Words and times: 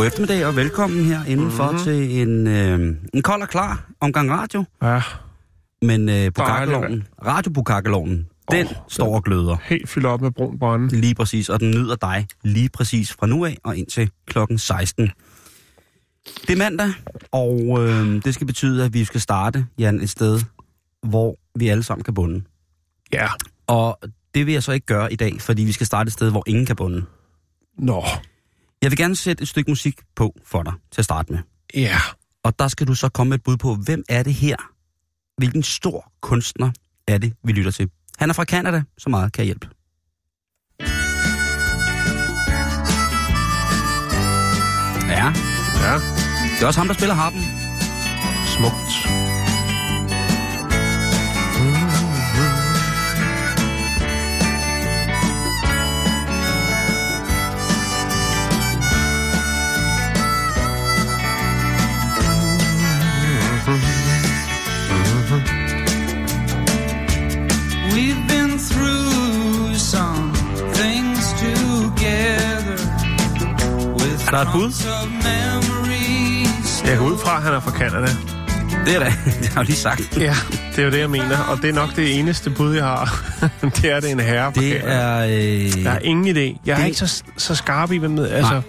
God 0.00 0.06
eftermiddag 0.06 0.46
og 0.46 0.56
velkommen 0.56 1.04
her 1.04 1.24
indenfor 1.24 1.70
mm-hmm. 1.70 1.84
til 1.84 2.20
en, 2.20 2.46
øh, 2.46 2.96
en 3.14 3.22
kold 3.22 3.42
og 3.42 3.48
klar 3.48 3.90
omgang 4.00 4.30
radio. 4.30 4.64
Ja, 4.82 5.02
Men 5.82 6.08
øh, 6.08 6.14
på 6.14 6.18
Dejligt, 6.18 6.36
kakkeloven, 6.36 7.06
radio 7.26 7.52
på 7.52 7.62
kakkeloven, 7.62 8.26
den 8.50 8.68
står 8.88 9.14
og 9.14 9.24
gløder. 9.24 9.56
helt 9.62 9.88
fyldt 9.88 10.06
op 10.06 10.20
med 10.20 10.30
brun 10.30 10.58
brænde. 10.58 11.00
Lige 11.00 11.14
præcis, 11.14 11.48
og 11.48 11.60
den 11.60 11.70
nyder 11.70 11.96
dig 11.96 12.26
lige 12.42 12.68
præcis 12.68 13.12
fra 13.12 13.26
nu 13.26 13.44
af 13.44 13.56
og 13.64 13.76
indtil 13.76 14.10
klokken 14.26 14.58
16. 14.58 15.10
Det 16.46 16.50
er 16.50 16.56
mandag, 16.56 16.92
og 17.32 17.78
øh, 17.80 18.22
det 18.24 18.34
skal 18.34 18.46
betyde, 18.46 18.84
at 18.84 18.94
vi 18.94 19.04
skal 19.04 19.20
starte, 19.20 19.66
Jan, 19.78 20.00
et 20.00 20.10
sted, 20.10 20.40
hvor 21.02 21.36
vi 21.58 21.68
alle 21.68 21.82
sammen 21.82 22.04
kan 22.04 22.14
bunde. 22.14 22.42
Ja. 23.12 23.28
Og 23.66 23.98
det 24.34 24.46
vil 24.46 24.52
jeg 24.52 24.62
så 24.62 24.72
ikke 24.72 24.86
gøre 24.86 25.12
i 25.12 25.16
dag, 25.16 25.40
fordi 25.40 25.64
vi 25.64 25.72
skal 25.72 25.86
starte 25.86 26.08
et 26.08 26.12
sted, 26.12 26.30
hvor 26.30 26.42
ingen 26.46 26.66
kan 26.66 26.76
bunde. 26.76 27.04
Nå. 27.78 28.04
Jeg 28.82 28.90
vil 28.90 28.98
gerne 28.98 29.16
sætte 29.16 29.42
et 29.42 29.48
stykke 29.48 29.70
musik 29.70 30.00
på 30.16 30.34
for 30.44 30.62
dig 30.62 30.72
til 30.92 31.00
at 31.00 31.04
starte 31.04 31.32
med. 31.32 31.40
Ja. 31.74 31.98
Og 32.44 32.58
der 32.58 32.68
skal 32.68 32.86
du 32.86 32.94
så 32.94 33.08
komme 33.08 33.28
med 33.30 33.38
et 33.38 33.42
bud 33.44 33.56
på, 33.56 33.74
hvem 33.74 34.04
er 34.08 34.22
det 34.22 34.34
her? 34.34 34.56
Hvilken 35.36 35.62
stor 35.62 36.12
kunstner 36.22 36.70
er 37.08 37.18
det, 37.18 37.32
vi 37.44 37.52
lytter 37.52 37.70
til? 37.70 37.90
Han 38.18 38.30
er 38.30 38.34
fra 38.34 38.44
Canada, 38.44 38.82
så 38.98 39.10
meget 39.10 39.32
kan 39.32 39.40
jeg 39.42 39.46
hjælpe. 39.46 39.68
Ja, 45.08 45.26
Ja. 45.84 45.94
det 46.54 46.62
er 46.62 46.66
også 46.66 46.80
ham, 46.80 46.86
der 46.88 46.94
spiller 46.94 47.14
harpen. 47.14 47.40
Smukt. 48.46 49.29
Der 74.40 74.46
et 74.46 74.52
bud? 74.52 74.72
Jeg 76.90 76.98
går 76.98 77.04
ud 77.06 77.18
fra, 77.18 77.36
at 77.36 77.42
han 77.42 77.52
er 77.54 77.60
fra 77.60 77.70
Canada. 77.70 78.06
Det 78.86 78.94
er 78.96 79.04
det, 79.04 79.12
det 79.40 79.48
har 79.48 79.60
jeg 79.60 79.66
lige 79.66 79.76
sagt. 79.76 80.16
Ja, 80.20 80.34
det 80.76 80.78
er 80.78 80.84
jo 80.84 80.90
det, 80.90 80.98
jeg 80.98 81.10
mener. 81.10 81.38
Og 81.38 81.56
det 81.62 81.70
er 81.70 81.74
nok 81.74 81.96
det 81.96 82.18
eneste 82.18 82.50
bud, 82.50 82.74
jeg 82.74 82.84
har. 82.84 83.24
det 83.76 83.84
er 83.84 84.00
det 84.00 84.10
en 84.10 84.20
herre 84.20 84.52
fra 84.54 84.60
Det 84.60 84.80
Canada. 84.80 84.94
er... 84.94 85.26
Øh, 85.26 85.82
Jeg 85.82 85.92
har 85.92 85.98
ingen 85.98 86.36
idé. 86.36 86.60
Jeg 86.66 86.72
er 86.72 86.76
Det- 86.76 86.86
ikke 86.86 86.98
så, 86.98 87.22
så 87.36 87.54
skarp 87.54 87.92
i, 87.92 87.96
hvem 87.96 88.10
med. 88.10 88.28
Altså, 88.30 88.52
Nej. 88.52 88.62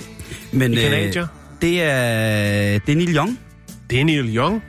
men, 0.51 0.75
Canadier. 0.75 1.27
det 1.61 1.83
er, 1.83 2.79
det 2.79 2.91
er 2.91 2.95
Neil 2.95 3.15
Young. 3.15 3.39
det 3.89 3.99
er 4.01 4.05
Neil 4.05 4.35
Young. 4.37 4.63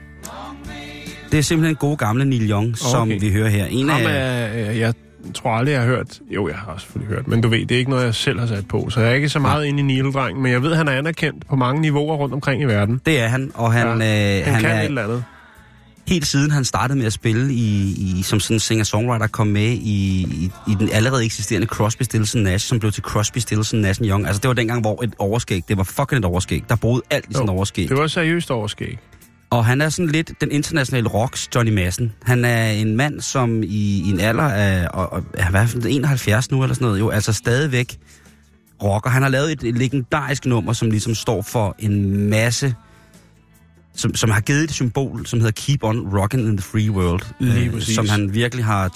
Det 1.31 1.39
er 1.39 1.43
simpelthen 1.43 1.75
gode 1.75 1.97
gamle 1.97 2.25
Neil 2.25 2.49
Young, 2.51 2.77
som 2.77 3.01
Okay. 3.01 3.19
vi 3.19 3.31
hører 3.31 3.49
her. 3.49 3.65
En 3.65 3.89
Ham 3.89 4.01
af, 4.01 4.49
er, 4.55 4.69
øh, 4.69 4.79
jeg 4.79 4.93
tror 5.35 5.51
aldrig, 5.51 5.71
jeg 5.73 5.81
har 5.81 5.87
hørt... 5.87 6.19
Jo, 6.29 6.47
jeg 6.47 6.57
har 6.57 6.77
selvfølgelig 6.77 7.15
hørt, 7.15 7.27
men 7.27 7.41
du 7.41 7.47
ved, 7.47 7.59
det 7.65 7.75
er 7.75 7.79
ikke 7.79 7.91
noget, 7.91 8.05
jeg 8.05 8.15
selv 8.15 8.39
har 8.39 8.47
sat 8.47 8.67
på. 8.67 8.89
Så 8.89 8.99
jeg 8.99 9.09
er 9.09 9.13
ikke 9.15 9.29
så 9.29 9.39
meget 9.39 9.65
inde 9.65 9.79
i 9.79 9.83
Neil-drengen, 9.83 10.43
men 10.43 10.51
jeg 10.51 10.61
ved, 10.63 10.75
han 10.75 10.87
er 10.87 10.91
anerkendt 10.91 11.47
på 11.47 11.55
mange 11.55 11.81
niveauer 11.81 12.15
rundt 12.15 12.33
omkring 12.33 12.61
i 12.61 12.65
verden. 12.65 13.01
det 13.05 13.19
er 13.19 13.27
han, 13.27 13.51
og 13.53 13.73
han, 13.73 14.01
Ja, 14.01 14.39
øh, 14.39 14.45
Han, 14.45 14.53
han 14.53 14.61
kan 14.63 14.71
er, 14.71 14.79
et 14.79 14.85
eller 14.85 15.03
andet. 15.03 15.23
helt 16.07 16.27
siden 16.27 16.51
han 16.51 16.63
startede 16.65 16.97
med 16.97 17.05
at 17.05 17.13
spille 17.13 17.53
i, 17.53 17.93
i 18.19 18.21
som 18.23 18.39
sådan 18.39 18.55
en 18.55 18.59
singer-songwriter, 18.59 19.27
kom 19.27 19.47
med 19.47 19.69
i, 19.71 20.27
i, 20.31 20.51
i 20.71 20.75
den 20.79 20.89
allerede 20.93 21.25
eksisterende 21.25 21.67
Crosby, 21.67 22.03
Stills 22.03 22.35
Nash, 22.35 22.67
som 22.67 22.79
blev 22.79 22.91
til 22.91 23.03
Crosby, 23.03 23.37
Stills 23.37 23.73
Nash 23.73 24.01
Young. 24.03 24.27
Altså 24.27 24.39
det 24.41 24.47
var 24.47 24.53
dengang, 24.53 24.81
hvor 24.81 25.03
et 25.03 25.13
overskæg, 25.19 25.63
det 25.67 25.77
var 25.77 25.83
fucking 25.83 26.19
et 26.19 26.25
overskæg. 26.25 26.63
Der 26.69 26.75
boede 26.75 27.01
alt 27.09 27.25
i 27.29 27.33
sådan 27.33 27.45
et 27.45 27.49
overskæg. 27.49 27.89
Det 27.89 27.97
var 27.97 28.07
seriøst 28.07 28.51
overskæg. 28.51 28.99
Og 29.53 29.65
han 29.65 29.81
er 29.81 29.89
sådan 29.89 30.09
lidt 30.09 30.31
den 30.41 30.51
internationale 30.51 31.09
rocks 31.09 31.49
Johnny 31.55 31.73
Madsen. 31.73 32.13
Han 32.23 32.45
er 32.45 32.71
en 32.71 32.95
mand, 32.95 33.21
som 33.21 33.63
i, 33.63 34.01
i 34.05 34.09
en 34.09 34.19
alder 34.19 34.43
af, 34.43 34.87
og, 34.93 35.13
og, 35.13 35.23
er 35.33 35.47
i 35.47 35.51
hvert 35.51 35.69
fald 35.69 35.85
71 35.85 36.51
nu 36.51 36.63
eller 36.63 36.73
sådan 36.73 36.85
noget, 36.85 36.99
jo 36.99 37.09
altså 37.09 37.33
stadigvæk 37.33 37.97
rocker. 38.83 39.09
Han 39.09 39.21
har 39.21 39.29
lavet 39.29 39.51
et, 39.51 39.63
et 39.63 39.77
legendarisk 39.77 40.45
nummer, 40.45 40.73
som 40.73 40.89
ligesom 40.89 41.15
står 41.15 41.41
for 41.41 41.75
en 41.79 42.29
masse, 42.29 42.75
som, 43.95 44.15
som 44.15 44.29
har 44.29 44.41
givet 44.41 44.63
et 44.63 44.71
symbol, 44.71 45.25
som 45.25 45.39
hedder 45.39 45.51
Keep 45.51 45.83
on 45.83 45.97
Rockin' 45.97 46.37
in 46.37 46.57
the 46.57 46.63
Free 46.63 46.91
World. 46.91 47.21
Lige 47.39 47.65
øh, 47.65 47.73
præcis. 47.73 47.95
som 47.95 48.09
han 48.09 48.33
virkelig 48.33 48.65
har 48.65 48.87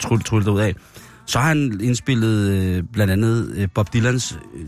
trullet 0.00 0.26
trullet 0.26 0.48
ud 0.48 0.60
af. 0.60 0.74
Så 1.26 1.38
har 1.38 1.48
han 1.48 1.80
indspillet 1.82 2.50
øh, 2.50 2.82
blandt 2.92 3.12
andet 3.12 3.52
øh, 3.56 3.68
Bob 3.74 3.92
Dylans 3.92 4.38
øh, 4.54 4.66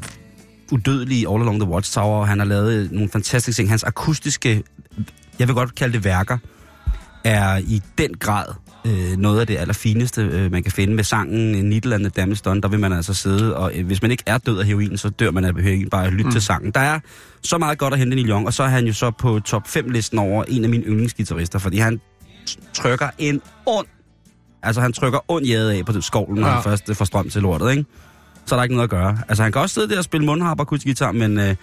udødelige 0.72 1.28
All 1.30 1.42
Along 1.42 1.60
the 1.60 1.70
Watchtower, 1.70 2.20
og 2.20 2.28
han 2.28 2.38
har 2.38 2.46
lavet 2.46 2.72
øh, 2.72 2.92
nogle 2.92 3.08
fantastiske 3.08 3.60
ting. 3.60 3.68
Hans 3.68 3.84
akustiske, 3.84 4.62
jeg 5.38 5.48
vil 5.48 5.54
godt 5.54 5.74
kalde 5.74 5.92
det 5.92 6.04
værker, 6.04 6.38
er 7.24 7.56
i 7.56 7.82
den 7.98 8.14
grad 8.14 8.44
øh, 8.86 9.16
noget 9.18 9.40
af 9.40 9.46
det 9.46 9.56
allerfineste, 9.56 10.22
øh, 10.22 10.52
man 10.52 10.62
kan 10.62 10.72
finde 10.72 10.94
med 10.94 11.04
sangen 11.04 11.64
Needle 11.68 11.94
and 11.94 12.02
the 12.04 12.10
Damage 12.10 12.40
Done. 12.44 12.60
Der 12.60 12.68
vil 12.68 12.80
man 12.80 12.92
altså 12.92 13.14
sidde, 13.14 13.56
og 13.56 13.72
øh, 13.74 13.86
hvis 13.86 14.02
man 14.02 14.10
ikke 14.10 14.22
er 14.26 14.38
død 14.38 14.58
af 14.58 14.66
heroin, 14.66 14.96
så 14.98 15.08
dør 15.08 15.30
man 15.30 15.44
af 15.44 15.54
heroin. 15.54 15.90
Bare 15.90 16.10
lytte 16.10 16.24
mm. 16.24 16.30
til 16.32 16.42
sangen. 16.42 16.70
Der 16.70 16.80
er 16.80 17.00
så 17.42 17.58
meget 17.58 17.78
godt 17.78 17.92
at 17.92 17.98
hente 17.98 18.12
i 18.16 18.22
Neil 18.22 18.30
Young, 18.30 18.46
og 18.46 18.54
så 18.54 18.62
er 18.62 18.68
han 18.68 18.86
jo 18.86 18.92
så 18.92 19.10
på 19.10 19.40
top 19.40 19.62
5-listen 19.66 20.18
over 20.18 20.44
en 20.48 20.64
af 20.64 20.70
mine 20.70 20.84
yndlingsgitarrister, 20.84 21.58
fordi 21.58 21.78
han 21.78 22.00
trykker 22.74 23.08
en 23.18 23.40
ond, 23.66 23.86
altså 24.62 24.80
han 24.80 24.92
trykker 24.92 25.18
ond 25.28 25.46
jade 25.46 25.74
af 25.78 25.86
på 25.86 26.00
skovlen, 26.00 26.40
når 26.40 26.48
Ja. 26.48 26.54
han 26.54 26.62
først 26.62 26.88
øh, 26.90 26.96
får 26.96 27.04
strøm 27.04 27.28
til 27.30 27.42
lortet, 27.42 27.70
ikke? 27.70 27.84
Så 28.46 28.54
er 28.54 28.58
der 28.58 28.62
ikke 28.62 28.74
noget 28.74 28.86
at 28.86 28.90
gøre. 28.90 29.18
Altså 29.28 29.42
han 29.42 29.52
kan 29.52 29.60
også 29.60 29.74
sidde 29.74 29.88
der 29.88 29.98
og 29.98 30.04
spille 30.04 30.26
mundharp 30.26 30.60
og 30.60 30.66
guitar, 30.66 31.12
men 31.12 31.38
øh, 31.38 31.54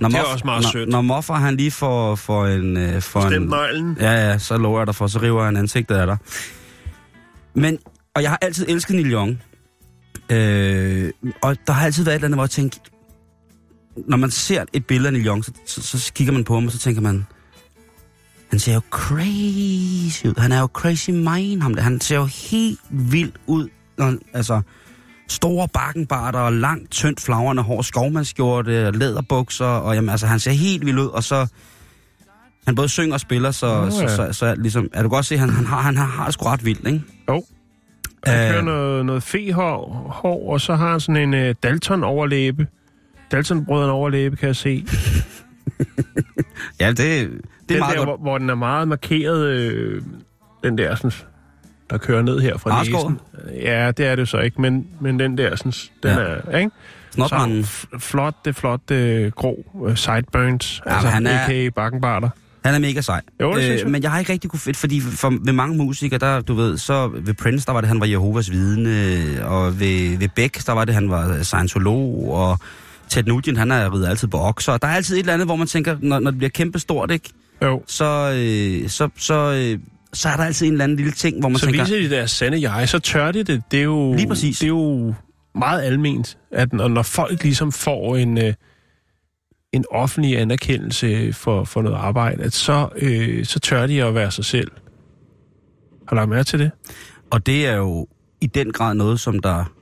når, 0.00 0.08
Det 0.08 0.18
er 0.18 0.22
også 0.22 0.44
meget 0.44 0.62
når, 0.62 0.70
sødt. 0.70 0.88
når 0.88 1.00
Moffer 1.02 1.34
han 1.34 1.56
lige 1.56 1.70
får, 1.70 2.14
får 2.14 2.46
en... 2.46 2.76
Øh, 2.76 3.02
får 3.02 3.20
en 3.20 3.30
Stemt 3.30 3.48
nøglen. 3.50 3.96
Ja, 4.00 4.12
ja, 4.12 4.38
så 4.38 4.56
lover 4.56 4.80
jeg 4.80 4.86
dig 4.86 4.94
for, 4.94 5.06
så 5.06 5.18
river 5.22 5.44
han 5.44 5.56
ansigtet 5.56 5.94
af 5.94 6.06
dig. 6.06 6.16
Men, 7.54 7.78
og 8.14 8.22
jeg 8.22 8.30
har 8.30 8.38
altid 8.42 8.66
elsket 8.68 8.96
Neil 8.96 9.12
Young. 9.12 9.42
Øh, 10.30 11.12
og 11.42 11.56
der 11.66 11.72
har 11.72 11.84
altid 11.84 12.04
været 12.04 12.14
et 12.14 12.18
eller 12.18 12.26
andet, 12.26 12.36
hvor 12.36 12.44
jeg 12.44 12.50
tænkte, 12.50 12.80
når 14.08 14.16
man 14.16 14.30
ser 14.30 14.64
et 14.72 14.86
billede 14.86 15.06
af 15.08 15.12
Neil 15.12 15.26
Young, 15.26 15.44
så, 15.44 15.52
så, 15.66 15.98
så 15.98 16.12
kigger 16.12 16.32
man 16.32 16.44
på 16.44 16.54
ham, 16.54 16.66
og 16.66 16.72
så 16.72 16.78
tænker 16.78 17.00
man, 17.00 17.26
han 18.50 18.58
ser 18.58 18.74
jo 18.74 18.80
crazy 18.90 20.26
ud. 20.26 20.34
Han 20.38 20.52
er 20.52 20.60
jo 20.60 20.66
crazy 20.66 21.10
mind, 21.10 21.62
ham 21.62 21.74
der. 21.74 21.82
Han 21.82 22.00
ser 22.00 22.16
jo 22.16 22.24
helt 22.50 22.80
vild 22.90 23.32
ud. 23.46 23.68
Når, 23.98 24.14
altså, 24.32 24.60
store 25.28 25.68
bakkenbarter 25.68 26.38
og 26.38 26.52
langt, 26.52 26.90
tyndt 26.90 27.20
flagrende 27.20 27.62
hår, 27.62 27.82
skovmandskjorte, 27.82 28.90
læderbukser, 28.90 29.64
og 29.66 29.94
jamen, 29.94 30.10
altså, 30.10 30.26
han 30.26 30.38
ser 30.40 30.50
helt 30.50 30.86
vild 30.86 30.98
ud, 30.98 31.06
og 31.06 31.24
så 31.24 31.46
han 32.66 32.74
både 32.74 32.88
synger 32.88 33.14
og 33.14 33.20
spiller, 33.20 33.50
så, 33.50 33.90
så, 33.90 34.02
ja. 34.02 34.08
så, 34.08 34.16
så, 34.16 34.32
så 34.32 34.54
ligesom, 34.54 34.88
er 34.92 35.02
du 35.02 35.08
godt 35.08 35.26
se, 35.26 35.38
han, 35.38 35.50
han 35.50 35.66
har, 35.66 35.80
han 35.80 35.96
har, 35.96 36.04
har 36.06 36.30
sgu 36.30 36.44
ret 36.46 36.64
vildt, 36.64 36.86
ikke? 36.86 37.02
Jo. 37.28 37.44
Han 38.24 38.44
Øh. 38.44 38.50
kører 38.50 38.62
noget, 38.62 39.06
noget 39.06 39.22
fehår, 39.22 40.08
hår, 40.22 40.52
og 40.52 40.60
så 40.60 40.74
har 40.74 40.90
han 40.90 41.00
sådan 41.00 41.34
en 41.34 41.48
uh, 41.48 41.54
Dalton-overlæbe. 41.62 42.66
Dalton-brødrene 43.32 43.92
overlæbe, 43.92 44.36
kan 44.36 44.46
jeg 44.46 44.56
se. 44.56 44.84
Ja, 46.80 46.88
det, 46.88 46.96
det 46.98 47.06
er 47.10 47.28
den 47.68 47.78
meget 47.78 47.98
der, 47.98 48.04
godt. 48.04 48.08
hvor, 48.08 48.16
hvor 48.16 48.38
den 48.38 48.50
er 48.50 48.54
meget 48.54 48.88
markeret, 48.88 49.46
øh, 49.46 50.02
den 50.64 50.78
der, 50.78 50.94
sådan, 50.94 51.12
der 51.90 51.98
kører 51.98 52.22
ned 52.22 52.40
her 52.40 52.56
fra 52.58 52.70
Arskåret? 52.70 53.16
næsen. 53.44 53.60
Ja, 53.62 53.90
det 53.90 54.06
er 54.06 54.14
det 54.16 54.28
så 54.28 54.38
ikke, 54.38 54.60
men, 54.60 54.86
men 55.00 55.20
den 55.20 55.38
der, 55.38 55.56
sådan, 55.56 55.72
den 56.02 56.10
Ja. 56.10 56.16
er, 56.52 56.58
ikke? 56.58 56.70
Snotbranden. 57.10 57.64
Så 57.64 57.86
flot, 57.98 58.34
det 58.44 58.56
flot, 58.56 58.90
øh, 58.90 59.32
grå 59.32 59.64
øh, 59.88 59.96
sideburns, 59.96 60.82
Ja, 60.86 60.92
altså 60.94 61.08
han 61.08 61.26
er- 61.26 61.44
a.k.a. 61.44 61.68
bakkenbarter. 61.68 62.28
Han 62.64 62.74
er 62.74 62.78
mega 62.78 63.00
sej. 63.00 63.20
Øh, 63.40 63.42
Jo, 63.44 63.54
det 63.56 63.80
jeg. 63.80 63.90
men 63.90 64.02
jeg 64.02 64.10
har 64.10 64.18
ikke 64.18 64.32
rigtig 64.32 64.50
kunne 64.50 64.60
fedt, 64.60 64.76
fordi 64.76 65.00
for, 65.00 65.34
ved 65.44 65.52
mange 65.52 65.76
musikere, 65.76 66.18
der, 66.18 66.40
du 66.40 66.54
ved, 66.54 66.78
så 66.78 67.10
ved 67.14 67.34
Prince, 67.34 67.66
der 67.66 67.72
var 67.72 67.80
det, 67.80 67.88
han 67.88 68.00
var 68.00 68.06
Jehovas 68.06 68.50
vidne, 68.50 68.90
og 69.44 69.80
ved, 69.80 70.18
ved 70.18 70.28
Beck, 70.36 70.66
der 70.66 70.72
var 70.72 70.84
det, 70.84 70.94
han 70.94 71.10
var 71.10 71.42
scientolog, 71.42 72.32
og 72.34 72.58
Ted 73.08 73.24
Nugent, 73.24 73.58
han 73.58 73.70
er 73.70 73.94
rider 73.94 74.08
altid 74.08 74.28
på 74.28 74.38
okser. 74.40 74.76
Der 74.76 74.88
er 74.88 74.92
altid 74.92 75.14
et 75.16 75.20
eller 75.20 75.32
andet, 75.32 75.46
hvor 75.48 75.56
man 75.56 75.66
tænker, 75.66 75.96
når, 76.00 76.18
når 76.20 76.30
det 76.30 76.38
bliver 76.38 76.50
kæmpe 76.50 76.78
stort, 76.78 77.10
ikke? 77.10 77.30
Jo, 77.62 77.82
så, 77.86 78.32
øh, 78.36 78.88
så, 78.88 79.08
så, 79.18 79.34
øh, 79.74 79.78
så 80.12 80.28
er 80.28 80.36
der 80.36 80.44
altid 80.44 80.66
en 80.66 80.72
eller 80.72 80.84
anden 80.84 80.96
lille 80.96 81.12
ting, 81.12 81.40
hvor 81.40 81.48
man 81.48 81.58
Så 81.58 81.66
tænker... 81.66 81.84
viser 81.84 81.96
de 81.98 82.10
deres 82.10 82.30
sande 82.30 82.72
jeg, 82.72 82.88
så 82.88 82.98
tør 82.98 83.32
de 83.32 83.42
det. 83.42 83.62
Det 83.70 83.78
er 83.78 83.84
jo, 83.84 84.14
Lige 84.14 84.28
præcis. 84.28 84.58
Det 84.58 84.64
er 84.64 84.68
jo 84.68 85.14
meget 85.54 85.82
alment, 85.82 86.38
at 86.50 86.72
når, 86.72 86.88
når 86.88 87.02
folk 87.02 87.42
ligesom 87.42 87.72
får 87.72 88.16
en, 88.16 88.38
øh, 88.38 88.54
en 89.72 89.84
offentlig 89.90 90.38
anerkendelse 90.38 91.32
for, 91.32 91.64
for 91.64 91.82
noget 91.82 91.96
arbejde, 91.96 92.42
at 92.42 92.52
så, 92.52 92.88
øh, 92.96 93.44
så 93.44 93.60
tør 93.60 93.86
de 93.86 94.04
at 94.04 94.14
være 94.14 94.30
sig 94.30 94.44
selv. 94.44 94.70
Har 96.08 96.10
du 96.10 96.14
lagt 96.14 96.28
mærke 96.28 96.44
til 96.44 96.58
det? 96.58 96.70
Og 97.30 97.46
det 97.46 97.66
er 97.66 97.76
jo 97.76 98.06
i 98.40 98.46
den 98.46 98.72
grad 98.72 98.94
noget, 98.94 99.20
som 99.20 99.38
der... 99.38 99.72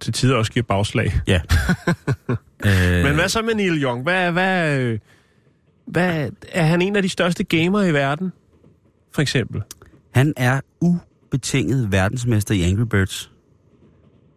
Til 0.00 0.12
tider 0.12 0.36
også 0.36 0.52
giver 0.52 0.64
bagslag. 0.68 1.12
Ja. 1.26 1.40
øh, 2.66 3.04
Men 3.04 3.14
hvad 3.14 3.28
så 3.28 3.42
med 3.42 3.54
Neil 3.54 3.82
Young? 3.82 4.02
Hvad, 4.02 4.32
hvad, 4.32 4.78
øh, 4.78 4.98
hvad, 5.86 6.30
er 6.52 6.62
han 6.62 6.82
en 6.82 6.96
af 6.96 7.02
de 7.02 7.08
største 7.08 7.44
gamere 7.44 7.88
i 7.88 7.92
verden? 7.92 8.32
For 9.14 9.22
eksempel. 9.22 9.62
Han 10.14 10.32
er 10.36 10.60
ubetinget 10.80 11.92
verdensmester 11.92 12.54
i 12.54 12.62
Angry 12.62 12.82
Birds. 12.90 13.30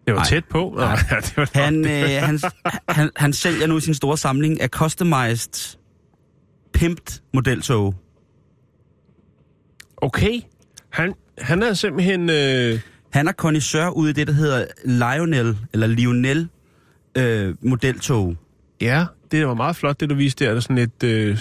Det 0.05 0.13
var 0.13 0.19
Nej. 0.19 0.29
tæt 0.29 0.43
på. 0.49 0.73
Nej, 0.77 0.95
det 1.25 1.37
var 1.37 1.49
Han, 1.53 1.85
øh, 1.85 2.09
han, 2.21 2.39
han, 2.89 3.09
han 3.15 3.33
sælger 3.33 3.67
nu 3.67 3.79
sin 3.79 3.93
store 3.93 4.17
samling 4.17 4.61
af 4.61 4.69
customized, 4.69 5.77
pimped 6.73 7.21
modeltog. 7.33 7.95
Okay. 9.97 10.41
Han, 10.89 11.13
han 11.37 11.63
er 11.63 11.73
simpelthen... 11.73 12.29
Øh, 12.29 12.79
Han 13.13 13.27
er 13.27 13.31
kondisør 13.31 13.89
ude 13.89 14.09
i 14.09 14.13
det, 14.13 14.27
der 14.27 14.33
hedder 14.33 14.65
Lionel, 14.85 15.57
eller 15.73 15.87
Lionel 15.87 16.49
øh, 17.17 17.55
modeltog. 17.61 18.35
ja, 18.81 19.05
det 19.31 19.47
var 19.47 19.53
meget 19.53 19.75
flot, 19.75 19.99
det 19.99 20.09
du 20.09 20.15
viste 20.15 20.43
der. 20.45 20.49
Der 20.51 20.57
er 20.57 20.61
sådan 20.61 20.77
et... 20.77 21.03
Øh, 21.03 21.37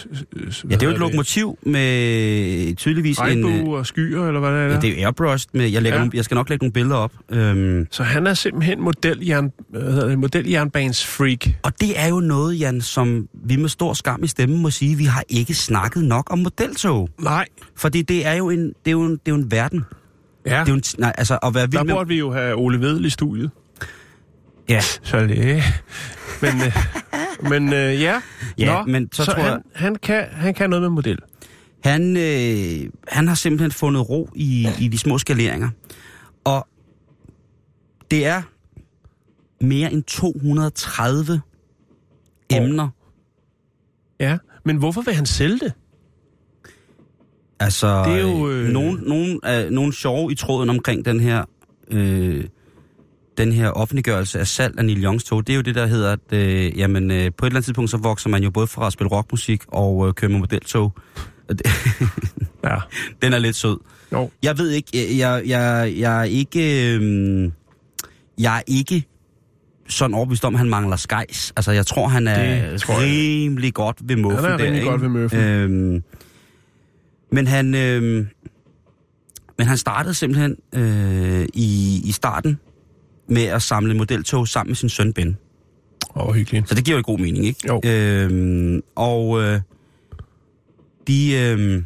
Ja, 0.70 0.74
det 0.74 0.82
er 0.82 0.86
jo 0.86 0.92
et 0.92 0.98
lokomotiv 0.98 1.58
med 1.62 2.74
tydeligvis 2.76 3.18
en... 3.18 3.24
øh, 3.24 3.44
Regnbue 3.44 3.76
og 3.76 3.86
skyer, 3.86 4.26
eller 4.26 4.40
hvad 4.40 4.50
det 4.52 4.58
er? 4.58 4.64
Ja, 4.64 4.80
det 4.80 4.84
er 4.90 4.94
jo 5.00 5.04
airbrushed 5.06 5.48
med... 5.52 5.68
Jeg, 5.68 5.82
lægger 5.82 5.96
Ja. 5.98 6.04
nogle, 6.04 6.16
jeg 6.16 6.24
skal 6.24 6.34
nok 6.34 6.48
lægge 6.48 6.64
nogle 6.64 6.72
billeder 6.72 6.96
op. 6.96 7.12
Øhm, 7.32 7.86
Så 7.90 8.02
han 8.02 8.26
er 8.26 8.34
simpelthen 8.34 8.80
modeljern, 8.80 9.52
hvad 9.70 9.80
hedder 9.82 10.08
det, 10.08 10.18
modeljernbanes 10.18 11.06
freak. 11.06 11.46
og 11.62 11.72
det 11.80 12.00
er 12.00 12.08
jo 12.08 12.20
noget, 12.20 12.60
Jan, 12.60 12.80
som 12.80 13.28
vi 13.44 13.56
med 13.56 13.68
stor 13.68 13.92
skam 13.92 14.24
i 14.24 14.26
stemmen 14.26 14.62
må 14.62 14.70
sige, 14.70 14.96
vi 14.96 15.04
har 15.04 15.22
ikke 15.28 15.54
snakket 15.54 16.04
nok 16.04 16.26
om 16.32 16.38
modeltog. 16.38 17.08
Nej. 17.20 17.46
Fordi 17.76 18.02
det 18.02 18.26
er 18.26 18.32
jo 18.34 18.50
en, 18.50 18.60
det 18.66 18.72
er 18.86 18.90
jo 18.90 19.02
en, 19.02 19.10
det 19.10 19.18
er 19.26 19.30
jo 19.30 19.34
en 19.36 19.50
verden. 19.50 19.84
Ja, 20.46 20.50
Det 20.50 20.56
er 20.58 20.64
jo 20.68 20.74
en, 20.74 20.82
nej, 20.98 21.12
altså 21.18 21.38
at 21.42 21.54
være 21.54 21.62
der 21.66 21.70
vild 21.70 21.84
med... 21.84 21.94
burde 21.94 22.08
vi 22.08 22.18
jo 22.18 22.32
have 22.32 22.54
Ole 22.54 22.80
Vedel 22.80 23.04
i 23.04 23.10
studiet. 23.10 23.50
Ja, 24.68 24.80
Så 25.02 25.20
det... 25.20 25.62
Men, 26.42 26.52
øh, 26.60 26.76
men 27.50 27.72
øh, 27.72 28.00
ja. 28.02 28.20
Ja, 28.58 28.82
men 28.84 29.08
så 29.12 29.24
tror 29.24 29.34
han, 29.34 29.44
jeg- 29.44 29.60
han, 29.74 29.94
kan, 29.96 30.24
han 30.30 30.54
kan 30.54 30.70
noget 30.70 30.82
med 30.82 30.90
model. 30.90 31.18
han, 31.84 32.16
øh, 32.16 32.90
han 33.08 33.28
har 33.28 33.34
simpelthen 33.34 33.70
fundet 33.70 34.08
ro 34.10 34.28
i, 34.34 34.68
i 34.80 34.88
de 34.88 34.98
små 34.98 35.18
skaleringer. 35.18 35.68
Og 36.44 36.68
det 38.10 38.26
er 38.26 38.42
mere 39.64 39.92
end 39.92 40.02
230 40.02 41.40
emner. 42.50 42.88
Ja, 44.20 44.38
men 44.64 44.76
hvorfor 44.76 45.00
vil 45.02 45.14
han 45.14 45.26
sælge 45.26 45.58
det? 45.58 45.72
Altså, 47.60 48.04
Det 48.04 48.12
er 48.14 48.20
jo, 48.22 48.50
øh, 48.50 48.69
nogen, 48.69 49.00
nogen, 49.06 49.40
øh, 49.46 49.70
nogen 49.70 49.92
sjove 49.92 50.32
i 50.32 50.34
tråden 50.34 50.70
omkring 50.70 51.04
den 51.04 51.20
her, 51.20 51.44
øh, 51.90 52.44
den 53.38 53.52
her 53.52 53.68
offentliggørelse 53.70 54.38
af 54.40 54.46
salg 54.46 54.78
af 54.78 54.84
Neil 54.84 55.04
Youngs 55.04 55.24
tog. 55.24 55.46
Det 55.46 55.52
er 55.52 55.56
jo 55.56 55.62
det, 55.62 55.74
der 55.74 55.86
hedder, 55.86 56.12
at 56.12 56.32
øh, 56.32 56.78
jamen, 56.78 57.10
øh, 57.10 57.16
på 57.16 57.46
et 57.46 57.48
eller 57.48 57.56
andet 57.56 57.64
tidspunkt, 57.64 57.90
så 57.90 57.96
vokser 57.96 58.28
man 58.30 58.42
jo 58.42 58.50
både 58.50 58.66
fra 58.66 58.86
at 58.86 58.92
spille 58.92 59.10
rockmusik 59.10 59.62
og 59.68 60.08
øh, 60.08 60.14
køre 60.14 60.30
med 60.30 60.38
modeltog. 60.38 60.92
Ja. 62.64 62.76
den 63.22 63.32
er 63.32 63.38
lidt 63.38 63.56
sød. 63.56 63.78
Jo. 64.12 64.30
Jeg 64.42 64.58
ved 64.58 64.70
ikke, 64.70 65.18
jeg, 65.18 65.42
jeg, 65.46 65.94
jeg 65.98 66.20
er 66.20 66.24
ikke, 66.24 66.94
øh, 66.94 67.50
jeg 68.38 68.56
er 68.56 68.62
ikke 68.66 69.04
sådan 69.88 70.14
overbevist 70.14 70.44
om, 70.44 70.54
at 70.54 70.58
han 70.58 70.68
mangler 70.68 70.96
skejs. 70.96 71.52
Altså, 71.56 71.72
jeg 71.72 71.86
tror, 71.86 72.08
han 72.08 72.28
er 72.28 72.70
Det 72.70 72.80
tror 72.80 72.94
jeg. 72.94 73.02
rimelig 73.02 73.74
godt 73.74 73.96
ved 74.04 74.16
muffen 74.16 74.44
Han 74.44 74.52
er 74.52 74.56
der, 74.56 74.64
rimelig 74.64 74.80
ikke? 74.80 74.90
godt 74.90 75.02
ved 75.02 75.08
muffen. 75.08 75.40
Øhm, 75.40 76.02
men 77.32 77.46
han, 77.46 77.74
øh, 77.74 78.26
men 79.58 79.66
han 79.66 79.76
startede 79.76 80.14
simpelthen 80.14 80.56
øh, 80.74 81.46
i, 81.54 82.00
i 82.04 82.12
starten 82.12 82.58
med 83.28 83.43
at 83.44 83.62
samle 83.62 83.94
modeltog 83.94 84.49
sammen 84.49 84.70
med 84.70 84.76
sin 84.76 84.88
søn 84.88 85.12
Ben. 85.12 85.37
Åh, 86.17 86.28
oh, 86.28 86.34
hyggeligt. 86.34 86.69
Så 86.69 86.75
det 86.75 86.84
giver 86.84 86.96
jo 86.96 87.02
god 87.06 87.19
mening, 87.19 87.46
ikke? 87.46 87.61
Jo. 87.69 87.81
Øhm, 87.84 88.82
og 88.94 89.43
øh, 89.43 89.61
de, 91.08 91.32
øh, 91.34 91.82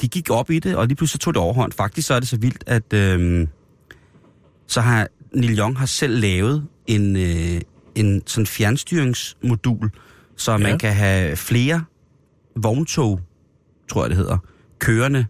de 0.00 0.08
gik 0.08 0.30
op 0.30 0.50
i 0.50 0.58
det, 0.58 0.76
og 0.76 0.86
lige 0.86 0.96
pludselig 0.96 1.20
tog 1.20 1.34
det 1.34 1.42
overhånd. 1.42 1.72
Faktisk 1.72 2.06
så 2.08 2.14
er 2.14 2.20
det 2.20 2.28
så 2.28 2.36
vildt, 2.36 2.64
at 2.66 2.92
øh, 2.92 3.46
så 4.66 4.80
har 4.80 5.08
Neil 5.34 5.58
Young 5.58 5.78
har 5.78 5.86
selv 5.86 6.20
lavet 6.20 6.66
en, 6.86 7.16
øh, 7.16 7.60
en 7.94 8.22
sådan 8.26 8.46
fjernstyringsmodul, 8.46 9.90
så 10.36 10.52
Ja. 10.52 10.58
man 10.58 10.78
kan 10.78 10.92
have 10.92 11.36
flere 11.36 11.84
vogntog, 12.56 13.20
tror 13.88 14.02
jeg 14.02 14.10
det 14.10 14.16
hedder, 14.16 14.38
kørende 14.78 15.26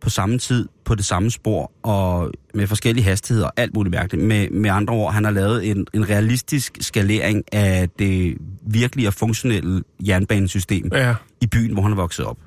på 0.00 0.10
samme 0.10 0.38
tid, 0.38 0.68
på 0.84 0.94
det 0.94 1.04
samme 1.04 1.30
spor, 1.30 1.72
og 1.82 2.30
med 2.54 2.66
forskellige 2.66 3.04
hastigheder, 3.04 3.46
og 3.46 3.52
alt 3.56 3.74
muligt 3.74 3.94
mærkeligt. 3.94 4.24
Med, 4.26 4.50
med 4.50 4.70
andre 4.70 4.94
ord, 4.94 5.12
han 5.14 5.24
har 5.24 5.30
lavet 5.30 5.70
en, 5.70 5.86
en 5.94 6.08
realistisk 6.08 6.78
skalering 6.80 7.42
af 7.52 7.88
det 7.98 8.36
virkelige 8.66 9.08
og 9.08 9.14
funktionelle 9.14 9.82
jernbanesystem 10.06 10.88
Ja. 10.92 11.14
i 11.40 11.46
byen, 11.46 11.72
hvor 11.72 11.82
han 11.82 11.92
er 11.92 11.96
vokset 11.96 12.24
op. 12.24 12.38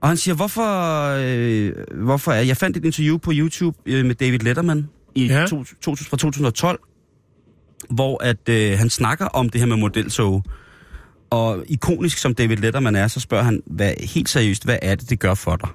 Og 0.00 0.08
han 0.08 0.16
siger, 0.16 0.34
hvorfor, 0.34 1.08
øh, 1.18 1.72
hvorfor 2.04 2.32
er... 2.32 2.40
Jeg 2.40 2.56
fandt 2.56 2.76
et 2.76 2.84
interview 2.84 3.18
på 3.18 3.30
YouTube 3.34 3.78
øh, 3.86 4.04
med 4.06 4.14
David 4.14 4.38
Letterman 4.38 4.88
i 5.14 5.26
ja. 5.26 5.46
to, 5.46 5.64
to, 5.64 5.94
fra 5.96 6.16
2012, 6.16 6.80
hvor 7.90 8.22
at 8.24 8.48
øh, 8.48 8.78
han 8.78 8.90
snakker 8.90 9.26
om 9.26 9.48
det 9.48 9.60
her 9.60 9.68
med 9.68 9.76
modeltog. 9.76 10.44
Og 11.30 11.64
ikonisk 11.68 12.18
som 12.18 12.34
David 12.34 12.56
Letterman 12.56 12.96
er, 12.96 13.08
så 13.08 13.20
spørger 13.20 13.44
han 13.44 13.62
hvad, 13.66 13.92
helt 14.00 14.28
seriøst, 14.28 14.64
hvad 14.64 14.78
er 14.82 14.94
det, 14.94 15.10
det 15.10 15.18
gør 15.20 15.34
for 15.34 15.56
dig? 15.56 15.68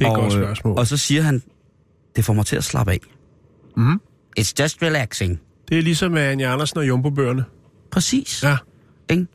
Det 0.00 0.06
er 0.06 0.10
et 0.10 0.16
og, 0.16 0.22
godt 0.22 0.34
øh, 0.34 0.44
spørgsmål. 0.44 0.78
Og 0.78 0.86
så 0.86 0.96
siger 0.96 1.22
han, 1.22 1.42
det 2.16 2.24
får 2.24 2.32
mig 2.32 2.46
til 2.46 2.56
at 2.56 2.64
slappe 2.64 2.92
af. 2.92 2.98
Mhm. 3.76 4.00
It's 4.40 4.52
just 4.60 4.82
relaxing. 4.82 5.40
Det 5.68 5.78
er 5.78 5.82
ligesom 5.82 6.12
med 6.12 6.22
Anja 6.22 6.52
Andersen 6.52 6.78
og 6.78 6.88
Jumbo-bøgerne. 6.88 7.44
Præcis. 7.90 8.42
Ja. 8.42 8.56
Ikke? 9.10 9.26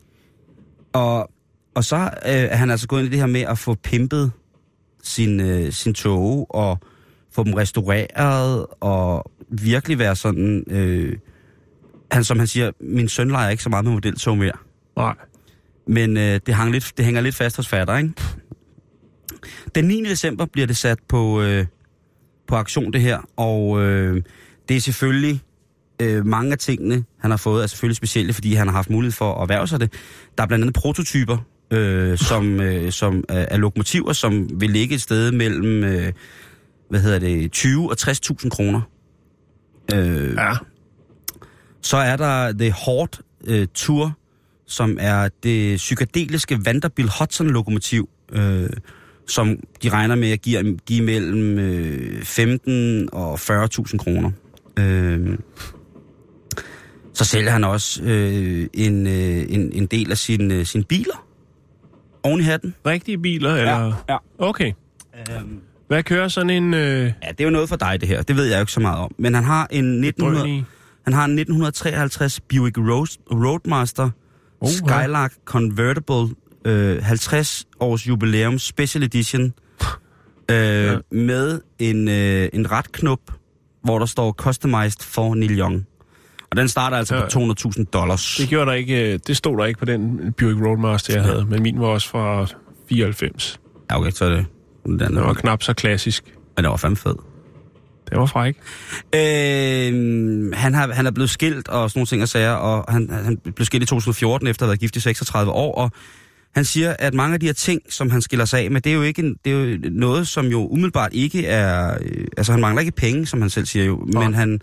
Og, 0.92 1.30
og 1.74 1.84
så 1.84 1.96
øh, 1.96 2.10
er 2.24 2.56
han 2.56 2.70
altså 2.70 2.88
gået 2.88 3.00
ind 3.00 3.08
i 3.08 3.10
det 3.10 3.18
her 3.18 3.26
med 3.26 3.40
at 3.40 3.58
få 3.58 3.74
pimpet 3.74 4.32
sin, 5.02 5.40
øh, 5.40 5.72
sin 5.72 5.94
tog 5.94 6.46
og 6.50 6.78
få 7.32 7.44
dem 7.44 7.54
restaureret 7.54 8.66
og 8.80 9.30
virkelig 9.48 9.98
være 9.98 10.16
sådan... 10.16 10.64
Øh, 10.70 11.16
han, 12.10 12.24
som 12.24 12.38
han 12.38 12.46
siger, 12.46 12.70
min 12.80 13.08
søn 13.08 13.28
leger 13.28 13.50
ikke 13.50 13.62
så 13.62 13.68
meget 13.68 13.84
med 13.84 13.92
modeltog 13.92 14.38
mere. 14.38 14.52
Nej. 14.96 15.14
Men 15.86 16.16
øh, 16.16 16.40
det, 16.46 16.54
hang 16.54 16.72
lidt, 16.72 16.92
det 16.96 17.04
hænger 17.04 17.20
lidt 17.20 17.34
fast 17.34 17.56
hos 17.56 17.68
fatter, 17.68 17.96
ikke? 17.96 18.12
Den 19.74 19.84
9. 19.84 20.04
december 20.04 20.46
bliver 20.46 20.66
det 20.66 20.76
sat 20.76 20.98
på, 21.08 21.42
øh, 21.42 21.66
på 22.48 22.54
aktion, 22.56 22.92
det 22.92 23.00
her. 23.00 23.18
Og 23.36 23.82
øh, 23.82 24.22
det 24.68 24.76
er 24.76 24.80
selvfølgelig... 24.80 25.40
Øh, 26.02 26.26
mange 26.26 26.52
af 26.52 26.58
tingene, 26.58 27.04
han 27.20 27.30
har 27.30 27.38
fået, 27.38 27.62
er 27.62 27.66
selvfølgelig 27.66 27.96
specielle, 27.96 28.32
fordi 28.32 28.54
han 28.54 28.66
har 28.68 28.74
haft 28.74 28.90
mulighed 28.90 29.12
for 29.12 29.34
at 29.34 29.40
erhverve 29.42 29.66
sig 29.66 29.80
det. 29.80 29.92
Der 30.38 30.42
er 30.42 30.46
blandt 30.46 30.62
andet 30.62 30.74
prototyper, 30.74 31.38
øh, 31.70 32.18
som, 32.18 32.60
øh, 32.60 32.92
som 32.92 33.24
er, 33.28 33.46
er 33.50 33.56
lokomotiver, 33.56 34.12
som 34.12 34.60
vil 34.60 34.70
ligge 34.70 34.94
et 34.94 35.02
sted 35.02 35.32
mellem, 35.32 35.84
øh, 35.84 36.12
hvad 36.90 37.00
hedder 37.00 37.18
det, 37.18 37.52
20 37.52 37.90
og 37.90 37.96
60.000 38.00 38.48
kroner. 38.48 38.80
Øh, 39.94 40.34
Ja. 40.34 40.52
så 41.82 41.96
er 41.96 42.16
der 42.16 42.52
The 42.52 42.72
Horde 42.72 43.18
øh, 43.46 43.66
Tour, 43.74 44.12
som 44.66 44.96
er 45.00 45.28
det 45.42 45.76
psykedeliske 45.76 46.58
Vanderbilt 46.64 47.10
Hudson-lokomotiv, 47.10 48.08
øh, 48.32 48.70
som 49.26 49.58
de 49.82 49.88
regner 49.88 50.14
med 50.14 50.30
at 50.30 50.42
give, 50.42 50.78
give 50.86 51.04
mellem 51.04 51.58
øh, 51.58 52.22
15 52.22 53.08
og 53.12 53.34
40.000 53.34 53.96
kroner. 53.96 54.30
Øh, 54.78 55.38
så 57.14 57.24
sælger 57.24 57.50
han 57.50 57.64
også 57.64 58.02
øh, 58.02 58.66
en, 58.74 59.06
øh, 59.06 59.46
en, 59.48 59.72
en 59.72 59.86
del 59.86 60.10
af 60.10 60.18
sine 60.18 60.54
øh, 60.54 60.64
sin 60.64 60.84
biler 60.84 61.26
oven 62.22 62.40
i 62.40 62.42
hatten. 62.42 62.74
Rigtige 62.86 63.18
biler, 63.18 63.54
eller? 63.54 64.04
ja. 64.08 64.16
Okay. 64.38 64.72
Øhm, 65.30 65.60
Hvad 65.88 66.02
kører 66.02 66.28
sådan 66.28 66.50
en... 66.50 66.74
Øh, 66.74 67.12
ja, 67.22 67.28
det 67.28 67.40
er 67.40 67.44
jo 67.44 67.50
noget 67.50 67.68
for 67.68 67.76
dig, 67.76 68.00
det 68.00 68.08
her. 68.08 68.22
Det 68.22 68.36
ved 68.36 68.44
jeg 68.44 68.56
jo 68.56 68.60
ikke 68.60 68.72
så 68.72 68.80
meget 68.80 68.98
om. 68.98 69.14
Men 69.18 69.34
han 69.34 69.44
har 69.44 69.66
en 69.70 70.04
1900... 70.04 70.40
drøn 70.40 70.50
i? 70.50 70.64
Han 71.04 71.12
har 71.12 71.24
en 71.24 71.38
1953 71.38 72.40
Buick 72.40 72.78
Road, 72.78 73.06
Roadmaster 73.32 74.10
Oh, 74.60 74.68
Skylark 74.68 75.32
Convertible 75.44 76.34
øh, 76.66 77.02
50 77.02 77.64
års 77.80 78.08
jubilæum 78.08 78.58
Special 78.58 79.04
Edition 79.04 79.52
øh, 80.50 80.56
ja. 80.56 80.96
med 81.10 81.60
en, 81.78 82.08
øh, 82.08 82.48
en 82.52 82.70
ret 82.72 82.92
knop, 82.92 83.20
hvor 83.84 83.98
der 83.98 84.06
står 84.06 84.32
Customized 84.32 85.00
for 85.04 85.34
Neil 85.34 85.58
Young. 85.58 85.86
Og 86.50 86.56
den 86.56 86.68
starter 86.68 86.96
altså 86.96 87.14
Ja. 87.16 87.20
på 87.20 87.26
200.000 87.26 87.84
dollars. 87.84 88.36
Det, 88.40 88.48
gjorde 88.48 88.66
der 88.66 88.72
ikke, 88.72 89.12
øh, 89.12 89.18
det 89.26 89.36
stod 89.36 89.58
der 89.58 89.64
ikke 89.64 89.78
på 89.78 89.84
den 89.84 90.32
Buick 90.38 90.60
Roadmaster, 90.66 91.14
jeg 91.14 91.24
Ja. 91.24 91.30
havde, 91.30 91.44
men 91.44 91.62
min 91.62 91.80
var 91.80 91.86
også 91.86 92.08
fra 92.08 92.46
94. 92.88 93.60
Ja, 93.90 93.98
okay, 94.00 94.10
så 94.10 94.24
er 94.24 94.28
det 94.28 94.46
den 94.86 94.98
Det 94.98 95.14
var 95.14 95.26
der. 95.26 95.34
knap 95.34 95.62
så 95.62 95.72
klassisk. 95.72 96.24
Men 96.56 96.64
det 96.64 96.70
var 96.70 96.76
fandme 96.76 96.96
fed. 96.96 97.14
Det 98.10 98.18
var 98.18 98.26
fræk. 98.26 98.56
Øh, 99.14 100.52
han, 100.54 100.74
har, 100.74 100.92
han 100.92 101.06
er 101.06 101.10
blevet 101.10 101.30
skilt 101.30 101.68
og 101.68 101.90
sådan 101.90 101.98
nogle 101.98 102.06
ting 102.06 102.22
og 102.22 102.28
sager, 102.28 102.50
og 102.52 102.92
han, 102.92 103.10
han 103.10 103.36
blev 103.54 103.64
skilt 103.66 103.82
i 103.82 103.86
2014 103.86 104.48
efter 104.48 104.62
at 104.62 104.66
have 104.66 104.70
været 104.70 104.80
gift 104.80 104.96
i 104.96 105.00
36 105.00 105.52
år, 105.52 105.74
og 105.74 105.90
han 106.56 106.64
siger, 106.64 106.96
at 106.98 107.14
mange 107.14 107.34
af 107.34 107.40
de 107.40 107.46
her 107.46 107.52
ting, 107.52 107.82
som 107.88 108.10
han 108.10 108.22
skiller 108.22 108.44
sig 108.44 108.60
af 108.60 108.70
med, 108.70 108.80
det 108.80 108.90
er 108.90 108.96
jo, 108.96 109.02
ikke 109.02 109.22
en, 109.22 109.36
det 109.44 109.52
er 109.52 109.56
jo 109.56 109.78
noget, 109.90 110.28
som 110.28 110.46
jo 110.46 110.68
umiddelbart 110.68 111.12
ikke 111.14 111.46
er... 111.46 111.98
Øh, 112.02 112.24
altså, 112.36 112.52
han 112.52 112.60
mangler 112.60 112.80
ikke 112.80 112.92
penge, 112.92 113.26
som 113.26 113.40
han 113.40 113.50
selv 113.50 113.66
siger 113.66 113.84
jo, 113.84 114.04
Nej. 114.06 114.24
men 114.24 114.34
han, 114.34 114.60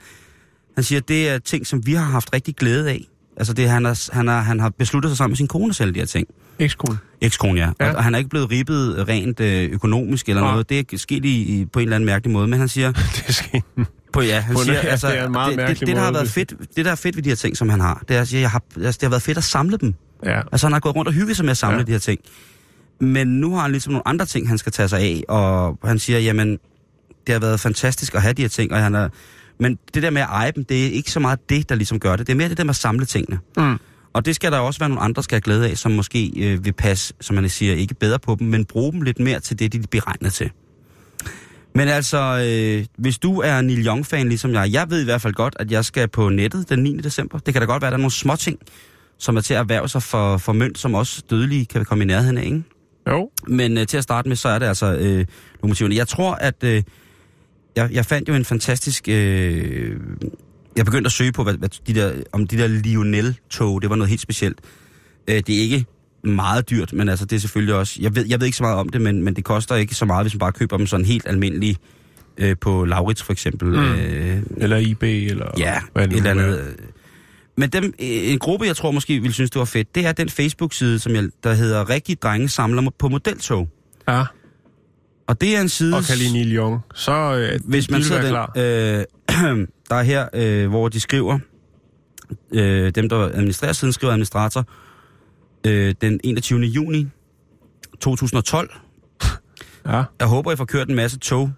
han 0.76 0.84
siger, 0.84 1.00
at 1.00 1.08
det 1.08 1.30
er 1.30 1.38
ting, 1.38 1.68
som 1.68 1.86
vi 1.86 1.94
har 1.94 2.06
haft 2.06 2.34
rigtig 2.34 2.56
glæde 2.56 2.90
af. 2.90 3.02
Altså, 3.38 3.54
det, 3.54 3.70
han, 3.70 3.86
har, 3.86 4.14
han, 4.14 4.28
har, 4.28 4.42
han 4.42 4.60
har 4.60 4.70
besluttet 4.70 5.10
sig 5.10 5.18
sammen 5.18 5.32
med 5.32 5.38
sin 5.38 5.48
kone 5.48 5.74
selv, 5.74 5.94
de 5.94 6.00
her 6.00 6.06
ting. 6.06 6.28
Ekskone. 6.60 6.98
Ekskone, 7.22 7.60
ja. 7.60 7.70
Ja. 7.80 7.90
Og, 7.90 7.96
og 7.96 8.04
han 8.04 8.14
er 8.14 8.18
ikke 8.18 8.30
blevet 8.30 8.52
ribbet 8.52 9.08
rent 9.08 9.40
øh, 9.40 9.70
økonomisk 9.72 10.30
eller 10.30 10.42
Nej. 10.42 10.52
noget. 10.52 10.70
Det 10.70 10.94
er 10.94 10.98
sket 10.98 11.26
i, 11.26 11.60
i, 11.60 11.66
på 11.66 11.80
en 11.80 11.84
eller 11.84 11.96
anden 11.96 12.06
mærkelig 12.06 12.34
måde, 12.34 12.48
men 12.48 12.60
han 12.60 12.68
siger... 12.68 12.92
Det 13.16 13.24
er 13.28 13.32
sket. 13.34 13.64
På, 14.14 14.22
ja, 14.22 14.40
han 14.40 14.56
På 14.56 14.62
siger, 14.62 14.74
ja, 14.74 14.80
altså, 14.88 15.08
det 15.08 15.20
er 15.20 15.26
en 15.26 15.32
meget 15.32 15.58
det, 15.58 15.68
det, 15.68 15.80
det, 15.80 15.96
der 15.96 16.02
har 16.02 16.12
været 16.12 16.30
fedt, 16.30 16.54
det, 16.76 16.86
der 16.86 16.92
er 16.92 16.96
fedt 16.96 17.16
ved 17.16 17.24
de 17.24 17.30
her 17.30 17.36
ting, 17.36 17.58
som 17.58 17.70
han 17.70 17.80
har, 17.80 18.04
det 18.08 18.18
er, 18.18 18.22
at 18.22 18.34
jeg 18.34 18.52
har, 18.52 18.64
altså, 18.76 18.92
det 18.92 19.02
har 19.02 19.10
været 19.10 19.22
fedt 19.22 19.38
at 19.38 19.44
samle 19.44 19.78
dem. 19.78 19.94
Ja. 20.26 20.42
Altså, 20.52 20.68
han 20.68 20.74
har 20.74 20.80
gået 20.80 20.96
rundt 20.96 21.08
og 21.08 21.14
hygget 21.14 21.36
sig 21.38 21.46
med 21.46 21.52
at 21.52 21.58
samle 21.58 21.78
Ja. 21.78 21.84
de 21.84 21.92
her 21.92 22.00
ting. 22.00 22.20
Men 23.00 23.28
nu 23.28 23.54
har 23.56 23.62
han 23.62 23.72
ligesom 23.72 23.94
nogle 23.94 24.08
andre 24.08 24.26
ting, 24.26 24.48
han 24.48 24.58
skal 24.58 24.72
tage 24.72 24.88
sig 24.90 25.00
af, 25.00 25.24
og 25.30 25.78
han 25.84 26.00
siger, 26.00 26.20
jamen, 26.20 26.50
det 27.28 27.34
har 27.34 27.40
været 27.40 27.60
fantastisk 27.60 28.16
at 28.16 28.22
have 28.22 28.34
de 28.34 28.42
her 28.42 28.50
ting, 28.50 28.72
og 28.72 28.80
han 28.80 28.96
er, 28.96 29.10
men 29.60 29.78
det 29.94 30.04
der 30.04 30.10
med 30.10 30.22
at 30.22 30.28
eje 30.32 30.52
dem, 30.56 30.66
det 30.66 30.86
er 30.88 30.92
ikke 30.92 31.12
så 31.12 31.20
meget 31.20 31.50
det, 31.50 31.70
der 31.70 31.76
ligesom 31.76 32.00
gør 32.00 32.16
det. 32.16 32.28
Det 32.28 32.34
er 32.34 32.38
mere 32.38 32.50
det 32.50 32.58
der 32.58 32.64
med 32.64 32.70
at 32.70 32.76
samle 32.76 33.06
tingene. 33.06 33.40
Mm. 33.58 33.78
Og 34.14 34.26
det 34.26 34.36
skal 34.36 34.52
der 34.52 34.58
også 34.60 34.80
være 34.80 34.90
nogle 34.90 35.02
andre, 35.02 35.16
der 35.16 35.22
skal 35.22 35.36
have 35.36 35.42
glæde 35.42 35.70
af, 35.70 35.78
som 35.78 35.92
måske 35.92 36.32
øh, 36.38 36.66
vil 36.66 36.74
passe, 36.74 37.14
som 37.22 37.36
man 37.36 37.50
siger, 37.50 37.74
ikke 37.76 37.94
bedre 37.96 38.20
på 38.20 38.36
dem, 38.40 38.48
men 38.48 38.66
bruge 38.66 38.92
dem 38.94 39.02
lidt 39.02 39.20
mere 39.20 39.40
til 39.40 39.60
det, 39.60 39.74
de 39.74 39.78
er 39.78 39.82
beregnet 39.92 40.34
til. 40.34 40.52
Men 41.76 41.88
altså, 41.88 42.46
øh, 42.48 42.86
hvis 42.98 43.18
du 43.20 43.40
er 43.40 43.62
Neil 43.62 43.88
Young-fan 43.88 44.28
ligesom 44.30 44.54
jeg, 44.54 44.72
jeg 44.72 44.90
ved 44.90 45.02
i 45.02 45.04
hvert 45.04 45.22
fald 45.22 45.34
godt, 45.34 45.56
at 45.60 45.72
jeg 45.72 45.86
skal 45.86 46.08
på 46.08 46.30
nettet 46.30 46.70
den 46.70 46.80
9. 46.84 46.98
december. 46.98 47.38
Det 47.40 47.54
kan 47.54 47.62
da 47.62 47.66
godt 47.66 47.82
være, 47.82 47.88
at 47.88 47.92
der 47.92 47.98
er 47.98 48.02
nogle 48.02 48.12
små 48.12 48.36
ting, 48.36 48.60
som 49.18 49.38
er 49.38 49.42
til 49.42 49.54
at 49.54 49.60
erhverve 49.60 49.90
sig 49.90 50.04
for, 50.04 50.38
for 50.38 50.54
mønt, 50.54 50.78
som 50.78 50.94
også 50.94 51.24
dødelige 51.30 51.66
kan 51.66 51.86
komme 51.86 52.04
i 52.04 52.08
nærheden 52.08 52.38
af, 52.38 52.46
ikke? 52.46 52.64
Jo. 53.10 53.30
Men 53.48 53.78
øh, 53.78 53.88
til 53.88 53.98
at 53.98 54.04
starte 54.04 54.28
med, 54.30 54.36
så 54.36 54.50
er 54.50 54.60
det 54.60 54.66
altså 54.66 54.86
øh, 54.94 55.16
nogle 55.18 55.26
motiver. 55.64 55.94
Jeg 55.94 56.08
tror, 56.08 56.34
at 56.34 56.64
øh, 56.64 56.84
jeg, 57.76 57.90
jeg 57.92 58.06
fandt 58.06 58.30
jo 58.30 58.34
en 58.34 58.46
fantastisk... 58.46 59.08
Øh, 59.10 59.98
jeg 60.78 60.86
begyndte 60.86 61.08
at 61.08 61.12
søge 61.12 61.32
på, 61.32 61.44
hvad, 61.44 61.54
hvad 61.54 61.70
de 61.88 61.94
der, 61.94 62.12
om 62.32 62.48
de 62.48 62.58
der 62.58 62.68
Lionel-tog, 62.68 63.82
det 63.82 63.90
var 63.90 63.96
noget 63.96 64.10
helt 64.10 64.22
specielt. 64.22 64.60
Øh, 65.28 65.36
det 65.36 65.50
er 65.50 65.60
ikke 65.62 65.86
meget 66.24 66.70
dyrt, 66.70 66.94
men 66.94 67.10
altså 67.10 67.26
det 67.26 67.36
er 67.36 67.40
selvfølgelig 67.40 67.76
også... 67.76 67.98
Jeg 68.02 68.16
ved, 68.16 68.26
jeg 68.28 68.40
ved 68.40 68.46
ikke 68.46 68.58
så 68.58 68.64
meget 68.64 68.78
om 68.78 68.90
det, 68.90 69.02
men, 69.02 69.24
men 69.24 69.34
det 69.36 69.44
koster 69.44 69.76
ikke 69.76 69.96
så 69.96 70.06
meget, 70.06 70.24
hvis 70.24 70.34
man 70.34 70.40
bare 70.40 70.52
køber 70.52 70.78
dem 70.78 70.88
sådan 70.88 71.06
helt 71.06 71.28
almindelige 71.28 71.78
øh, 72.38 72.56
på 72.62 72.86
Laurits 72.86 73.24
for 73.24 73.32
eksempel. 73.34 73.68
Mm. 73.70 73.94
Øh, 73.94 74.42
Eller 74.58 74.78
eBay, 74.92 75.30
eller 75.30 75.46
Ja, 75.58 75.76
hvad 75.94 76.08
et 76.08 76.14
eller 76.14 76.26
er. 76.30 76.32
andet. 76.32 76.76
Men 77.58 77.70
dem, 77.70 77.84
øh, 77.84 77.92
en 78.00 78.40
gruppe, 78.40 78.66
jeg 78.66 78.76
tror 78.76 78.92
måske 78.92 79.20
ville 79.20 79.34
synes, 79.34 79.52
det 79.52 79.60
var 79.60 79.66
fedt, 79.66 79.96
det 79.96 80.06
er 80.06 80.12
den 80.12 80.30
Facebook-side, 80.30 81.00
som 81.00 81.16
jeg, 81.16 81.30
der 81.44 81.54
hedder 81.54 81.90
Rigtige 81.90 82.16
Drenge 82.16 82.50
Samler 82.50 82.92
på 83.00 83.08
Modeltog. 83.10 83.70
Ja, 84.08 84.24
Og 85.28 85.42
det 85.42 85.56
er 85.58 85.62
en 85.62 85.70
side... 85.70 85.96
og 85.96 86.04
Neil 86.34 86.56
Young. 86.56 86.80
Så 86.96 87.12
øh, 87.12 87.60
Hvis 87.66 87.90
man 87.90 88.04
sidder 88.04 88.22
være 88.22 88.48
den, 88.56 89.06
klar. 89.32 89.58
øh, 89.58 89.68
der 89.90 89.96
er 89.96 90.04
her, 90.04 90.28
øh, 90.34 90.70
hvor 90.70 90.90
de 90.90 91.00
skriver, 91.00 91.40
øh, 92.54 92.92
dem 92.96 93.10
der 93.10 93.18
administrerer 93.18 93.74
siden, 93.74 93.94
skriver 93.94 94.14
administrator, 94.14 94.66
øh, 95.68 95.96
den 96.02 96.20
21. 96.24 96.60
juni 96.60 97.08
2012. 98.02 98.72
Ja. 99.86 100.04
Jeg 100.20 100.28
håber, 100.28 100.52
I 100.52 100.56
får 100.56 100.66
kørt 100.66 100.90
en 100.90 100.96
masse 100.96 101.20
tog 101.20 101.52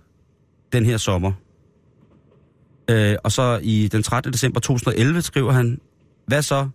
den 0.73 0.85
her 0.85 0.97
sommer. 0.97 1.31
Øh, 2.89 3.15
og 3.24 3.32
så 3.32 3.60
i 3.63 3.88
den 3.92 4.04
13. 4.04 4.34
december 4.34 4.60
2011 4.60 5.22
skriver 5.22 5.51
han, 5.51 5.80
hvad 6.27 6.42
så? 6.42 6.68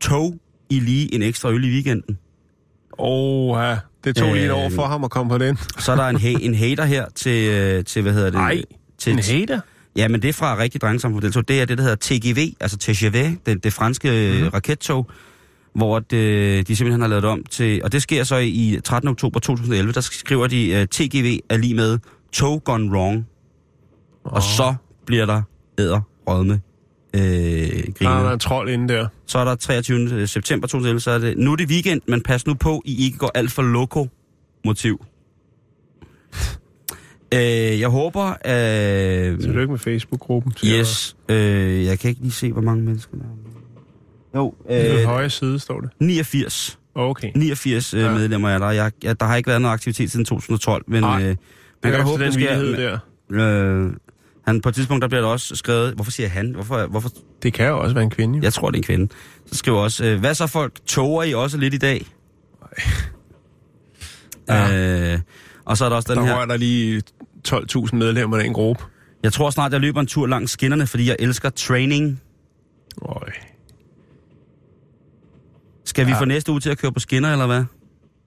Tog 0.00 0.34
I 0.70 0.80
lige 0.80 1.14
en 1.14 1.22
ekstra 1.22 1.50
øl 1.50 1.64
i 1.64 1.68
weekenden? 1.68 2.18
Åh, 2.98 3.58
ja. 3.58 3.76
Det 4.04 4.16
tog 4.16 4.34
lige 4.34 4.44
et 4.44 4.50
Øh, 4.50 4.56
år 4.56 4.70
for 4.70 4.86
ham 4.86 5.04
at 5.04 5.10
komme 5.10 5.30
på 5.30 5.38
den. 5.38 5.58
Så 5.78 5.92
er 5.92 5.96
der 5.96 6.04
en, 6.04 6.20
ha- 6.20 6.38
en 6.40 6.54
hater 6.54 6.84
her 6.84 7.06
til, 7.14 7.48
øh, 7.50 7.84
til, 7.84 8.02
hvad 8.02 8.12
hedder 8.12 8.30
det? 8.30 8.38
Nej, 8.38 8.62
til, 8.98 9.12
En 9.12 9.18
hater? 9.18 9.60
Ja, 9.96 10.08
men 10.08 10.22
det 10.22 10.28
er 10.28 10.32
fra 10.32 10.58
rigtig 10.58 10.80
drengesamfund. 10.80 11.22
Det 11.22 11.60
er 11.60 11.64
det, 11.64 11.78
der 11.78 11.84
hedder 11.84 11.96
TGV, 12.00 12.54
altså 12.60 12.76
TGV, 12.78 13.36
det, 13.46 13.64
det 13.64 13.72
franske 13.72 14.32
mm-hmm. 14.32 14.48
rakettog, 14.48 15.10
hvor 15.74 15.98
det, 15.98 16.68
de 16.68 16.76
simpelthen 16.76 17.00
har 17.00 17.08
lavet 17.08 17.22
det 17.22 17.30
om 17.30 17.44
til... 17.50 17.84
Og 17.84 17.92
det 17.92 18.02
sker 18.02 18.24
så 18.24 18.36
i 18.36 18.80
13. 18.84 19.08
oktober 19.08 19.40
2011, 19.40 19.92
der 19.92 20.00
skriver 20.00 20.46
de, 20.46 20.78
uh, 20.80 20.84
TGV 20.84 21.38
er 21.48 21.56
lige 21.56 21.74
med 21.74 21.98
tog 22.32 22.64
gone 22.64 22.90
wrong. 22.90 23.26
Oh. 24.24 24.32
Og 24.32 24.42
så 24.42 24.74
bliver 25.06 25.26
der 25.26 25.42
æder 25.78 26.00
rødme 26.28 26.60
øh, 27.14 27.20
Der 27.20 27.66
er 27.88 27.92
griner. 27.98 28.22
der 28.22 28.32
en 28.32 28.38
trold 28.38 28.68
inde 28.70 28.94
der. 28.94 29.06
Så 29.26 29.38
er 29.38 29.44
der 29.44 29.54
23. 29.54 30.26
september 30.26 30.66
2011, 30.68 31.00
så 31.00 31.10
er 31.10 31.18
det... 31.18 31.38
Nu 31.38 31.52
er 31.52 31.56
det 31.56 31.68
weekend, 31.68 32.00
men 32.08 32.20
pas 32.22 32.46
nu 32.46 32.54
på, 32.54 32.82
I 32.84 33.04
ikke 33.04 33.18
går 33.18 33.30
alt 33.34 33.52
for 33.52 33.62
loko 33.62 34.08
motiv. 34.64 35.04
Øh, 37.34 37.80
jeg 37.80 37.88
håber, 37.88 38.34
at... 38.40 39.40
Tillykke 39.40 39.70
med 39.70 39.78
Facebook-gruppen. 39.78 40.52
Yes. 40.64 41.16
Øh, 41.28 41.84
jeg 41.84 41.98
kan 41.98 42.08
ikke 42.08 42.20
lige 42.22 42.32
se, 42.32 42.52
hvor 42.52 42.62
mange 42.62 42.82
mennesker 42.84 43.16
der 43.16 43.24
er. 43.24 44.38
Jo. 44.38 44.54
I 44.70 44.74
den 44.74 44.98
øh, 44.98 45.04
højre 45.04 45.30
side 45.30 45.58
står 45.58 45.80
det. 45.80 45.90
89. 46.00 46.78
Okay. 46.94 47.30
89 47.36 47.94
øh, 47.94 48.00
Ja. 48.00 48.12
medlemmer 48.14 48.48
er 48.48 48.58
der. 48.58 48.70
Jeg, 48.70 48.92
jeg, 49.04 49.20
der 49.20 49.26
har 49.26 49.36
ikke 49.36 49.46
været 49.46 49.60
noget 49.62 49.72
aktivitet 49.72 50.10
siden 50.10 50.24
2012, 50.24 50.84
men 50.88 51.00
Nej. 51.00 51.22
øh, 51.22 51.26
man 51.28 51.36
kan 51.82 51.92
da 51.92 52.02
håbe, 52.02 52.24
den 52.24 52.32
det 52.32 52.34
sker. 52.34 52.98
der. 53.30 53.84
Øh, 53.84 53.92
han, 54.46 54.60
på 54.60 54.68
et 54.68 54.74
tidspunkt, 54.74 55.02
der 55.02 55.08
bliver 55.08 55.20
der 55.20 55.28
også 55.28 55.56
skrevet... 55.56 55.94
Hvorfor 55.94 56.10
siger 56.10 56.28
han? 56.28 56.50
Hvorfor, 56.54 56.86
hvorfor, 56.86 57.10
Det 57.42 57.52
kan 57.52 57.66
jo 57.68 57.80
også 57.80 57.94
være 57.94 58.04
en 58.04 58.10
kvinde. 58.10 58.36
jo. 58.38 58.42
jeg 58.42 58.52
tror, 58.52 58.70
det 58.70 58.76
er 58.76 58.78
en 58.78 58.84
kvinde. 58.84 59.08
Så 59.46 59.54
skriver 59.54 59.78
også, 59.78 60.04
øh, 60.04 60.20
hvad 60.20 60.34
så 60.34 60.46
folk? 60.46 60.72
Toger 60.86 61.22
I 61.22 61.34
også 61.34 61.58
lidt 61.58 61.74
i 61.74 61.78
dag? 61.78 62.06
Ja. 64.48 65.12
Øh, 65.14 65.20
og 65.64 65.76
så 65.76 65.84
er 65.84 65.88
der 65.88 65.96
også 65.96 66.14
den 66.14 66.22
Der 66.22 66.26
her... 66.28 66.36
rører 66.36 66.46
der 66.46 66.56
lige 66.56 67.02
12.000 67.48 67.96
medlemmer 67.96 68.38
i 68.38 68.46
en 68.46 68.52
gruppe. 68.52 68.84
Jeg 69.22 69.32
tror 69.32 69.50
snart, 69.50 69.72
jeg 69.72 69.80
løber 69.80 70.00
en 70.00 70.06
tur 70.06 70.26
langs 70.26 70.52
skinnerne, 70.52 70.86
fordi 70.86 71.08
jeg 71.08 71.16
elsker 71.18 71.50
training. 71.50 72.20
Øj. 73.02 73.30
Skal 75.84 76.06
vi 76.06 76.10
Ja. 76.10 76.20
få 76.20 76.24
næste 76.24 76.52
uge 76.52 76.60
til 76.60 76.70
at 76.70 76.78
køre 76.78 76.92
på 76.92 77.00
skinner, 77.00 77.32
eller 77.32 77.46
hvad? 77.46 77.64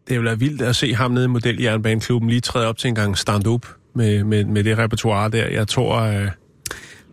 Det 0.07 0.17
vil 0.17 0.23
være 0.25 0.39
vildt 0.39 0.61
at 0.61 0.75
se 0.75 0.93
ham 0.95 1.11
nede 1.11 1.25
i 1.25 1.27
modeljernbaneklubben 1.27 2.29
lige 2.29 2.41
træde 2.41 2.67
op 2.67 2.77
til 2.77 2.87
en 2.87 2.95
gang 2.95 3.17
stand-up 3.17 3.65
med, 3.95 4.23
med, 4.23 4.45
med 4.45 4.63
det 4.63 4.77
repertoire 4.77 5.29
der. 5.31 5.47
Jeg 5.47 5.67
tror, 5.67 5.95
øh, 6.01 6.13
Der 6.13 6.29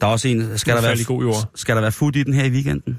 er 0.01 0.07
også 0.07 0.29
en, 0.29 0.59
skal 0.59 0.77
der, 0.77 0.83
være, 0.83 1.05
god 1.05 1.23
jord. 1.23 1.51
skal 1.55 1.75
der 1.75 1.81
være 1.83 1.93
food 1.93 2.17
i 2.17 2.23
den 2.23 2.35
her 2.35 2.45
i 2.45 2.51
weekenden? 2.51 2.99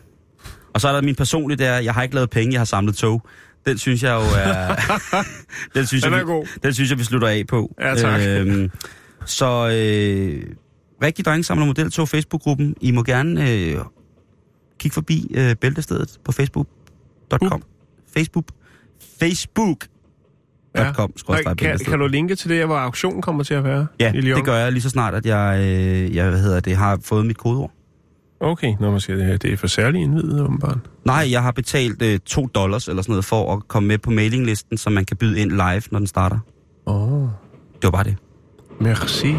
Og 0.74 0.82
så 0.82 0.88
er 0.88 0.92
der 0.94 1.02
min 1.02 1.16
personlige 1.16 1.58
der, 1.66 1.78
jeg 1.80 1.94
har 1.94 2.04
ikke 2.04 2.16
lavet 2.16 2.30
penge, 2.30 2.54
jeg 2.54 2.60
har 2.60 2.66
samlet 2.66 2.96
tog. 2.96 3.22
Den 3.66 3.78
synes 3.78 4.04
jeg 4.04 4.12
jo 4.14 4.20
er... 4.20 4.76
den, 5.76 5.86
synes 5.86 6.04
Den 6.04 6.12
jeg, 6.14 6.20
er 6.20 6.24
vi- 6.26 6.32
god. 6.32 6.48
Den 6.64 6.74
synes 6.74 6.90
jeg, 6.90 7.00
vi 7.00 7.04
slutter 7.04 7.28
af 7.28 7.44
på. 7.48 7.76
Ja, 7.82 7.96
tak. 7.96 8.22
Øhm, 8.28 8.72
så 9.26 9.46
øh, 9.46 10.44
rigtig 11.04 11.26
drenge 11.26 11.44
samler 11.44 11.66
modeltog 11.66 12.10
Facebook-gruppen. 12.10 12.76
I 12.82 12.92
må 12.92 13.04
gerne 13.04 13.52
øh, 13.52 13.78
kigge 14.80 14.94
forbi 14.94 15.32
øh, 15.36 15.56
bæltestedet 15.56 16.18
på 16.26 16.32
facebook.com. 16.32 17.64
Facebook. 18.14 18.46
Facebook. 19.20 19.86
Ja. 20.76 20.94
.com, 20.94 21.12
kan, 21.58 21.80
kan 21.86 22.00
du 22.00 22.08
linke 22.08 22.36
til 22.36 22.50
det, 22.50 22.66
hvor 22.66 22.76
auktionen 22.76 23.22
kommer 23.22 23.44
til 23.44 23.54
at 23.54 23.64
være? 23.64 23.88
Ja, 24.00 24.14
i 24.14 24.22
Lyon? 24.22 24.38
det 24.38 24.46
gør 24.46 24.56
jeg 24.56 24.72
lige 24.72 24.82
så 24.82 24.90
snart, 24.90 25.14
at 25.14 25.26
jeg, 25.26 25.58
øh, 25.60 26.16
jeg 26.16 26.30
hvad 26.30 26.40
hedder 26.40 26.60
det, 26.60 26.76
har 26.76 27.00
fået 27.04 27.26
mit 27.26 27.38
kodeord. 27.38 27.72
Okay, 28.40 28.74
når 28.80 28.92
man 28.92 29.00
siger 29.00 29.18
det 29.18 29.26
her, 29.26 29.38
det 29.38 29.54
er 29.54 29.58
for 29.58 29.68
særlig 29.68 30.02
indvidet, 30.02 30.42
åbenbart. 30.42 30.78
Nej, 31.06 31.28
jeg 31.32 31.42
har 31.44 31.52
betalt 31.52 32.02
øh, 32.02 32.20
2 32.26 32.48
dollars 32.48 32.88
eller 32.88 33.02
sådan 33.02 33.12
noget 33.12 33.26
for 33.26 33.54
at 33.54 33.68
komme 33.68 33.88
med 33.88 33.98
på 33.98 34.10
mailinglisten, 34.12 34.78
så 34.78 34.90
man 34.90 35.06
kan 35.06 35.18
byde 35.18 35.40
ind 35.40 35.52
live, 35.52 35.82
når 35.92 36.00
den 36.00 36.08
starter. 36.08 36.38
Åh, 36.86 37.14
oh, 37.14 37.28
Det 37.76 37.84
var 37.84 37.92
bare 37.92 38.04
det. 38.04 38.16
merci. 38.80 39.34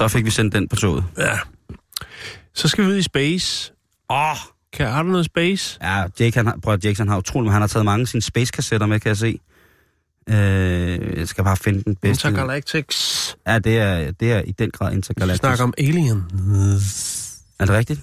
Så 0.00 0.08
fik 0.08 0.24
vi 0.24 0.30
sendt 0.30 0.54
den 0.54 0.68
på 0.68 0.76
toget. 0.76 1.04
Ja. 1.18 1.38
Så 2.54 2.68
skal 2.68 2.84
vi 2.84 2.90
ud 2.90 2.96
i 2.96 3.02
space. 3.02 3.72
Åh! 4.10 4.30
Oh, 4.30 4.36
Kan, 4.72 4.86
har 4.90 5.02
du 5.02 5.08
noget 5.08 5.24
space? 5.26 5.78
ja, 5.82 6.04
Jake, 6.20 6.36
han 6.36 6.46
har, 6.46 6.58
prøv 6.62 6.74
at 6.74 6.84
Jake, 6.84 6.96
han 6.98 7.08
har 7.08 7.18
utrolig, 7.18 7.44
men 7.44 7.52
han 7.52 7.62
har 7.62 7.66
taget 7.68 7.84
mange 7.84 8.02
af 8.02 8.08
sine 8.08 8.22
space-kassetter 8.22 8.86
med, 8.86 9.00
kan 9.00 9.08
jeg 9.08 9.16
se. 9.16 9.40
Øh, 10.28 11.18
jeg 11.18 11.28
skal 11.28 11.44
bare 11.44 11.56
finde 11.56 11.82
den 11.84 11.96
bedste. 11.96 12.28
Intergalactics. 12.28 13.36
Ja, 13.46 13.58
det 13.58 13.78
er, 13.78 14.10
det 14.10 14.32
er 14.32 14.40
i 14.40 14.52
den 14.52 14.70
grad 14.70 14.90
Vi 14.90 14.96
intergalactisk. 14.96 15.40
snakker 15.42 15.64
om 15.64 15.74
Alien. 15.78 16.24
Er 17.58 17.64
det 17.64 17.74
rigtigt? 17.74 18.00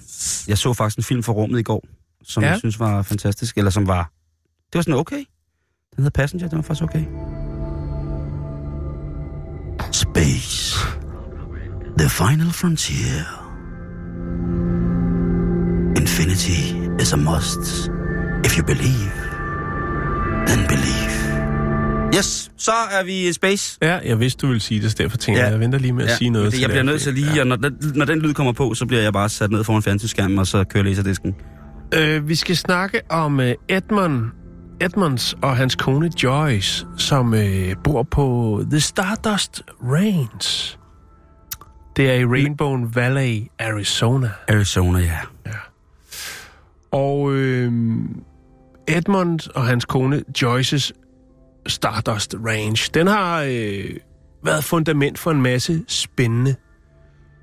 Jeg 0.48 0.58
så 0.58 0.74
faktisk 0.74 0.98
en 0.98 1.04
film 1.04 1.22
fra 1.22 1.32
rummet 1.32 1.58
i 1.58 1.62
går, 1.62 1.84
som 2.24 2.42
Ja. 2.42 2.48
jeg 2.48 2.58
synes 2.58 2.80
var 2.80 3.02
fantastisk, 3.02 3.56
eller 3.58 3.70
som 3.70 3.86
var... 3.86 4.10
Det 4.72 4.74
var 4.78 4.82
sådan 4.82 4.94
okay. 4.94 5.16
Den 5.96 6.04
hedder 6.04 6.10
Passenger, 6.10 6.48
den 6.48 6.56
var 6.58 6.62
faktisk 6.62 6.82
okay. 6.84 7.04
The 11.98 12.08
final 12.08 12.50
frontier. 12.52 13.24
Infinity 15.96 16.74
is 17.02 17.12
a 17.12 17.16
must. 17.16 17.90
If 18.44 18.58
you 18.58 18.64
believe, 18.64 19.12
then 20.46 20.66
believe. 20.68 21.14
Yes, 22.16 22.50
så 22.56 22.70
er 23.00 23.04
vi 23.04 23.28
i 23.28 23.32
space. 23.32 23.78
Ja, 23.82 23.98
jeg 24.04 24.20
vidste, 24.20 24.40
du 24.40 24.46
ville 24.46 24.60
sige 24.60 24.82
det, 24.82 24.90
så 24.90 24.96
derfor 25.00 25.16
tænker 25.16 25.40
Ja. 25.40 25.44
jeg, 25.46 25.52
jeg 25.52 25.60
venter 25.60 25.78
lige 25.78 25.92
med 25.92 26.04
at 26.04 26.10
sige 26.18 26.30
noget. 26.30 26.52
det, 26.52 26.60
jeg 26.60 26.68
bliver 26.70 26.82
nødt 26.82 27.02
til 27.02 27.14
lige, 27.14 27.34
ja. 27.34 27.40
og 27.40 27.46
når, 27.46 27.56
den, 27.56 27.76
når 27.94 28.04
den 28.04 28.18
lyd 28.18 28.34
kommer 28.34 28.52
på, 28.52 28.74
så 28.74 28.86
bliver 28.86 29.02
jeg 29.02 29.12
bare 29.12 29.28
sat 29.28 29.50
ned 29.50 29.64
foran 29.64 29.82
fjernsynsskærmen, 29.82 30.38
og 30.38 30.46
så 30.46 30.64
kører 30.64 30.84
laserdisken. 30.84 31.34
Øh, 31.94 32.28
vi 32.28 32.34
skal 32.34 32.56
snakke 32.56 33.00
om 33.10 33.40
øh, 33.40 33.54
Edmund, 33.68 34.22
Edmonds 34.80 35.34
og 35.42 35.56
hans 35.56 35.74
kone 35.74 36.10
Joyce, 36.22 36.86
som 36.96 37.34
øh, 37.34 37.74
bor 37.84 38.02
på 38.02 38.60
The 38.70 38.80
Stardust 38.80 39.62
Range. 39.82 40.78
Det 41.98 42.10
er 42.10 42.14
i 42.14 42.24
Rainbow 42.24 42.90
Valley, 42.94 43.42
Arizona. 43.58 44.30
Arizona, 44.48 44.98
ja. 44.98 45.18
Og 46.90 47.32
øh, 47.32 47.72
Edmund 48.88 49.50
og 49.54 49.66
hans 49.66 49.84
kone 49.84 50.22
Joyces 50.42 50.92
Stardust 51.66 52.34
Range, 52.44 52.90
den 52.94 53.06
har 53.06 53.42
øh, 53.48 53.96
været 54.44 54.64
fundament 54.64 55.18
for 55.18 55.30
en 55.30 55.42
masse 55.42 55.84
spændende 55.88 56.54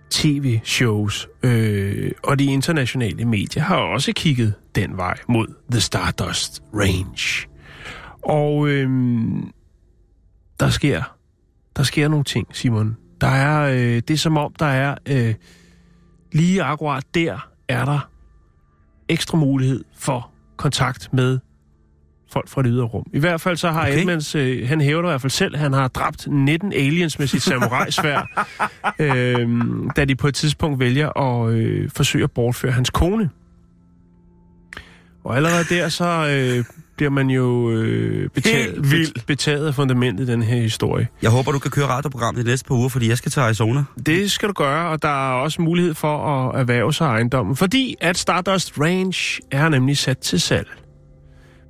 tv-shows. 0.10 1.28
Øh, 1.44 2.12
og 2.24 2.40
de 2.40 2.46
internationale 2.46 3.26
medier 3.26 3.64
har 3.64 3.78
også 3.78 4.14
kigget 4.16 4.54
den 4.76 4.98
vej 4.98 5.18
mod 5.30 5.48
The 5.72 5.82
Stardust 5.82 6.64
Range. 6.74 7.48
Og 8.22 8.68
øh, 8.68 8.90
der 10.60 10.70
sker 10.70 11.04
der 11.76 11.84
sker 11.84 12.08
nogle 12.08 12.24
ting, 12.24 12.48
Simon. 12.52 12.98
Der 13.25 13.32
er, 13.32 13.72
øh, 13.72 13.77
det 13.77 14.12
er 14.12 14.17
som 14.17 14.38
om, 14.38 14.53
der 14.60 14.65
er 14.65 14.96
øh, 15.05 15.34
lige 16.32 16.63
akkurat 16.63 17.03
der, 17.13 17.50
er 17.67 17.86
der 17.86 18.10
ekstra 19.10 19.38
mulighed 19.38 19.84
for 19.98 20.32
kontakt 20.58 21.13
med 21.13 21.39
folk 22.32 22.50
fra 22.50 22.62
det 22.62 22.72
ydre 22.72 22.86
rum. 22.86 23.05
I 23.13 23.20
hvert 23.20 23.41
fald 23.41 23.58
så 23.58 23.72
har 23.72 23.82
Okay. 23.82 24.00
Edmonds, 24.00 24.36
øh, 24.36 24.67
han 24.67 24.82
hævder 24.82 25.03
i 25.03 25.12
hvert 25.12 25.22
fald 25.22 25.32
selv, 25.32 25.58
han 25.58 25.74
har 25.74 25.88
dræbt 25.88 26.27
19 26.27 26.74
aliens 26.74 27.20
med 27.20 27.27
sit 27.27 27.41
samurai-svær, 27.41 28.46
øh, 29.00 29.50
da 29.96 30.05
de 30.05 30.15
på 30.15 30.27
et 30.27 30.36
tidspunkt 30.36 30.79
vælger 30.79 31.22
at 31.22 31.53
øh, 31.53 31.89
forsøge 31.89 32.24
at 32.24 32.32
bortføre 32.32 32.72
hans 32.72 32.89
kone. 32.89 33.29
Og 35.24 35.36
allerede 35.36 35.63
der 35.70 35.89
så 35.89 36.27
øh, 36.27 36.65
bliver 36.98 37.10
man 37.10 37.30
jo 37.30 37.72
øh, 37.72 38.30
betaget, 38.30 38.92
vildt. 38.92 39.25
betaget 39.25 39.68
af 39.68 39.75
fundamentet 39.75 40.30
i 40.30 40.32
den 40.32 40.42
her 40.44 40.62
historie. 40.62 41.08
Jeg 41.22 41.30
håber, 41.30 41.52
du 41.52 41.60
kan 41.60 41.72
køre 41.72 41.88
radioprogrammet 41.88 42.46
de 42.46 42.50
næste 42.50 42.68
par 42.68 42.75
uger, 42.75 42.90
fordi 42.90 43.10
jeg 43.10 43.18
skal 43.18 43.32
til 43.32 43.40
Arizona. 43.40 43.84
Det 44.06 44.32
skal 44.32 44.50
du 44.50 44.54
gøre, 44.54 44.90
og 44.90 45.02
der 45.02 45.30
er 45.30 45.34
også 45.34 45.62
mulighed 45.62 45.94
for 45.94 46.18
at 46.18 46.60
erhverve 46.60 46.94
sig 46.94 47.06
ejendommen, 47.06 47.56
fordi 47.56 47.96
at 48.02 48.18
Stardust 48.18 48.74
Range 48.80 49.42
er 49.52 49.70
nemlig 49.70 49.98
sat 49.98 50.18
til 50.18 50.42
salg. 50.42 50.68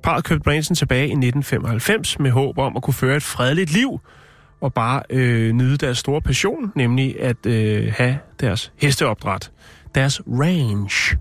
Parret 0.02 0.24
købte 0.24 0.50
ranchen 0.50 0.76
tilbage 0.76 1.08
i 1.08 1.12
1995 1.12 2.18
med 2.18 2.30
håb 2.30 2.58
om 2.58 2.76
at 2.76 2.82
kunne 2.82 2.94
føre 2.94 3.16
et 3.16 3.22
fredeligt 3.22 3.72
liv 3.72 4.00
og 4.60 4.74
bare 4.74 5.02
øh, 5.10 5.52
nyde 5.52 5.76
deres 5.76 5.98
store 5.98 6.20
passion, 6.20 6.72
nemlig 6.74 7.20
at 7.20 7.46
øh, 7.46 7.92
have 7.96 8.18
deres 8.40 8.72
hesteopdræt, 8.76 9.50
deres 9.94 10.20
range. 10.28 11.18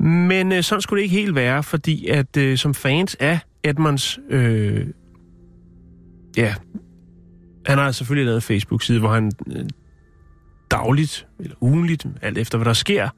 Men 0.00 0.52
øh, 0.52 0.62
sådan 0.62 0.82
skulle 0.82 0.98
det 0.98 1.04
ikke 1.04 1.16
helt 1.16 1.34
være, 1.34 1.62
fordi 1.62 2.06
at 2.06 2.36
øh, 2.36 2.58
som 2.58 2.74
fans 2.74 3.14
af 3.14 3.38
Edmonds 3.64 4.18
øh, 4.30 4.86
ja, 6.36 6.54
han 7.66 7.78
har 7.78 7.92
selvfølgelig 7.92 8.26
lavet 8.26 8.36
en 8.36 8.42
Facebook-side, 8.42 9.00
hvor 9.00 9.12
han 9.12 9.32
øh, 9.46 9.64
dagligt 10.70 11.26
eller 11.40 11.56
ugenligt, 11.60 12.06
alt 12.22 12.38
efter 12.38 12.58
hvad 12.58 12.64
der 12.64 12.72
sker, 12.72 13.08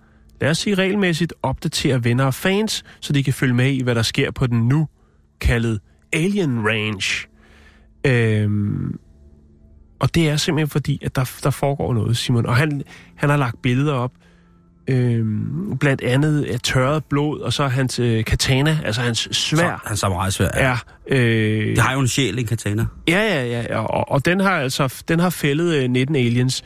lad 0.41 0.51
os 0.51 0.59
sige 0.59 0.75
regelmæssigt, 0.75 1.35
opdaterer 1.43 1.99
venner 1.99 2.25
og 2.25 2.35
fans, 2.35 2.85
så 3.01 3.13
de 3.13 3.23
kan 3.23 3.33
følge 3.33 3.55
med 3.55 3.73
i, 3.73 3.83
hvad 3.83 3.95
der 3.95 4.03
sker 4.03 4.31
på 4.31 4.47
den 4.47 4.69
nu 4.69 4.89
kaldet 5.41 5.81
Alien 6.13 6.69
Range. 6.69 7.29
Øhm, 8.07 8.99
og 10.01 10.15
det 10.15 10.29
er 10.29 10.37
simpelthen 10.37 10.69
fordi, 10.69 10.99
at 11.05 11.17
der, 11.17 11.39
der 11.43 11.51
foregår 11.51 11.95
noget, 11.95 12.17
Simon. 12.17 12.47
Og 12.47 12.57
han, 12.57 12.83
han 13.17 13.31
har 13.31 13.37
lagt 13.37 13.63
billeder 13.63 13.93
op, 13.93 14.13
øhm, 14.89 15.77
blandt 15.81 16.03
andet 16.03 16.45
af 16.45 16.61
tørret 16.61 17.05
blod, 17.05 17.41
og 17.41 17.53
så 17.53 17.67
hans 17.67 17.99
øh, 17.99 18.25
katana, 18.25 18.79
altså 18.85 19.01
hans 19.01 19.29
svær, 19.33 19.83
Han 19.87 19.97
samurai 19.97 20.31
svær. 20.31 20.49
Ja. 20.57 20.63
er... 20.63 20.77
Øh, 21.09 21.67
Det 21.67 21.79
har 21.79 21.93
jo 21.93 22.01
en 22.01 22.09
sjæl, 22.09 22.39
en 22.39 22.47
katana. 22.47 22.87
Ja, 23.09 23.19
ja, 23.21 23.45
ja, 23.47 23.63
ja. 23.71 23.79
Og, 23.79 24.11
og 24.13 24.25
den 24.25 24.41
har 24.41 24.51
altså 24.51 25.03
den 25.09 25.21
har 25.21 25.31
fældet 25.31 25.75
øh, 25.75 25.91
19 25.91 26.17
aliens. 26.17 26.65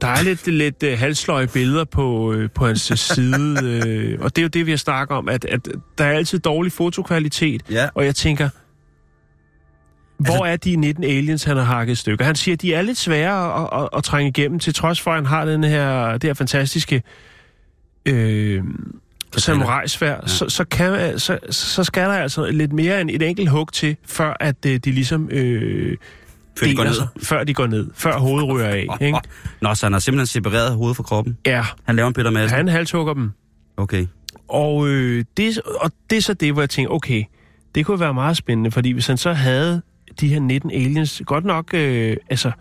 Der 0.00 0.08
er 0.08 0.22
lidt, 0.22 0.46
lidt 0.62 0.82
øh, 0.82 0.98
halsløje 0.98 1.46
billeder 1.46 1.84
på, 1.84 2.32
øh, 2.32 2.50
på 2.54 2.66
hans 2.66 2.90
øh, 2.90 2.96
side, 2.96 3.58
øh, 3.86 4.18
og 4.20 4.36
det 4.36 4.42
er 4.42 4.44
jo 4.44 4.48
det, 4.48 4.66
vi 4.66 4.70
har 4.70 4.78
snakket 4.78 5.16
om, 5.16 5.28
at, 5.28 5.44
at 5.44 5.68
der 5.98 6.04
er 6.04 6.12
altid 6.12 6.38
dårlig 6.38 6.72
fotokvalitet, 6.72 7.62
Ja. 7.70 7.88
og 7.94 8.04
jeg 8.04 8.14
tænker, 8.14 8.48
hvor 10.24 10.46
er 10.46 10.56
de 10.56 10.76
19 10.76 11.04
aliens, 11.04 11.44
han 11.44 11.56
har 11.56 11.64
hakket 11.64 11.98
stykker? 11.98 12.24
Han 12.24 12.34
siger, 12.34 12.52
at 12.54 12.62
de 12.62 12.74
er 12.74 12.82
lidt 12.82 12.98
svære 12.98 13.62
at, 13.62 13.82
at, 13.82 13.88
at 13.96 14.04
trænge 14.04 14.28
igennem, 14.28 14.58
til 14.58 14.74
trods 14.74 15.00
for, 15.00 15.10
at 15.10 15.16
han 15.16 15.26
har 15.26 15.44
den 15.44 15.64
her, 15.64 16.12
det 16.12 16.24
her 16.24 16.34
fantastiske 16.34 17.02
øh, 18.06 18.62
samurai-svær, 19.36 20.10
ja. 20.10 20.26
så, 20.26 20.48
så, 20.48 20.64
kan, 20.64 21.18
så, 21.18 21.38
så 21.50 21.84
skal 21.84 22.02
der 22.08 22.14
altså 22.14 22.50
lidt 22.50 22.72
mere 22.72 23.00
end 23.00 23.10
et 23.10 23.22
enkelt 23.22 23.48
hug 23.50 23.72
til, 23.72 23.96
før 24.06 24.36
at 24.40 24.66
øh, 24.66 24.76
de 24.78 24.90
ligesom 24.92 25.28
øh, 25.30 25.96
Før 26.58 26.66
de 26.66 26.74
går 26.76 26.84
ned. 26.84 26.94
sig, 26.94 27.08
før 27.22 27.44
de 27.44 27.54
går 27.54 27.66
ned, 27.66 27.90
før 27.94 28.18
hovedet 28.18 28.48
ryger 28.48 28.68
af. 28.68 28.86
Ikke? 29.06 29.18
Nå, 29.60 29.74
så 29.74 29.86
han 29.86 29.92
har 29.92 30.00
simpelthen 30.00 30.26
separeret 30.26 30.74
hovedet 30.74 30.96
fra 30.96 31.02
kroppen. 31.02 31.38
Ja, 31.46 31.64
Han 31.84 31.96
laver 31.96 32.08
en 32.08 32.14
Peter 32.14 32.30
Madsen. 32.30 32.56
han 32.56 32.68
halshugger 32.68 33.14
dem. 33.14 33.30
Okay. 33.76 34.06
Og, 34.48 34.88
øh, 34.88 35.24
det, 35.36 35.60
og 35.80 35.90
det 36.10 36.16
er 36.18 36.22
så 36.22 36.34
det, 36.34 36.52
hvor 36.52 36.62
jeg 36.62 36.70
tænker, 36.70 36.92
okay, 36.92 37.24
det 37.74 37.86
kunne 37.86 38.00
være 38.00 38.14
meget 38.14 38.36
spændende, 38.36 38.70
fordi 38.70 38.90
hvis 38.90 39.06
han 39.06 39.16
så 39.16 39.32
havde 39.32 39.82
de 40.20 40.28
her 40.28 40.40
19 40.40 40.70
aliens, 40.70 41.22
godt 41.26 41.44
nok, 41.44 41.74
øh, 41.74 42.16
altså, 42.30 42.52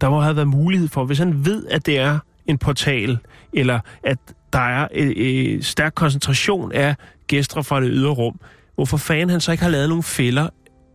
der 0.00 0.10
må 0.10 0.20
have 0.20 0.36
været 0.36 0.48
mulighed 0.48 0.88
for, 0.88 1.04
hvis 1.04 1.18
han 1.18 1.44
ved, 1.44 1.66
at 1.66 1.86
det 1.86 1.98
er 1.98 2.18
en 2.46 2.58
portal, 2.58 3.18
eller 3.52 3.80
at 4.02 4.18
der 4.52 4.58
er 4.58 4.88
en 4.92 5.12
øh, 5.16 5.62
stærk 5.62 5.92
koncentration 5.94 6.72
af 6.72 6.96
gæster 7.26 7.62
fra 7.62 7.80
det 7.80 7.90
ydre 7.92 8.10
rum, 8.10 8.40
hvorfor 8.74 8.96
fanden 8.96 9.30
han 9.30 9.40
så 9.40 9.52
ikke 9.52 9.64
har 9.64 9.70
lavet 9.70 9.88
nogle 9.88 10.02
fælder, 10.02 10.48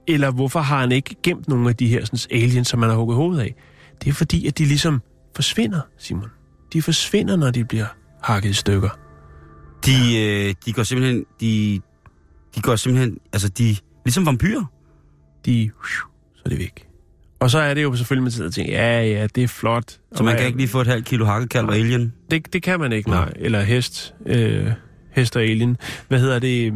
eller 0.07 0.31
hvorfor 0.31 0.59
har 0.59 0.79
han 0.79 0.91
ikke 0.91 1.15
gemt 1.23 1.47
nogle 1.47 1.69
af 1.69 1.75
de 1.75 1.87
her 1.87 2.05
sådan, 2.05 2.41
aliens, 2.41 2.67
som 2.67 2.79
man 2.79 2.89
har 2.89 2.97
hugget 2.97 3.15
hovedet 3.15 3.41
af? 3.41 3.55
Det 4.03 4.09
er 4.09 4.13
fordi, 4.13 4.47
at 4.47 4.57
de 4.57 4.65
ligesom 4.65 5.01
forsvinder, 5.35 5.81
Simon. 5.97 6.29
De 6.73 6.81
forsvinder, 6.81 7.35
når 7.35 7.51
de 7.51 7.65
bliver 7.65 7.85
hakket 8.23 8.49
i 8.49 8.53
stykker. 8.53 8.89
De, 9.85 10.17
øh, 10.17 10.55
de 10.65 10.73
går 10.73 10.83
simpelthen... 10.83 11.25
De, 11.41 11.81
de 12.55 12.61
går 12.61 12.75
simpelthen... 12.75 13.17
Altså, 13.33 13.49
de... 13.49 13.75
Ligesom 14.05 14.25
vampyrer 14.25 14.65
de, 15.45 15.71
så 16.35 16.41
er 16.45 16.49
det 16.49 16.59
væk. 16.59 16.85
Og 17.39 17.49
så 17.49 17.59
er 17.59 17.73
det 17.73 17.83
jo 17.83 17.95
selvfølgelig, 17.95 18.23
man 18.23 18.31
sidder 18.31 18.49
og 18.49 18.53
tænker, 18.53 18.73
ja, 18.73 19.03
ja, 19.03 19.27
det 19.35 19.43
er 19.43 19.47
flot. 19.47 19.91
Så 19.91 19.99
Og 20.11 20.25
man 20.25 20.37
kan 20.37 20.45
ikke 20.45 20.57
lige 20.57 20.67
få 20.67 20.81
et 20.81 20.87
halvt 20.87 21.05
kilo 21.05 21.25
hakkekalv 21.25 21.67
og 21.67 21.75
alien. 21.75 22.13
Det, 22.31 22.53
det 22.53 22.63
kan 22.63 22.79
man 22.79 22.91
ikke, 22.91 23.09
nej. 23.09 23.33
Eller 23.35 23.61
hest. 23.61 24.13
Øh, 24.25 24.71
hest 25.11 25.35
og 25.35 25.41
alien. 25.43 25.77
Hvad 26.07 26.19
hedder 26.19 26.39
det? 26.39 26.73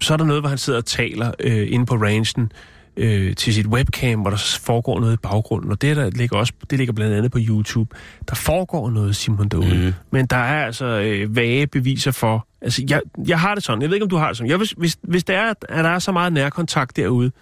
Så 0.00 0.12
er 0.12 0.16
der 0.16 0.24
noget, 0.24 0.42
hvor 0.42 0.48
han 0.48 0.58
sidder 0.58 0.78
og 0.78 0.84
taler 0.84 1.32
øh, 1.40 1.72
inde 1.72 1.86
på 1.86 1.94
rangen 1.94 2.52
øh, 2.96 3.36
til 3.36 3.54
sit 3.54 3.66
webcam, 3.66 4.20
hvor 4.20 4.30
der 4.30 4.58
foregår 4.60 5.00
noget 5.00 5.14
i 5.14 5.16
baggrunden. 5.16 5.70
Og 5.70 5.82
det, 5.82 5.96
der 5.96 6.10
ligger 6.10 6.36
også, 6.36 6.52
det 6.70 6.78
ligger 6.78 6.94
blandt 6.94 7.14
andet 7.14 7.32
på 7.32 7.38
YouTube. 7.40 7.96
Der 8.28 8.34
foregår 8.34 8.90
noget, 8.90 9.16
Simon, 9.16 9.48
derude. 9.48 9.74
Mhm. 9.74 9.92
Men 10.10 10.26
der 10.26 10.36
er 10.36 10.66
altså 10.66 10.86
øh, 10.86 11.36
vage 11.36 11.66
beviser 11.66 12.10
for... 12.10 12.46
Altså, 12.62 12.84
jeg, 12.88 13.00
jeg 13.26 13.40
har 13.40 13.54
det 13.54 13.64
sådan. 13.64 13.82
Jeg 13.82 13.90
ved 13.90 13.96
ikke, 13.96 14.04
om 14.04 14.10
du 14.10 14.16
har 14.16 14.28
det 14.28 14.36
sådan. 14.36 14.50
Jeg, 14.50 14.56
hvis, 14.56 14.70
hvis, 14.70 14.96
hvis 15.02 15.24
det 15.24 15.36
er, 15.36 15.50
at 15.50 15.56
der 15.68 15.90
er 15.90 15.98
så 15.98 16.12
meget 16.12 16.32
nærkontakt 16.32 16.96
derude, 16.96 17.32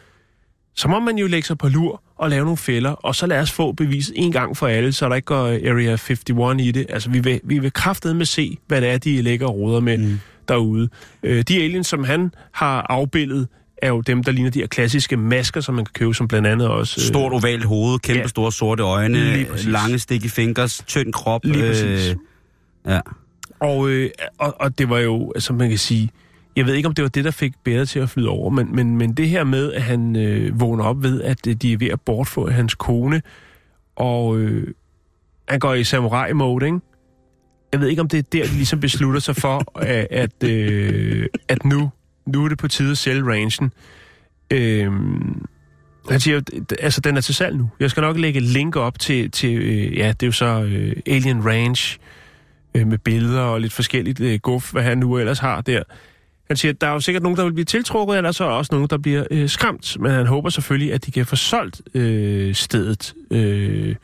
så 0.76 0.88
må 0.88 1.00
man 1.00 1.18
jo 1.18 1.26
lægge 1.26 1.46
sig 1.46 1.58
på 1.58 1.68
lur 1.68 2.02
og 2.16 2.30
lave 2.30 2.44
nogle 2.44 2.56
fælder, 2.56 2.90
og 2.90 3.14
så 3.14 3.26
lad 3.26 3.40
os 3.40 3.52
få 3.52 3.72
beviset 3.72 4.14
en 4.16 4.32
gang 4.32 4.56
for 4.56 4.66
alle, 4.66 4.92
så 4.92 5.08
der 5.08 5.14
ikke 5.14 5.26
går 5.26 5.46
Area 5.46 5.92
51 5.92 6.60
i 6.60 6.70
det. 6.70 6.86
Altså, 6.88 7.10
vi 7.10 7.20
vil, 7.20 7.40
vi 7.44 7.58
vil 7.58 7.72
kraftedeme 7.72 8.24
se, 8.24 8.58
hvad 8.66 8.80
det 8.80 8.88
er, 8.88 8.98
de 8.98 9.22
lægger 9.22 9.46
og 9.46 9.54
roder 9.54 9.80
med 9.80 9.98
mm. 9.98 10.20
derude. 10.48 10.88
Øh, 11.22 11.42
de 11.42 11.62
aliens, 11.62 11.86
som 11.86 12.04
han 12.04 12.32
har 12.52 12.86
afbildet, 12.88 13.48
er 13.82 13.88
jo 13.88 14.00
dem, 14.00 14.24
der 14.24 14.32
ligner 14.32 14.50
de 14.50 14.58
her 14.58 14.66
klassiske 14.66 15.16
masker, 15.16 15.60
som 15.60 15.74
man 15.74 15.84
kan 15.84 15.92
købe, 15.92 16.14
som 16.14 16.28
blandt 16.28 16.46
andet 16.48 16.68
også... 16.68 17.00
øh, 17.00 17.06
Stort 17.06 17.32
ovalt 17.32 17.64
hoved, 17.64 17.98
kæmpe 17.98 18.20
Ja. 18.20 18.26
store 18.26 18.52
sorte 18.52 18.82
øjne, 18.82 19.46
lange 19.66 19.98
sticky 19.98 20.26
fingers, 20.30 20.82
tynd 20.86 21.12
krop. 21.12 21.44
Lige 21.44 21.66
præcis. 21.68 22.16
ja. 22.86 23.00
Og, 23.60 23.88
øh, 23.88 24.10
og, 24.38 24.54
og 24.60 24.78
det 24.78 24.90
var 24.90 24.98
jo, 24.98 25.32
altså 25.34 25.52
man 25.52 25.68
kan 25.68 25.78
sige, 25.78 26.10
jeg 26.56 26.66
ved 26.66 26.74
ikke, 26.74 26.88
om 26.88 26.94
det 26.94 27.02
var 27.02 27.08
det, 27.08 27.24
der 27.24 27.30
fik 27.30 27.52
bedre 27.64 27.86
til 27.86 27.98
at 27.98 28.10
flyde 28.10 28.28
over, 28.28 28.50
men, 28.50 28.74
men, 28.76 28.96
men 28.96 29.12
det 29.12 29.28
her 29.28 29.44
med, 29.44 29.72
at 29.72 29.82
han 29.82 30.16
øh, 30.16 30.60
vågner 30.60 30.84
op 30.84 31.02
ved, 31.02 31.22
at 31.22 31.46
øh, 31.46 31.54
de 31.54 31.72
er 31.72 31.76
ved 31.76 31.88
at 31.88 32.00
bortfå 32.00 32.50
hans 32.50 32.74
kone, 32.74 33.22
og 33.96 34.38
øh, 34.38 34.66
han 35.48 35.58
går 35.58 35.74
i 35.74 35.84
samurai-mode, 35.84 36.66
ikke? 36.66 36.78
Jeg 37.72 37.80
ved 37.80 37.88
ikke, 37.88 38.02
om 38.02 38.08
det 38.08 38.18
er 38.18 38.22
der, 38.22 38.42
de 38.44 38.50
ligesom 38.52 38.80
beslutter 38.80 39.20
sig 39.20 39.36
for, 39.36 39.64
at, 39.82 40.06
at, 40.10 40.50
øh, 40.50 41.26
at 41.48 41.64
nu, 41.64 41.90
nu 42.26 42.44
er 42.44 42.48
det 42.48 42.58
på 42.58 42.68
tide 42.68 42.90
at 42.90 42.98
sælge 42.98 43.22
ranchen. 43.32 43.72
Øh, 44.50 44.92
Han 46.10 46.20
siger, 46.20 46.40
altså 46.78 47.00
den 47.00 47.16
er 47.16 47.20
til 47.20 47.34
salg 47.34 47.56
nu. 47.56 47.70
Jeg 47.80 47.90
skal 47.90 48.00
nok 48.00 48.16
lægge 48.16 48.40
link 48.40 48.76
op 48.76 48.98
til, 48.98 49.30
til 49.30 49.58
øh, 49.58 49.96
ja, 49.98 50.08
det 50.08 50.22
er 50.22 50.26
jo 50.26 50.32
så 50.32 50.62
øh, 50.62 50.96
Alien 51.06 51.46
Ranch 51.46 51.98
øh, 52.74 52.86
med 52.86 52.98
billeder 52.98 53.40
og 53.40 53.60
lidt 53.60 53.72
forskelligt 53.72 54.20
øh, 54.20 54.38
guf, 54.38 54.72
hvad 54.72 54.82
han 54.82 54.98
nu 54.98 55.18
ellers 55.18 55.38
har 55.38 55.60
der. 55.60 55.82
Han 56.48 56.56
siger, 56.56 56.72
der 56.72 56.86
er 56.86 56.92
jo 56.92 57.00
sikkert 57.00 57.22
nogen, 57.22 57.38
der 57.38 57.44
vil 57.44 57.52
blive 57.52 57.64
tiltrukket, 57.64 58.16
eller 58.16 58.32
så 58.32 58.44
er 58.44 58.48
også 58.48 58.74
nogen, 58.74 58.88
der 58.90 58.98
bliver 58.98 59.24
øh, 59.30 59.48
skræmt. 59.48 59.96
Men 60.00 60.10
han 60.12 60.26
håber 60.26 60.50
selvfølgelig, 60.50 60.92
at 60.92 61.06
de 61.06 61.10
kan 61.10 61.26
få 61.26 61.36
solgt 61.36 61.80
øh, 61.94 62.54
stedet 62.54 63.14
øh, 63.30 63.94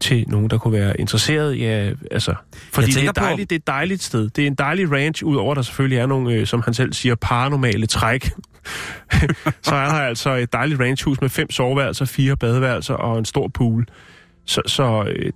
til 0.00 0.24
nogen, 0.28 0.50
der 0.50 0.58
kunne 0.58 0.72
være 0.72 1.00
interesseret. 1.00 1.58
Ja, 1.60 1.90
altså, 2.10 2.34
fordi 2.72 2.86
det 2.90 3.04
er, 3.04 3.08
et 3.10 3.14
på- 3.16 3.24
dejligt, 3.24 3.50
det 3.50 3.56
er 3.56 3.60
et 3.60 3.66
dejligt 3.66 4.02
sted. 4.02 4.28
Det 4.30 4.42
er 4.42 4.46
en 4.46 4.54
dejlig 4.54 4.92
ranch, 4.92 5.24
udover 5.24 5.54
der 5.54 5.62
selvfølgelig 5.62 5.98
er 5.98 6.06
nogle, 6.06 6.34
øh, 6.34 6.46
som 6.46 6.62
han 6.64 6.74
selv 6.74 6.92
siger, 6.92 7.14
paranormale 7.14 7.86
træk. 7.86 8.24
så 9.62 9.74
er 9.74 9.86
der 9.88 9.94
altså 10.00 10.30
et 10.34 10.52
dejligt 10.52 10.80
ranchhus 10.80 11.20
med 11.20 11.28
fem 11.28 11.50
soveværelser, 11.50 12.04
fire 12.04 12.36
badeværelser 12.36 12.94
og 12.94 13.18
en 13.18 13.24
stor 13.24 13.48
pool. 13.48 13.86
Så, 14.46 14.62
så 14.66 15.04
øh, 15.16 15.32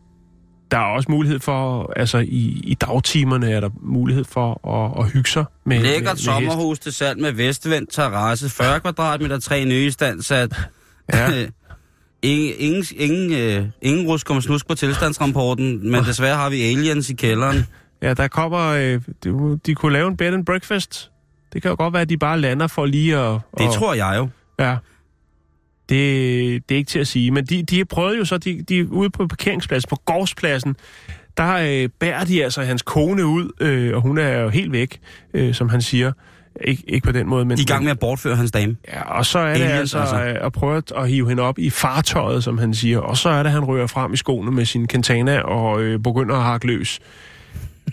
der 0.70 0.78
er 0.78 0.82
også 0.84 1.10
mulighed 1.10 1.40
for, 1.40 1.92
altså 1.96 2.18
i, 2.18 2.60
i 2.64 2.74
dagtimerne 2.74 3.50
er 3.50 3.60
der 3.60 3.70
mulighed 3.82 4.24
for 4.24 4.68
at, 4.68 5.04
at 5.04 5.12
hygge 5.12 5.30
sig 5.30 5.44
med, 5.64 5.76
med, 5.76 5.84
med 5.84 5.90
Lækkert 5.92 6.12
heste. 6.12 6.24
sommerhus 6.24 6.78
til 6.78 6.92
salg 6.92 7.20
med 7.20 7.32
vestvendt 7.32 7.92
terrasse, 7.92 8.48
40 8.50 8.80
kvadratmeter, 8.80 9.38
tre 9.40 9.64
nye 9.64 9.86
istandsat. 9.86 10.56
Ja. 11.12 11.28
ingen, 12.22 12.54
ingen, 12.58 12.84
ingen, 12.96 13.32
øh, 13.32 13.66
ingen 13.82 14.06
rusk 14.06 14.30
om 14.30 14.40
snusk 14.40 14.68
på 14.68 14.74
tilstandsrapporten, 14.74 15.90
men 15.90 16.04
desværre 16.04 16.36
har 16.36 16.50
vi 16.50 16.62
aliens 16.62 17.10
i 17.10 17.14
kælderen. 17.14 17.66
Ja, 18.02 18.14
der 18.14 18.28
kommer... 18.28 18.66
Øh, 18.66 19.00
de, 19.24 19.58
de 19.66 19.74
kunne 19.74 19.92
lave 19.92 20.08
en 20.08 20.16
bed 20.16 20.34
and 20.34 20.46
breakfast. 20.46 21.10
Det 21.52 21.62
kan 21.62 21.68
jo 21.68 21.76
godt 21.78 21.92
være, 21.92 22.02
at 22.02 22.08
de 22.08 22.18
bare 22.18 22.40
lander 22.40 22.66
for 22.66 22.86
lige 22.86 23.16
at... 23.16 23.40
Det 23.58 23.64
at, 23.64 23.72
tror 23.72 23.94
jeg 23.94 24.14
jo. 24.16 24.28
Ja. 24.58 24.76
Det, 25.88 26.68
det 26.68 26.74
er 26.74 26.78
ikke 26.78 26.88
til 26.88 26.98
at 26.98 27.06
sige. 27.06 27.30
Men 27.30 27.44
de, 27.44 27.62
de 27.62 27.84
prøvede 27.84 28.18
jo 28.18 28.24
så... 28.24 28.38
De, 28.38 28.62
de 28.62 28.78
er 28.78 28.84
ude 28.90 29.10
på 29.10 29.26
parkeringspladsen, 29.26 29.88
på 29.88 29.96
gårdspladsen. 30.04 30.76
Der 31.36 31.54
øh, 31.54 31.88
bærer 31.98 32.24
de 32.24 32.44
altså 32.44 32.62
hans 32.62 32.82
kone 32.82 33.26
ud, 33.26 33.50
øh, 33.60 33.94
og 33.96 34.02
hun 34.02 34.18
er 34.18 34.38
jo 34.38 34.48
helt 34.48 34.72
væk, 34.72 35.00
øh, 35.34 35.54
som 35.54 35.68
han 35.68 35.82
siger. 35.82 36.12
Ik- 36.64 36.84
ikke 36.88 37.04
på 37.06 37.12
den 37.12 37.28
måde, 37.28 37.44
men... 37.44 37.56
De 37.56 37.62
i 37.62 37.66
gang 37.66 37.84
med 37.84 37.90
at 37.90 37.98
bortføre 37.98 38.36
hans 38.36 38.50
dame. 38.50 38.76
Ja, 38.88 39.02
og 39.02 39.26
så 39.26 39.38
er 39.38 39.54
det 39.58 39.64
altså, 39.64 39.98
altså. 39.98 40.16
altså 40.16 40.40
at 40.46 40.52
prøve 40.52 40.82
at, 40.96 41.08
hive 41.08 41.28
hende 41.28 41.42
op 41.42 41.58
i 41.58 41.70
fartøjet, 41.70 42.44
som 42.44 42.58
han 42.58 42.74
siger. 42.74 42.98
Og 42.98 43.16
så 43.16 43.28
er 43.28 43.42
det, 43.42 43.46
at 43.46 43.52
han 43.52 43.64
rører 43.64 43.86
frem 43.86 44.12
i 44.12 44.16
skoene 44.16 44.50
med 44.50 44.64
sin 44.64 44.86
kantana 44.86 45.40
og 45.40 45.82
øh, 45.82 45.98
begynder 45.98 46.34
at 46.36 46.42
hakke 46.42 46.66
løs. 46.66 47.00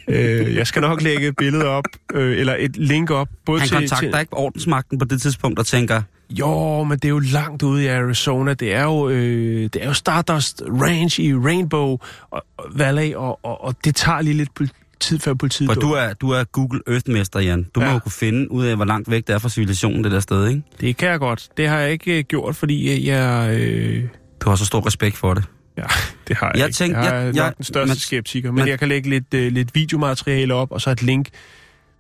øh, 0.08 0.56
jeg 0.56 0.68
skal 0.68 0.82
nok 0.82 1.02
lægge 1.02 1.28
et 1.28 1.36
billede 1.38 1.66
op, 1.66 1.86
øh, 2.14 2.40
eller 2.40 2.56
et 2.60 2.78
link 2.78 3.12
op. 3.12 3.28
Både 3.46 3.60
Han 3.60 3.68
til, 3.68 3.78
kontakter 3.78 4.12
til, 4.12 4.20
ikke 4.20 4.34
ordensmagten 4.34 5.00
på 5.00 5.06
det 5.06 5.22
tidspunkt 5.22 5.60
og 5.60 5.66
tænker, 5.66 6.02
Jo, 6.30 6.84
men 6.84 6.98
det 6.98 7.06
er 7.06 7.10
jo 7.10 7.20
langt 7.20 7.64
ude 7.64 7.84
i 7.84 7.88
Arizona. 7.88 8.54
Det 8.54 8.74
er 8.74 8.84
jo, 8.84 9.10
øh, 9.10 9.64
det 9.74 9.84
er 9.84 9.88
jo 9.88 9.94
Stardust 9.94 10.62
Ranch 10.68 11.20
i 11.20 11.36
Rainbow 11.36 11.98
og, 12.32 12.46
og 12.58 12.66
Valley, 12.76 13.14
og, 13.14 13.40
og, 13.44 13.64
og 13.64 13.76
det 13.86 13.96
tager 13.96 14.22
lige 14.22 14.34
lidt 14.38 14.54
tid 15.00 15.20
før 15.20 15.34
politiet 15.34 15.68
for 15.74 15.74
du 15.82 15.92
er, 15.92 16.14
du 16.14 16.30
er 16.30 16.44
Google 16.44 16.80
Earth-mester, 16.88 17.40
Jan. 17.40 17.64
Du 17.76 17.82
ja. 17.82 17.88
må 17.88 17.94
jo 17.94 18.00
kunne 18.00 18.12
finde 18.12 18.52
ud 18.52 18.66
af, 18.66 18.76
hvor 18.76 18.86
langt 18.86 19.12
væk 19.12 19.28
det 19.28 19.34
er 19.34 19.40
fra 19.40 19.50
civilisationen, 19.50 20.04
det 20.04 20.12
der 20.12 20.20
sted, 20.20 20.48
ikke? 20.48 20.62
Det 20.82 20.98
kan 20.98 21.10
jeg 21.10 21.20
godt. 21.20 21.50
Det 21.58 21.68
har 21.68 21.80
jeg 21.80 21.92
ikke 21.92 22.18
øh, 22.18 22.24
gjort, 22.24 22.56
fordi 22.56 22.92
øh, 22.96 23.06
jeg... 23.06 23.56
Øh, 23.60 24.04
Du 24.42 24.50
har 24.50 24.56
så 24.56 24.66
stor 24.66 24.88
respekt 24.88 25.18
for 25.18 25.34
det. 25.34 25.44
Ja, 25.78 25.84
det 26.28 26.38
har 26.38 26.48
jeg, 26.48 26.58
Jeg 26.60 26.66
ikke. 26.68 26.76
tænkte- 26.76 27.00
jeg 27.00 27.14
jeg- 27.14 27.22
er 27.28 27.32
jeg- 27.46 27.54
den 27.58 27.66
største 27.66 27.88
men- 27.90 27.98
skeptiker, 27.98 28.52
men, 28.52 28.56
men- 28.56 28.68
jeg 28.68 28.80
kan 28.80 28.88
lægge 28.88 29.10
lidt, 29.10 29.34
øh, 29.34 29.52
lidt 29.52 29.76
videomateriale 29.76 30.54
op, 30.54 30.72
og 30.72 30.82
så 30.82 30.90
et 30.92 31.02
link 31.02 31.28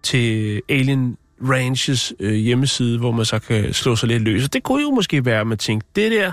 til 0.03 0.61
Alien 0.69 1.17
Ranches 1.49 2.13
øh, 2.19 2.33
hjemmeside, 2.33 2.97
hvor 2.99 3.11
man 3.11 3.25
så 3.25 3.39
kan 3.39 3.73
slå 3.73 3.95
sig 3.95 4.07
lidt 4.09 4.23
løs. 4.23 4.43
Og 4.45 4.53
det 4.53 4.63
kunne 4.63 4.81
jo 4.81 4.91
måske 4.91 5.25
være, 5.25 5.41
at 5.41 5.47
man 5.47 5.57
tænkte, 5.57 5.87
det 5.95 6.11
der, 6.11 6.31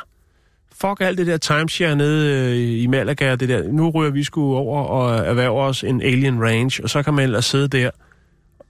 fuck 0.80 1.00
alt 1.00 1.18
det 1.18 1.26
der 1.26 1.36
timeshare 1.36 1.96
nede 1.96 2.50
øh, 2.50 2.82
i 2.82 2.86
Malaga, 2.86 3.32
og 3.32 3.40
det 3.40 3.48
der, 3.48 3.72
nu 3.72 3.90
ryger 3.90 4.10
vi 4.12 4.24
sgu 4.24 4.54
over 4.56 4.82
og 4.84 5.16
erhverver 5.26 5.62
os 5.62 5.84
en 5.84 6.02
Alien 6.02 6.42
Ranch, 6.44 6.80
og 6.82 6.90
så 6.90 7.02
kan 7.02 7.14
man 7.14 7.24
ellers 7.24 7.44
sidde 7.44 7.68
der, 7.68 7.90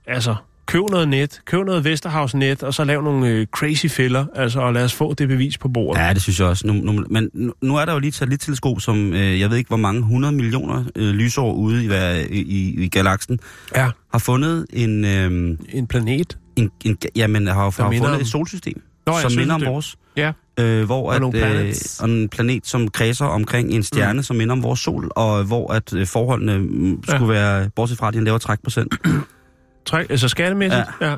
altså, 0.07 0.35
køb 0.65 0.81
noget 0.91 1.07
net, 1.07 1.41
køb 1.45 1.65
noget 1.65 1.83
Vesterhavs 1.85 2.35
net, 2.35 2.63
og 2.63 2.73
så 2.73 2.83
lav 2.83 3.01
nogle 3.01 3.27
øh, 3.27 3.47
crazy 3.47 3.85
fælder, 3.87 4.25
altså, 4.35 4.59
og 4.59 4.73
lad 4.73 4.83
os 4.83 4.93
få 4.93 5.13
det 5.13 5.27
bevis 5.27 5.57
på 5.57 5.67
bordet. 5.69 6.01
Ja, 6.01 6.13
det 6.13 6.21
synes 6.21 6.39
jeg 6.39 6.47
også. 6.47 6.67
Nu, 6.67 6.73
nu, 6.73 7.05
men 7.09 7.29
nu- 7.33 7.53
nu 7.61 7.75
er 7.75 7.85
der 7.85 7.93
jo 7.93 7.99
lige 7.99 8.07
et 8.07 8.15
satellitteleskop, 8.15 8.81
som 8.81 9.13
øh, 9.13 9.39
jeg 9.39 9.49
ved 9.49 9.57
ikke, 9.57 9.67
hvor 9.67 9.77
mange 9.77 9.99
100 9.99 10.33
millioner 10.33 10.83
øh, 10.95 11.09
lysår 11.13 11.53
ude 11.53 11.85
i, 11.85 11.89
i, 12.29 12.41
i, 12.41 12.83
i 12.83 12.87
galaksen, 12.87 13.39
ja. 13.75 13.89
har 14.11 14.19
fundet 14.19 14.65
en... 14.73 15.05
Øh, 15.05 15.57
En 15.73 15.87
planet. 15.87 16.37
en, 16.55 16.71
en 16.85 16.97
jamen, 17.15 17.47
har, 17.47 17.53
har 17.53 17.69
fundet 17.69 18.05
om- 18.05 18.21
et 18.21 18.27
solsystem, 18.27 18.81
Nå, 19.05 19.13
ja, 19.13 19.21
som 19.21 19.31
minder 19.37 19.55
om 19.55 19.65
vores. 19.65 19.95
Ja. 20.17 20.31
Øh, 20.59 20.85
hvor 20.85 21.09
Og 21.09 21.15
at, 21.15 22.03
øh, 22.03 22.09
en 22.09 22.29
planet, 22.29 22.67
som 22.67 22.87
kredser 22.87 23.25
omkring 23.25 23.71
en 23.71 23.83
stjerne, 23.83 24.19
mm. 24.19 24.23
som 24.23 24.35
minder 24.35 24.55
om 24.55 24.63
vores 24.63 24.79
sol, 24.79 25.11
og 25.15 25.43
hvor 25.43 25.73
at 25.73 25.93
øh, 25.93 26.07
forholdene 26.07 26.57
mm, 26.57 27.03
Ja. 27.07 27.15
skulle 27.15 27.33
være, 27.33 27.69
bortset 27.69 27.97
fra, 27.97 28.07
at 28.07 28.13
de 28.13 28.23
lavere 28.23 28.39
trækprocent. 28.39 28.95
Træk, 29.85 30.09
altså 30.09 30.27
skattemæssigt? 30.27 30.85
Ja. 31.01 31.15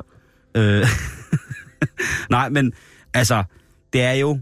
ja. 0.54 0.78
Øh, 0.80 0.86
Nej, 2.30 2.48
men 2.48 2.72
altså, 3.14 3.44
det 3.92 4.02
er 4.02 4.12
jo 4.12 4.38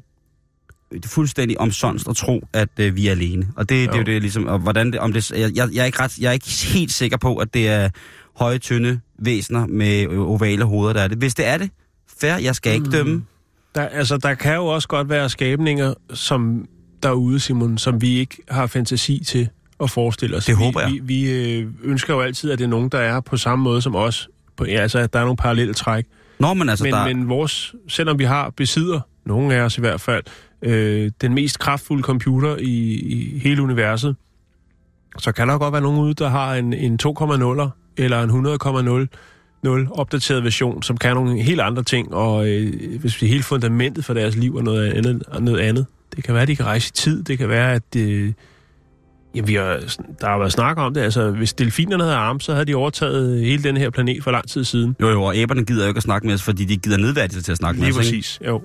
fuldstændig 1.07 1.61
omsonst 1.61 2.09
at 2.09 2.17
tro, 2.17 2.47
at 2.53 2.69
øh, 2.81 2.97
vi 2.97 3.07
er 3.07 3.11
alene. 3.11 3.49
Og 3.57 3.69
det, 3.69 3.89
det 3.89 3.95
er 3.95 3.99
jo 3.99 4.05
det 4.05 4.23
ligesom, 4.23 4.47
og 4.47 4.59
hvordan 4.59 4.93
det, 4.93 5.01
om 5.01 5.13
det, 5.13 5.31
jeg, 5.31 5.51
jeg, 5.55 5.69
jeg, 5.73 5.81
er 5.81 5.85
ikke 5.85 6.01
ret, 6.01 6.19
jeg 6.19 6.29
er 6.29 6.33
ikke 6.33 6.49
helt 6.49 6.93
sikker 6.93 7.17
på, 7.17 7.37
at 7.37 7.55
det 7.55 7.69
er 7.69 7.89
høje, 8.37 8.59
tynde 8.59 9.01
væsener 9.19 9.67
med 9.67 10.07
ovale 10.19 10.65
hoveder, 10.65 10.93
der 10.93 11.01
er 11.01 11.09
det. 11.09 11.19
Hvis 11.19 11.35
det 11.35 11.47
er 11.47 11.59
det, 11.59 11.71
fair, 12.21 12.37
jeg 12.37 12.55
skal 12.55 12.75
ikke 12.75 12.91
dømme. 12.91 13.25
Der, 13.75 13.83
altså, 13.83 14.17
der 14.17 14.35
kan 14.35 14.55
jo 14.55 14.67
også 14.67 14.89
godt 14.89 15.09
være 15.09 15.29
skabninger, 15.29 15.95
som 16.15 16.69
derude, 17.03 17.41
Simon, 17.41 17.79
som 17.79 18.03
vi 18.03 18.19
ikke 18.19 18.37
har 18.49 18.67
fantasi 18.67 19.25
til 19.27 19.49
at 19.81 19.91
forestille 19.91 20.37
os. 20.37 20.45
Det 20.45 20.59
vi, 20.59 20.65
håber 20.65 20.81
jeg. 20.81 20.91
Vi, 20.93 21.01
vi 21.03 21.31
øh, 21.31 21.67
ønsker 21.83 22.15
jo 22.15 22.21
altid, 22.21 22.51
at 22.51 22.59
det 22.59 22.65
er 22.65 22.69
nogen, 22.69 22.89
der 22.89 22.99
er 22.99 23.21
på 23.21 23.37
samme 23.37 23.63
måde 23.63 23.83
som 23.83 23.95
os. 23.95 24.29
På, 24.57 24.65
ja, 24.65 24.81
altså, 24.81 24.99
at 24.99 25.13
der 25.13 25.19
er 25.19 25.25
nogle 25.25 25.37
parallelle 25.37 25.75
træk. 25.75 26.07
Nå, 26.39 26.55
men 26.55 26.69
altså, 26.69 26.85
Men, 26.85 26.93
der, 26.93 27.07
men 27.07 27.29
vores, 27.29 27.75
selvom 27.89 28.19
vi 28.19 28.25
har, 28.25 28.51
besidder, 28.51 29.01
nogle 29.27 29.55
af 29.55 29.61
os 29.61 29.79
i 29.79 29.81
hvert 29.81 30.01
fald, 30.01 30.23
øh, 30.63 31.11
den 31.21 31.35
mest 31.35 31.59
kraftfulde 31.59 32.03
computer 32.03 32.57
i, 32.57 32.95
i 32.95 33.39
hele 33.39 33.63
universet, 33.63 34.17
så 35.19 35.33
kan 35.33 35.49
der 35.49 35.59
godt 35.59 35.73
være 35.73 35.83
nogen 35.83 36.01
ude, 36.01 36.15
der 36.15 36.29
har 36.29 36.55
en, 36.55 36.73
en 36.73 36.99
2,0'er 37.03 37.69
eller 37.97 38.23
en 38.23 38.31
100,0 39.01 39.07
opdateret 39.91 40.45
version, 40.45 40.83
som 40.83 40.97
kan 40.97 41.15
nogle 41.15 41.43
helt 41.43 41.61
andre 41.61 41.83
ting, 41.83 42.15
og 42.15 42.49
øh, 42.49 43.01
hvis 43.01 43.23
vi 43.23 43.27
hele 43.27 43.43
fundamentet 43.43 44.05
for 44.05 44.15
deres 44.15 44.37
liv 44.37 44.57
er 44.57 44.63
noget 44.63 44.93
andet, 44.93 45.23
er 45.33 45.41
noget 45.41 45.61
andet. 45.61 45.87
Det 46.17 46.25
kan 46.25 46.35
være, 46.35 46.43
at 46.43 46.49
de 46.49 46.57
kan 46.57 46.65
rejse 46.65 46.89
i 46.89 46.93
tid, 46.95 47.23
det 47.23 47.39
kan 47.39 47.49
være, 47.49 47.73
at 47.73 47.97
øh, 47.97 48.33
jamen, 49.35 49.49
vi 49.49 49.55
har, 49.55 49.81
der 50.21 50.29
har 50.29 50.39
været 50.39 50.53
snak 50.53 50.79
om 50.79 50.95
det, 50.95 51.01
altså 51.01 51.31
hvis 51.31 51.53
delfinerne 51.53 52.03
havde 52.03 52.17
arme, 52.17 52.41
så 52.41 52.53
havde 52.53 52.65
de 52.67 52.75
overtaget 52.75 53.41
hele 53.41 53.63
den 53.63 53.77
her 53.77 53.91
planet 53.91 54.25
for 54.25 54.31
lang 54.31 54.49
tid 54.49 54.65
siden. 54.65 54.97
jo, 55.01 55.09
jo, 55.09 55.23
og 55.23 55.37
æberne 55.37 55.65
gider 55.65 55.83
jo 55.85 55.89
ikke 55.89 55.99
at 55.99 56.03
snakke 56.03 56.27
med 56.27 56.35
os, 56.35 56.43
fordi 56.43 56.65
de 56.65 56.77
gider 56.77 56.99
nedværdige 56.99 57.35
sig 57.35 57.45
til 57.45 57.53
at 57.53 57.59
snakke 57.59 57.81
Lige 57.81 57.93
med 57.93 58.01
os. 58.01 58.07
ikke? 58.07 58.17
præcis, 58.17 58.41
jo. 58.47 58.63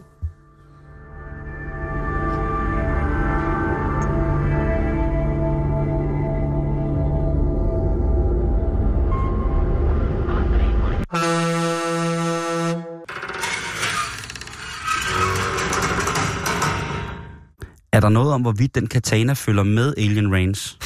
Er 17.99 18.01
der 18.01 18.09
noget 18.09 18.33
om, 18.33 18.41
hvorvidt 18.41 18.75
den 18.75 18.88
katana 18.88 19.33
følger 19.33 19.63
med 19.63 19.93
Alien 19.97 20.33
Range? 20.33 20.77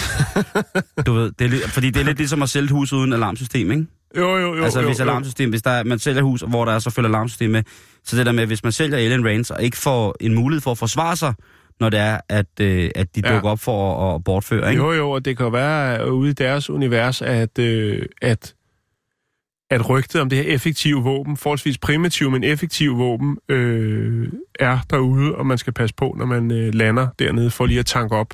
du 1.06 1.14
ved, 1.14 1.32
det 1.40 1.46
er, 1.46 1.50
lidt- 1.50 1.70
fordi 1.70 1.90
det 1.90 2.00
er 2.00 2.06
lidt 2.06 2.18
ligesom 2.18 2.42
at 2.44 2.50
sælge 2.50 2.66
et 2.66 2.72
hus 2.72 2.94
uden 2.94 3.14
alarmsystem, 3.14 3.72
ikke? 3.72 3.86
Jo, 4.18 4.38
jo, 4.38 4.56
jo. 4.56 4.64
altså 4.64 4.80
jo, 4.82 4.88
hvis 4.88 5.00
alarmsystem, 5.00 5.50
hvis 5.50 5.62
der 5.62 5.70
er, 5.72 5.84
man 5.84 6.00
sælger 6.00 6.22
hus, 6.22 6.44
hvor 6.48 6.66
der 6.66 6.72
er 6.72 6.80
så 6.80 6.90
følger 6.90 7.10
alarmsystem 7.10 7.50
med, 7.50 7.64
så 8.04 8.18
det 8.18 8.26
der 8.26 8.32
med, 8.32 8.46
hvis 8.46 8.64
man 8.64 8.72
sælger 8.72 8.98
Alien 8.98 9.26
Range 9.26 9.46
og 9.54 9.64
ikke 9.64 9.78
får 9.78 10.16
en 10.20 10.34
mulighed 10.36 10.62
for 10.62 10.72
at 10.72 10.78
forsvare 10.78 11.16
sig, 11.16 11.34
når 11.80 11.90
det 11.90 12.00
er, 12.00 12.20
at, 12.30 12.46
øh, 12.62 12.90
at 12.96 13.16
de 13.16 13.22
Ja. 13.26 13.34
dukker 13.34 13.50
op 13.50 13.60
for 13.60 14.10
at, 14.10 14.16
at 14.16 14.24
bortføre, 14.24 14.70
ikke? 14.72 14.84
Jo, 14.84 14.92
jo, 14.92 15.12
og 15.12 15.26
det 15.26 15.38
kan 15.38 15.44
jo 15.44 15.50
være 15.50 16.02
øh, 16.08 16.14
ude 16.14 16.30
i 16.30 16.34
deres 16.34 16.70
univers, 16.70 17.22
at, 17.22 17.60
øh, 17.60 18.06
at, 18.22 18.54
at 19.74 19.90
rygtet 19.90 20.22
om 20.22 20.30
det 20.30 20.38
her 20.38 20.54
effektive 20.54 21.04
våben, 21.04 21.38
forholdsvis 21.38 21.78
primitive, 21.78 22.32
men 22.32 22.44
effektive 22.44 22.96
våben, 22.96 23.38
øh, 23.50 24.28
er 24.60 24.80
derude, 24.90 25.36
og 25.36 25.46
man 25.46 25.58
skal 25.58 25.74
passe 25.74 25.96
på, 25.96 26.16
når 26.18 26.26
man 26.26 26.52
øh, 26.52 26.74
lander 26.74 27.08
dernede, 27.20 27.50
for 27.50 27.66
lige 27.66 27.80
at 27.80 27.86
tanke 27.86 28.16
op. 28.16 28.34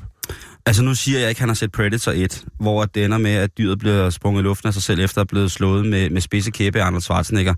Altså 0.66 0.82
nu 0.82 0.94
siger 0.94 1.18
jeg 1.18 1.28
ikke, 1.28 1.38
at 1.38 1.40
han 1.40 1.48
har 1.48 1.54
set 1.54 1.72
Predator 1.72 2.12
1, 2.12 2.44
hvor 2.60 2.84
det 2.84 3.04
ender 3.04 3.18
med, 3.18 3.34
at 3.34 3.58
dyret 3.58 3.78
bliver 3.78 4.10
sprunget 4.10 4.42
i 4.42 4.44
luften 4.44 4.66
af 4.66 4.74
sig 4.74 4.82
selv, 4.82 5.00
efter 5.00 5.18
at 5.18 5.20
have 5.20 5.26
blevet 5.26 5.50
slået 5.50 5.86
med, 5.86 6.10
med 6.10 6.20
spidse 6.20 6.50
kæbe 6.50 6.80
af 6.80 6.84
Arnold 6.84 7.02
Schwarzenegger. 7.02 7.54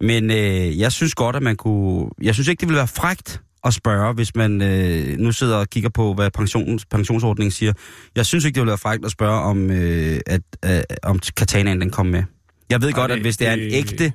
Men 0.00 0.30
øh, 0.30 0.78
jeg 0.78 0.92
synes 0.92 1.14
godt, 1.14 1.36
at 1.36 1.42
man 1.42 1.56
kunne... 1.56 2.10
Jeg 2.22 2.34
synes 2.34 2.48
ikke, 2.48 2.60
det 2.60 2.68
ville 2.68 2.78
være 2.78 2.86
frægt 2.86 3.40
at 3.64 3.74
spørge, 3.74 4.14
hvis 4.14 4.34
man 4.34 4.62
øh, 4.62 5.18
nu 5.18 5.32
sidder 5.32 5.56
og 5.56 5.68
kigger 5.68 5.90
på, 5.90 6.14
hvad 6.14 6.30
pensions, 6.30 6.86
pensionsordningen 6.86 7.50
siger. 7.50 7.72
Jeg 8.16 8.26
synes 8.26 8.44
ikke, 8.44 8.54
det 8.54 8.60
ville 8.60 8.70
være 8.70 8.78
frægt 8.78 9.04
at 9.04 9.10
spørge, 9.10 9.40
om, 9.40 9.70
øh, 9.70 10.20
at, 10.26 10.40
øh, 10.64 10.80
om 11.02 11.20
katanaen 11.36 11.80
den 11.80 11.90
kom 11.90 12.06
med. 12.06 12.22
Jeg 12.70 12.82
ved 12.82 12.92
godt, 12.92 13.10
at 13.10 13.20
hvis 13.20 13.36
det 13.36 13.48
er 13.48 13.52
en 13.52 13.60
ægte 13.72 14.12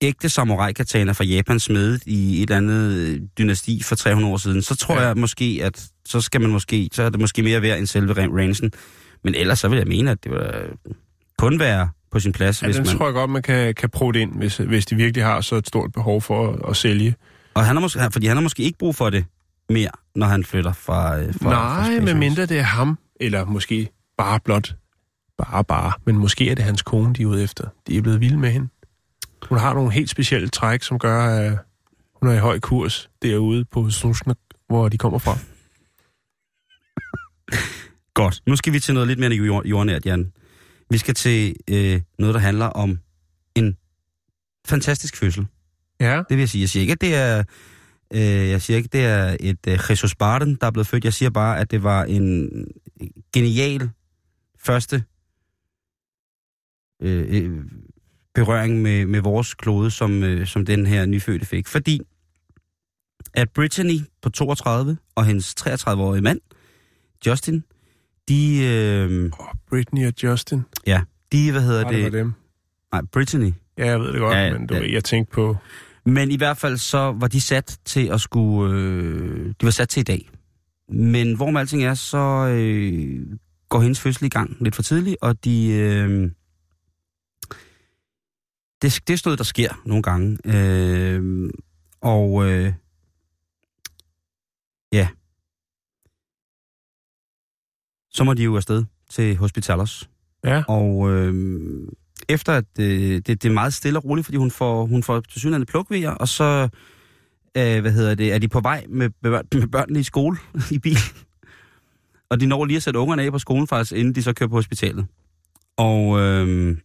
ægte 0.00 0.28
samurai-katana 0.28 1.12
fra 1.12 1.24
Japan 1.24 1.60
smedet 1.60 2.02
i 2.06 2.36
et 2.36 2.42
eller 2.42 2.56
andet 2.56 2.92
øh, 2.94 3.20
dynasti 3.38 3.82
for 3.82 3.94
300 3.96 4.32
år 4.32 4.36
siden, 4.36 4.62
så 4.62 4.76
tror 4.76 4.94
Ja. 5.00 5.06
jeg 5.06 5.16
måske, 5.16 5.60
at 5.62 5.86
så 6.06 6.20
skal 6.20 6.40
man 6.40 6.50
måske, 6.50 6.88
så 6.92 7.02
er 7.02 7.10
det 7.10 7.20
måske 7.20 7.42
mere 7.42 7.62
værd 7.62 7.78
end 7.78 7.86
selve 7.86 8.12
ran- 8.14 8.36
rangen. 8.38 8.72
Men 9.24 9.34
ellers 9.34 9.58
så 9.58 9.68
vil 9.68 9.76
jeg 9.78 9.86
mene, 9.86 10.10
at 10.10 10.24
det 10.24 10.32
vil 10.32 10.40
kun 11.38 11.58
være 11.58 11.88
på 12.12 12.20
sin 12.20 12.32
plads, 12.32 12.62
Ja, 12.62 12.66
hvis 12.66 12.76
den 12.76 12.86
man... 12.86 12.96
tror 12.96 13.06
jeg 13.06 13.14
godt, 13.14 13.30
man 13.30 13.42
kan, 13.42 13.74
kan 13.74 13.90
prøve 13.90 14.12
det 14.12 14.18
ind, 14.20 14.32
hvis, 14.36 14.56
hvis 14.56 14.86
de 14.86 14.94
virkelig 14.96 15.24
har 15.24 15.40
så 15.40 15.56
et 15.56 15.66
stort 15.68 15.92
behov 15.92 16.22
for 16.22 16.52
at, 16.52 16.70
at 16.70 16.76
sælge. 16.76 17.14
Og 17.54 17.64
han 17.66 17.76
har 17.76 17.80
måske, 17.80 18.00
fordi 18.10 18.26
han 18.26 18.36
har 18.36 18.42
måske 18.42 18.62
ikke 18.62 18.78
brug 18.78 18.96
for 18.96 19.10
det 19.10 19.24
mere, 19.70 19.90
når 20.16 20.26
han 20.26 20.44
flytter 20.44 20.72
fra... 20.72 21.18
øh, 21.20 21.34
fra 21.42 21.50
Nej, 21.50 21.84
Space 21.84 22.00
med 22.00 22.08
Race. 22.08 22.18
mindre 22.18 22.46
det 22.46 22.58
er 22.58 22.62
ham, 22.62 22.98
eller 23.20 23.44
måske 23.44 23.88
bare 24.18 24.40
blot, 24.44 24.74
bare 25.38 25.64
bare, 25.64 25.92
men 26.04 26.16
måske 26.16 26.50
er 26.50 26.54
det 26.54 26.64
hans 26.64 26.82
kone, 26.82 27.14
de 27.14 27.22
er 27.22 27.26
ude 27.26 27.42
efter. 27.42 27.68
De 27.86 27.96
er 27.96 28.02
blevet 28.02 28.20
vilde 28.20 28.36
med 28.38 28.50
hende. 28.50 28.68
Hun 29.48 29.58
har 29.58 29.74
nogle 29.74 29.92
helt 29.92 30.10
specielle 30.10 30.48
træk, 30.48 30.82
som 30.82 30.98
gør, 30.98 31.26
at 31.26 31.58
hun 32.14 32.28
er 32.28 32.34
i 32.34 32.38
høj 32.38 32.58
kurs 32.60 33.10
derude 33.22 33.64
på 33.64 33.90
Snusnak, 33.90 34.36
hvor 34.68 34.88
de 34.88 34.98
kommer 34.98 35.18
fra. 35.18 35.38
Godt. 38.14 38.42
Nu 38.46 38.56
skal 38.56 38.72
vi 38.72 38.80
til 38.80 38.94
noget 38.94 39.08
lidt 39.08 39.18
mere 39.18 39.30
jord- 39.30 39.66
jordnært, 39.66 40.06
Jan. 40.06 40.32
Vi 40.90 40.98
skal 40.98 41.14
til 41.14 41.56
øh, 41.70 42.00
noget, 42.18 42.34
der 42.34 42.40
handler 42.40 42.66
om 42.66 42.98
en 43.54 43.76
fantastisk 44.68 45.16
fødsel. 45.16 45.46
Ja, 46.00 46.16
Det 46.16 46.24
vil 46.30 46.38
jeg 46.38 46.48
sige. 46.48 46.60
Jeg 46.62 46.68
siger 46.68 46.80
ikke, 46.80 46.92
at 46.92 47.00
det 47.00 47.14
er, 47.14 47.38
øh, 48.12 48.20
jeg 48.50 48.62
siger 48.62 48.76
ikke, 48.76 48.88
det 48.92 49.04
er 49.04 49.36
et 49.40 49.66
øh, 49.68 49.78
Jesus 49.90 50.14
Barden, 50.14 50.54
der 50.60 50.66
er 50.66 50.70
blevet 50.70 50.86
født. 50.86 51.04
Jeg 51.04 51.12
siger 51.12 51.30
bare, 51.30 51.58
at 51.58 51.70
det 51.70 51.82
var 51.82 52.04
en 52.04 52.48
genial 53.32 53.90
første 54.60 55.04
øh, 57.02 57.24
øh, 57.28 57.64
berøring 58.34 58.82
med, 58.82 59.06
med 59.06 59.20
vores 59.20 59.54
klode, 59.54 59.90
som, 59.90 60.22
øh, 60.22 60.46
som 60.46 60.66
den 60.66 60.86
her 60.86 61.06
nyfødte 61.06 61.46
fik. 61.46 61.66
Fordi 61.66 62.00
at 63.34 63.50
Brittany 63.50 63.98
på 64.22 64.30
32 64.30 64.96
og 65.14 65.24
hendes 65.24 65.54
33-årige 65.60 66.22
mand, 66.22 66.40
Justin, 67.26 67.64
de, 68.28 68.64
øh, 68.64 69.30
oh, 69.40 69.46
Britney 69.70 70.06
og 70.06 70.12
Justin, 70.22 70.62
de, 71.32 71.52
hvad 71.52 71.62
hedder 71.62 71.82
var 71.82 71.90
det, 71.90 72.04
det? 72.04 72.12
dem. 72.12 72.32
Nej, 72.92 73.02
Brittany. 73.12 73.52
Ja, 73.78 73.86
jeg 73.86 74.00
ved 74.00 74.12
det 74.12 74.20
godt, 74.20 74.34
Ja, 74.34 74.40
ja, 74.40 74.46
ja, 74.46 74.58
men 74.58 74.66
du 74.66 74.74
ja. 74.74 74.80
ved, 74.80 74.88
jeg 74.90 75.04
tænkte 75.04 75.32
på... 75.32 75.56
Men 76.06 76.30
i 76.30 76.36
hvert 76.36 76.56
fald 76.56 76.76
så 76.76 76.98
var 76.98 77.28
de 77.28 77.40
sat 77.40 77.78
til 77.84 78.06
at 78.06 78.20
skulle... 78.20 78.74
Øh, 78.74 79.46
de 79.60 79.64
var 79.64 79.70
sat 79.70 79.88
til 79.88 80.00
i 80.00 80.04
dag. 80.04 80.28
Men 80.88 81.34
hvor 81.34 81.50
med 81.50 81.60
alting 81.60 81.84
er, 81.84 81.94
så 81.94 82.18
øh, 82.56 83.26
går 83.68 83.80
hendes 83.80 84.00
fødsel 84.00 84.24
i 84.24 84.28
gang 84.28 84.56
lidt 84.60 84.74
for 84.74 84.82
tidligt, 84.82 85.16
og 85.20 85.44
de... 85.44 85.68
Øh, 85.72 86.30
det, 88.82 89.00
det 89.06 89.12
er 89.12 89.16
sådan 89.16 89.28
noget, 89.28 89.38
der 89.38 89.44
sker 89.44 89.82
nogle 89.84 90.02
gange. 90.02 90.38
Øh, 90.44 91.50
og 92.00 92.50
øh, 92.50 92.72
ja. 94.92 95.08
Så 98.10 98.24
må 98.24 98.34
de 98.34 98.42
jo 98.42 98.56
afsted 98.56 98.84
til 99.10 99.36
Hospitalos. 99.36 100.10
Ja, 100.44 100.62
Og 100.68 101.10
øh, 101.10 101.34
efter 102.28 102.52
at 102.52 102.64
øh, 102.80 103.14
det, 103.14 103.26
det 103.26 103.44
er 103.44 103.50
meget 103.50 103.74
stille 103.74 103.98
og 103.98 104.04
roligt, 104.04 104.24
fordi 104.24 104.36
hun 104.36 104.50
får, 104.50 104.86
hun 104.86 105.02
får 105.02 105.20
til 105.20 105.40
synligheden 105.40 105.66
plukvejer, 105.66 106.10
og 106.10 106.28
så 106.28 106.68
øh, 107.56 107.80
hvad 107.80 107.92
hedder 107.92 108.14
det, 108.14 108.32
er 108.32 108.38
de 108.38 108.48
på 108.48 108.60
vej 108.60 108.84
med, 108.88 109.10
med 109.22 109.68
børnene 109.68 110.00
i 110.00 110.02
skole 110.02 110.36
i 110.76 110.78
bil. 110.78 110.98
Og 112.28 112.40
de 112.40 112.46
når 112.46 112.64
lige 112.64 112.76
at 112.76 112.82
sætte 112.82 113.00
ungerne 113.00 113.22
af 113.22 113.32
på 113.32 113.38
skolen 113.38 113.66
faktisk, 113.66 113.92
inden 113.92 114.14
de 114.14 114.22
så 114.22 114.32
kører 114.32 114.48
på 114.48 114.56
hospitalet. 114.56 115.06
Og 115.76 116.20
øh, 116.20 116.76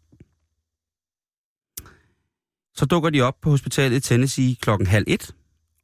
så 2.75 2.85
dukker 2.85 3.09
de 3.09 3.21
op 3.21 3.35
på 3.41 3.49
hospitalet 3.49 3.97
i 3.97 3.99
Tennessee 3.99 4.55
klokken 4.61 4.87
halv 4.87 5.05
et, 5.07 5.35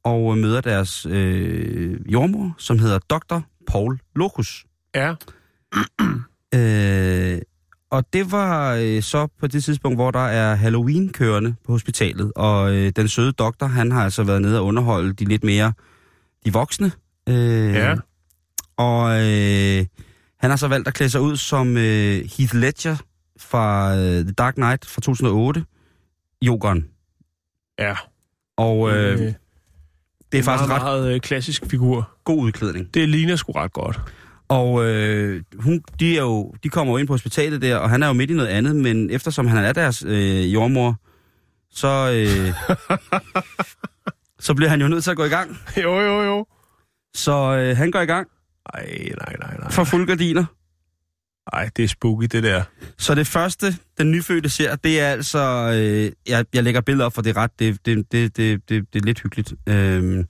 og 0.04 0.38
møder 0.38 0.60
deres 0.60 1.06
øh, 1.06 2.12
jordmor, 2.12 2.54
som 2.58 2.78
hedder 2.78 2.98
Dr. 2.98 3.40
Paul 3.66 3.98
Locus. 4.16 4.66
ja. 4.94 5.14
Øh, 6.54 7.38
og 7.90 8.04
det 8.12 8.32
var 8.32 8.74
øh, 8.74 9.02
så 9.02 9.26
på 9.40 9.46
det 9.46 9.64
tidspunkt, 9.64 9.98
hvor 9.98 10.10
der 10.10 10.26
er 10.26 10.54
Halloween 10.54 11.08
kørende 11.12 11.54
på 11.66 11.72
hospitalet, 11.72 12.32
og 12.36 12.74
øh, 12.74 12.92
den 12.96 13.08
søde 13.08 13.32
doktor, 13.32 13.66
han 13.66 13.92
har 13.92 14.04
altså 14.04 14.22
været 14.24 14.42
nede 14.42 14.58
og 14.58 14.66
underholde 14.66 15.12
de 15.12 15.24
lidt 15.24 15.44
mere, 15.44 15.72
de 16.44 16.52
voksne. 16.52 16.92
Øh, 17.28 17.74
Ja. 17.74 17.94
Og 18.76 19.10
øh, 19.10 19.86
han 20.40 20.50
har 20.50 20.56
så 20.56 20.68
valgt 20.68 20.88
at 20.88 20.94
klæde 20.94 21.10
sig 21.10 21.20
ud 21.20 21.36
som 21.36 21.76
øh, 21.76 22.30
Heath 22.38 22.54
Ledger 22.54 22.96
fra 23.38 23.96
øh, 23.96 24.22
The 24.22 24.32
Dark 24.32 24.54
Knight 24.54 24.86
fra 24.86 25.00
2008, 25.00 25.64
Jokeren. 26.42 26.88
Ja. 27.78 27.94
Og 28.56 28.90
øh, 28.90 29.12
Øh, 29.12 29.32
det 30.32 30.38
er 30.38 30.42
faktisk 30.42 30.68
meget, 30.68 30.70
ret 30.70 30.82
meget 30.82 31.14
øh, 31.14 31.20
klassisk 31.20 31.66
figur. 31.66 32.10
god 32.24 32.42
udklædning. 32.44 32.94
Det 32.94 33.08
ligner 33.08 33.36
sgu 33.36 33.52
ret 33.52 33.72
godt. 33.72 34.00
Og 34.48 34.84
øh, 34.84 35.42
hun, 35.58 35.82
de, 36.00 36.16
er 36.16 36.20
jo, 36.22 36.54
de 36.62 36.68
kommer 36.68 36.92
jo 36.92 36.96
ind 36.96 37.06
på 37.06 37.12
hospitalet 37.12 37.62
der, 37.62 37.76
og 37.76 37.90
han 37.90 38.02
er 38.02 38.06
jo 38.06 38.12
midt 38.12 38.30
i 38.30 38.34
noget 38.34 38.48
andet, 38.48 38.76
men 38.76 39.10
eftersom 39.10 39.46
han 39.46 39.64
er 39.64 39.72
deres 39.72 40.04
øh, 40.06 40.54
jordmor, 40.54 40.96
så, 41.70 42.10
øh, 42.12 42.54
så 44.46 44.54
bliver 44.54 44.68
han 44.68 44.80
jo 44.80 44.88
nødt 44.88 45.04
til 45.04 45.10
at 45.10 45.16
gå 45.16 45.24
i 45.24 45.28
gang. 45.28 45.58
jo, 45.76 46.00
jo, 46.00 46.22
jo. 46.22 46.46
Så 47.14 47.32
øh, 47.56 47.76
han 47.76 47.90
går 47.90 48.00
i 48.00 48.06
gang 48.06 48.28
Ej, 48.74 49.08
nej, 49.18 49.36
nej, 49.40 49.56
nej. 49.58 49.70
for 49.70 49.84
fuld 49.84 50.06
gardiner. 50.06 50.44
Ej, 51.52 51.70
det 51.76 51.84
er 51.84 51.88
spooky, 51.88 52.24
det 52.32 52.42
der. 52.42 52.62
Så 52.98 53.14
det 53.14 53.26
første, 53.26 53.76
den 53.98 54.10
nyfødte 54.10 54.48
ser, 54.48 54.76
det 54.76 55.00
er 55.00 55.08
altså... 55.08 55.38
Øh, 55.74 56.12
jeg, 56.28 56.44
jeg 56.54 56.62
lægger 56.64 56.80
billeder 56.80 57.06
op, 57.06 57.14
for 57.14 57.22
det 57.22 57.36
er 57.36 57.40
ret... 57.40 57.50
Det, 57.58 57.86
det, 57.86 58.12
det, 58.12 58.36
det, 58.36 58.68
det, 58.68 58.84
det 58.92 59.00
er 59.02 59.04
lidt 59.06 59.20
hyggeligt. 59.22 59.54
Øh, 59.68 60.24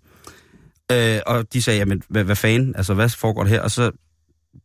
øh, 0.92 1.18
og 1.26 1.52
de 1.52 1.62
sagde, 1.62 1.78
jamen, 1.78 2.02
hvad, 2.08 2.24
hvad 2.24 2.36
fanden? 2.36 2.76
Altså, 2.76 2.94
hvad 2.94 3.08
foregår 3.08 3.42
der 3.42 3.50
her? 3.50 3.60
Og 3.60 3.70
så 3.70 3.90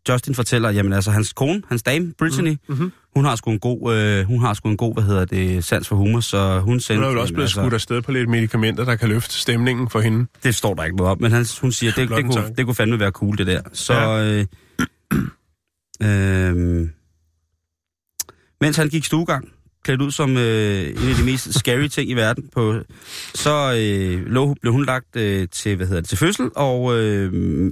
Justin 0.09 0.35
fortæller, 0.35 0.69
jamen 0.69 0.93
altså, 0.93 1.11
hans 1.11 1.33
kone, 1.33 1.61
hans 1.69 1.83
dame, 1.83 2.13
Brittany, 2.17 2.57
Mm-hmm. 2.69 2.91
hun 3.15 3.25
har 3.25 3.35
sgu 3.35 3.51
en 3.51 3.59
god, 3.59 3.95
øh, 3.95 4.25
hun 4.25 4.39
har 4.39 4.53
sgu 4.53 4.69
en 4.69 4.77
god, 4.77 4.93
hvad 4.93 5.03
hedder 5.03 5.25
det, 5.25 5.63
sans 5.63 5.87
for 5.87 5.95
humor, 5.95 6.19
så 6.19 6.59
hun 6.59 6.79
sendte... 6.79 6.97
Hun 6.99 7.03
er 7.03 7.09
vel 7.09 7.17
også 7.17 7.33
blevet 7.33 7.49
skudt 7.49 7.73
afsted 7.73 8.01
på 8.01 8.11
lidt 8.11 8.29
medicamenter, 8.29 8.85
der 8.85 8.95
kan 8.95 9.09
løfte 9.09 9.33
stemningen 9.33 9.89
for 9.89 9.99
hende. 10.01 10.25
Det 10.43 10.55
står 10.55 10.73
der 10.73 10.83
ikke 10.83 10.97
noget 10.97 11.11
om, 11.11 11.17
men 11.21 11.31
han, 11.31 11.45
hun 11.61 11.71
siger, 11.71 11.91
det, 11.91 12.09
det, 12.09 12.17
en 12.19 12.31
kunne, 12.31 12.53
det 12.57 12.65
kunne 12.65 12.75
fandme 12.75 12.99
være 12.99 13.11
cool, 13.11 13.37
det 13.37 13.47
der. 13.47 13.61
Så, 13.73 13.93
Ja. 13.93 14.23
øh, 14.39 14.45
øh, 16.01 16.89
mens 18.61 18.77
han 18.77 18.89
gik 18.89 19.05
stuegang, 19.05 19.49
klædt 19.83 20.01
ud 20.01 20.11
som 20.11 20.37
øh, 20.37 20.87
en 20.87 21.09
af 21.09 21.15
de 21.15 21.25
mest 21.25 21.53
scary 21.53 21.87
ting 21.87 22.09
i 22.09 22.13
verden, 22.13 22.49
på, 22.53 22.79
så 23.35 23.73
øh, 23.77 24.25
lå, 24.25 24.55
blev 24.61 24.73
hun 24.73 24.85
lagt 24.85 25.15
øh, 25.15 25.47
til, 25.51 25.75
hvad 25.75 25.87
hedder 25.87 26.01
det, 26.01 26.09
til 26.09 26.17
fødsel, 26.17 26.49
og 26.55 26.99
øh, 26.99 27.71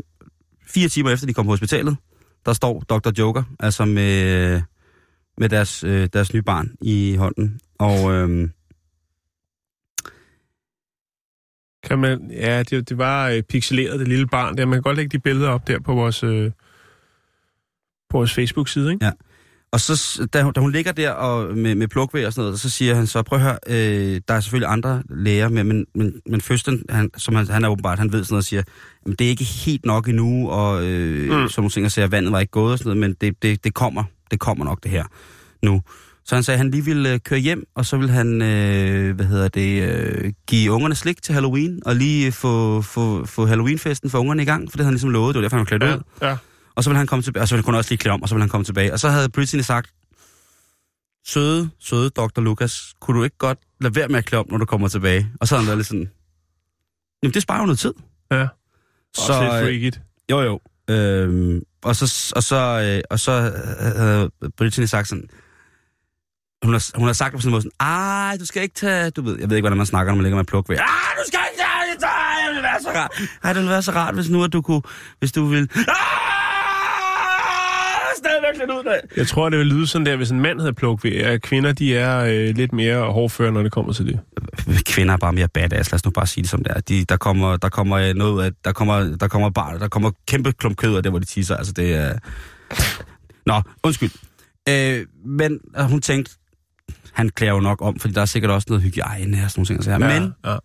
fire 0.68 0.90
timer 0.90 1.10
efter 1.12 1.28
de 1.28 1.34
kom 1.34 1.46
på 1.46 1.52
hospitalet, 1.52 1.98
der 2.46 2.54
står 2.54 2.80
Dr. 2.80 3.12
Joker, 3.18 3.44
altså 3.60 3.86
med, 3.86 4.62
med 5.38 5.50
deres, 5.50 5.84
øh, 5.84 6.10
deres 6.14 6.34
nye 6.34 6.42
barn 6.42 6.72
i 6.82 7.16
hånden. 7.16 7.60
Og 7.80 8.14
øh, 8.14 8.50
Kan 11.84 12.00
man, 12.00 12.32
ja, 12.32 12.64
det, 12.64 12.90
det 12.90 12.98
var 12.98 13.30
øh, 13.30 13.44
pixeleret, 13.44 14.00
det 14.00 14.08
lille 14.08 14.28
barn 14.28 14.58
der. 14.58 14.66
Man 14.66 14.74
kan 14.74 14.82
godt 14.82 14.98
lægge 14.98 15.18
de 15.18 15.20
billeder 15.20 15.50
op 15.50 15.68
der 15.68 15.80
på 15.80 15.94
vores, 15.94 16.24
øh, 16.24 16.52
på 18.12 18.18
vores 18.18 18.34
Facebook-side, 18.34 18.92
ikke? 18.94 19.06
Ja. 19.06 19.12
Og 19.74 19.80
så, 19.80 20.28
da 20.34 20.42
hun, 20.44 20.54
da 20.54 20.60
hun 20.60 20.72
ligger 20.72 20.92
der 20.92 21.12
og 21.12 21.58
med, 21.58 21.76
med 21.76 21.88
plukvæg 21.88 22.28
og 22.28 22.34
sådan 22.34 22.46
noget, 22.46 22.60
så 22.60 22.70
siger 22.70 22.96
han 22.96 23.08
så, 23.08 23.22
prøv 23.24 23.40
at 23.40 23.44
høre, 23.46 23.58
øh, 23.68 24.22
der 24.28 24.34
er 24.34 24.40
selvfølgelig 24.40 24.72
andre 24.72 25.04
læger 25.10 25.50
med, 25.50 25.64
men, 25.64 25.86
men, 25.96 26.14
men 26.26 26.42
fødslen, 26.42 26.84
han, 26.90 27.10
som 27.18 27.36
han, 27.36 27.48
han 27.48 27.64
er 27.64 27.70
åbenbart, 27.70 28.00
han 28.00 28.12
ved 28.14 28.24
sådan 28.24 28.34
noget 28.34 28.42
og 28.42 28.46
siger, 28.46 28.64
jamen, 29.06 29.16
det 29.16 29.26
er 29.26 29.30
ikke 29.30 29.44
helt 29.44 29.86
nok 29.86 30.08
endnu, 30.08 30.50
og 30.50 30.84
øh, 30.86 31.42
Mm. 31.42 31.48
som 31.50 31.70
ting, 31.70 31.86
og 31.86 31.92
siger, 31.92 32.08
vandet 32.08 32.32
var 32.32 32.40
ikke 32.40 32.52
gået 32.52 32.72
og 32.72 32.78
sådan 32.80 32.90
noget, 32.98 33.00
men 33.00 33.16
det, 33.22 33.44
det, 33.44 33.64
det 33.64 33.74
kommer, 33.74 34.04
det 34.32 34.40
kommer 34.40 34.66
nok 34.66 34.84
det 34.84 34.92
her 34.92 35.04
nu. 35.64 35.82
Så 36.26 36.36
han 36.36 36.44
sagde, 36.44 36.56
at 36.56 36.60
han 36.60 36.72
lige 36.72 36.86
ville 36.86 37.14
øh, 37.14 37.20
køre 37.20 37.40
hjem, 37.40 37.64
og 37.76 37.86
så 37.86 37.98
ville 37.98 38.12
han, 38.12 38.42
øh, 38.42 39.16
hvad 39.16 39.26
hedder 39.26 39.48
det, 39.48 39.82
øh, 39.84 40.32
give 40.48 40.72
ungerne 40.72 40.96
slik 40.96 41.22
til 41.24 41.34
Halloween, 41.34 41.80
og 41.86 41.96
lige 41.96 42.32
få, 42.32 42.82
få, 42.82 43.26
få 43.26 43.46
Halloweenfesten 43.46 44.10
for 44.10 44.20
ungerne 44.20 44.42
i 44.42 44.46
gang, 44.46 44.62
for 44.72 44.78
det 44.78 44.80
havde 44.80 44.86
han 44.86 44.94
ligesom 44.94 45.10
lovet, 45.10 45.36
det 45.36 45.40
var 45.40 45.42
derfor, 45.42 45.58
han 45.58 45.66
var 45.72 45.78
klædt 45.78 45.84
ud. 45.84 46.02
Ja, 46.22 46.28
ja. 46.30 46.38
Og 46.76 46.84
så 46.84 46.90
ville 46.90 46.98
han 46.98 47.08
komme 47.08 47.24
tilbage, 47.24 47.42
og 47.44 47.48
så 47.48 47.56
ville 47.56 47.66
hun 47.66 47.76
også 47.76 47.92
lige 47.92 47.98
klæde 47.98 48.14
om, 48.14 48.22
og 48.22 48.30
så 48.30 48.36
ville 48.36 48.44
han 48.44 48.50
komme 48.50 48.66
tilbage. 48.66 48.94
Og 48.94 49.00
så 49.00 49.10
havde 49.10 49.30
Brittany 49.30 49.62
sagt, 49.62 49.90
søde, 51.28 51.70
søde 51.80 52.10
Dr. 52.10 52.42
Lucas, 52.42 52.94
kunne 53.02 53.18
du 53.18 53.24
ikke 53.24 53.38
godt 53.38 53.60
lade 53.82 53.96
være 53.96 54.08
med 54.08 54.18
at 54.18 54.26
klæde 54.26 54.40
om, 54.40 54.46
når 54.50 54.58
du 54.58 54.66
kommer 54.66 54.88
tilbage? 54.88 55.32
Og 55.42 55.48
så 55.48 55.56
havde 55.56 55.64
han 55.66 55.68
været 55.68 55.78
lidt 55.78 55.88
sådan, 55.88 56.10
jamen 57.24 57.34
det 57.34 57.42
sparer 57.42 57.60
jo 57.60 57.66
noget 57.66 57.80
tid. 57.80 57.94
Ja. 58.32 58.48
Så, 59.16 59.22
Også 59.34 59.42
lidt 59.42 59.54
øh, 59.54 59.60
freakigt. 59.62 60.02
jo 60.32 60.42
jo. 60.42 60.60
Øhm, 60.90 61.62
og 61.84 61.96
så, 61.96 62.34
og 62.36 62.44
så, 62.44 62.56
øh, 62.56 63.02
og 63.10 63.20
så 63.20 63.32
havde 63.98 64.32
Brittany 64.58 64.86
sagt 64.86 65.08
sådan, 65.08 65.30
hun 66.64 66.74
har, 66.74 66.98
hun 66.98 67.08
har 67.08 67.14
sagt 67.14 67.34
på 67.34 67.40
sådan 67.42 67.50
en 67.50 67.52
måde 67.52 67.62
sådan, 67.62 67.88
ej, 67.88 68.38
du 68.40 68.46
skal 68.46 68.64
ikke 68.64 68.76
tage, 68.76 69.10
du 69.10 69.22
ved, 69.22 69.40
jeg 69.40 69.50
ved 69.50 69.58
ikke, 69.58 69.64
hvordan 69.64 69.78
man 69.78 69.86
snakker, 69.86 70.12
når 70.12 70.16
man 70.16 70.24
ligger 70.24 70.38
med 70.38 70.46
pluk 70.46 70.70
ved. 70.70 70.78
Ah, 70.78 70.86
du 71.18 71.24
skal 71.28 71.40
ikke 71.52 71.62
tage 71.62 71.94
det, 71.94 72.02
det 72.48 72.56
vil 72.56 72.64
være 72.64 72.82
så 72.82 72.90
rart. 73.00 73.12
Ej, 73.44 73.54
det 73.54 73.60
ville 73.60 73.72
være 73.72 73.82
så 73.82 73.92
rart, 73.92 74.14
hvis 74.14 74.30
nu, 74.30 74.44
at 74.44 74.54
du 74.54 74.62
kunne, 74.62 74.82
hvis 75.20 75.32
du 75.32 75.46
ville, 75.46 75.68
ah, 75.76 76.31
lidt 78.60 78.72
ud, 78.72 78.84
der. 78.84 78.96
Jeg 79.18 79.28
tror, 79.28 79.50
det 79.50 79.60
vil 79.60 79.68
lyde 79.68 79.88
sådan 79.88 80.06
der, 80.06 80.16
hvis 80.16 80.32
en 80.32 80.40
mand 80.40 80.60
havde 80.60 80.74
plukket 80.74 81.04
ved, 81.04 81.20
at 81.20 81.42
kvinder, 81.42 81.72
de 81.72 81.96
er 81.96 82.20
øh, 82.20 82.56
lidt 82.56 82.74
mere 82.74 83.12
hårdføre, 83.12 83.52
når 83.52 83.64
det 83.64 83.72
kommer 83.72 83.94
til 83.94 84.06
det. 84.06 84.20
Kvinder 84.86 85.14
er 85.14 85.18
bare 85.18 85.34
mere 85.34 85.48
badass, 85.48 85.92
lad 85.92 85.96
os 85.96 86.06
nu 86.06 86.12
bare 86.12 86.28
sige 86.28 86.42
det 86.42 86.50
som 86.50 86.64
det 86.64 86.74
er. 86.76 86.80
De, 86.80 87.06
der, 87.06 87.18
kommer, 87.18 87.58
der 87.58 87.70
kommer 87.70 88.14
noget 88.14 88.32
ud 88.32 88.42
af, 88.42 88.52
der 88.66 88.72
kommer, 88.72 89.18
der 89.18 89.28
kommer 89.28 89.50
bare, 89.50 89.80
der 89.80 89.88
kommer 89.88 90.12
kæmpe 90.28 90.52
klump 90.52 90.78
kød 90.78 90.96
af 90.96 91.04
det, 91.04 91.12
hvor 91.12 91.20
de 91.20 91.26
tisser. 91.26 91.56
Altså 91.56 91.74
det 91.74 91.96
er... 91.96 92.14
Nå, 93.46 93.62
undskyld. 93.84 94.12
Øh, 94.70 95.06
men 95.26 95.60
hun 95.80 96.02
tænkte, 96.02 96.32
han 97.14 97.30
klæder 97.30 97.54
jo 97.54 97.60
nok 97.60 97.82
om, 97.82 98.00
fordi 98.00 98.14
der 98.14 98.22
er 98.22 98.26
sikkert 98.26 98.52
også 98.52 98.66
noget 98.70 98.84
hygiejne 98.84 99.44
og 99.44 99.52
sådan 99.52 99.60
nogle 99.60 99.68
ting. 99.68 99.84
Så 99.84 99.92
ja, 99.92 99.98
men 99.98 100.34
ja. 100.46 100.58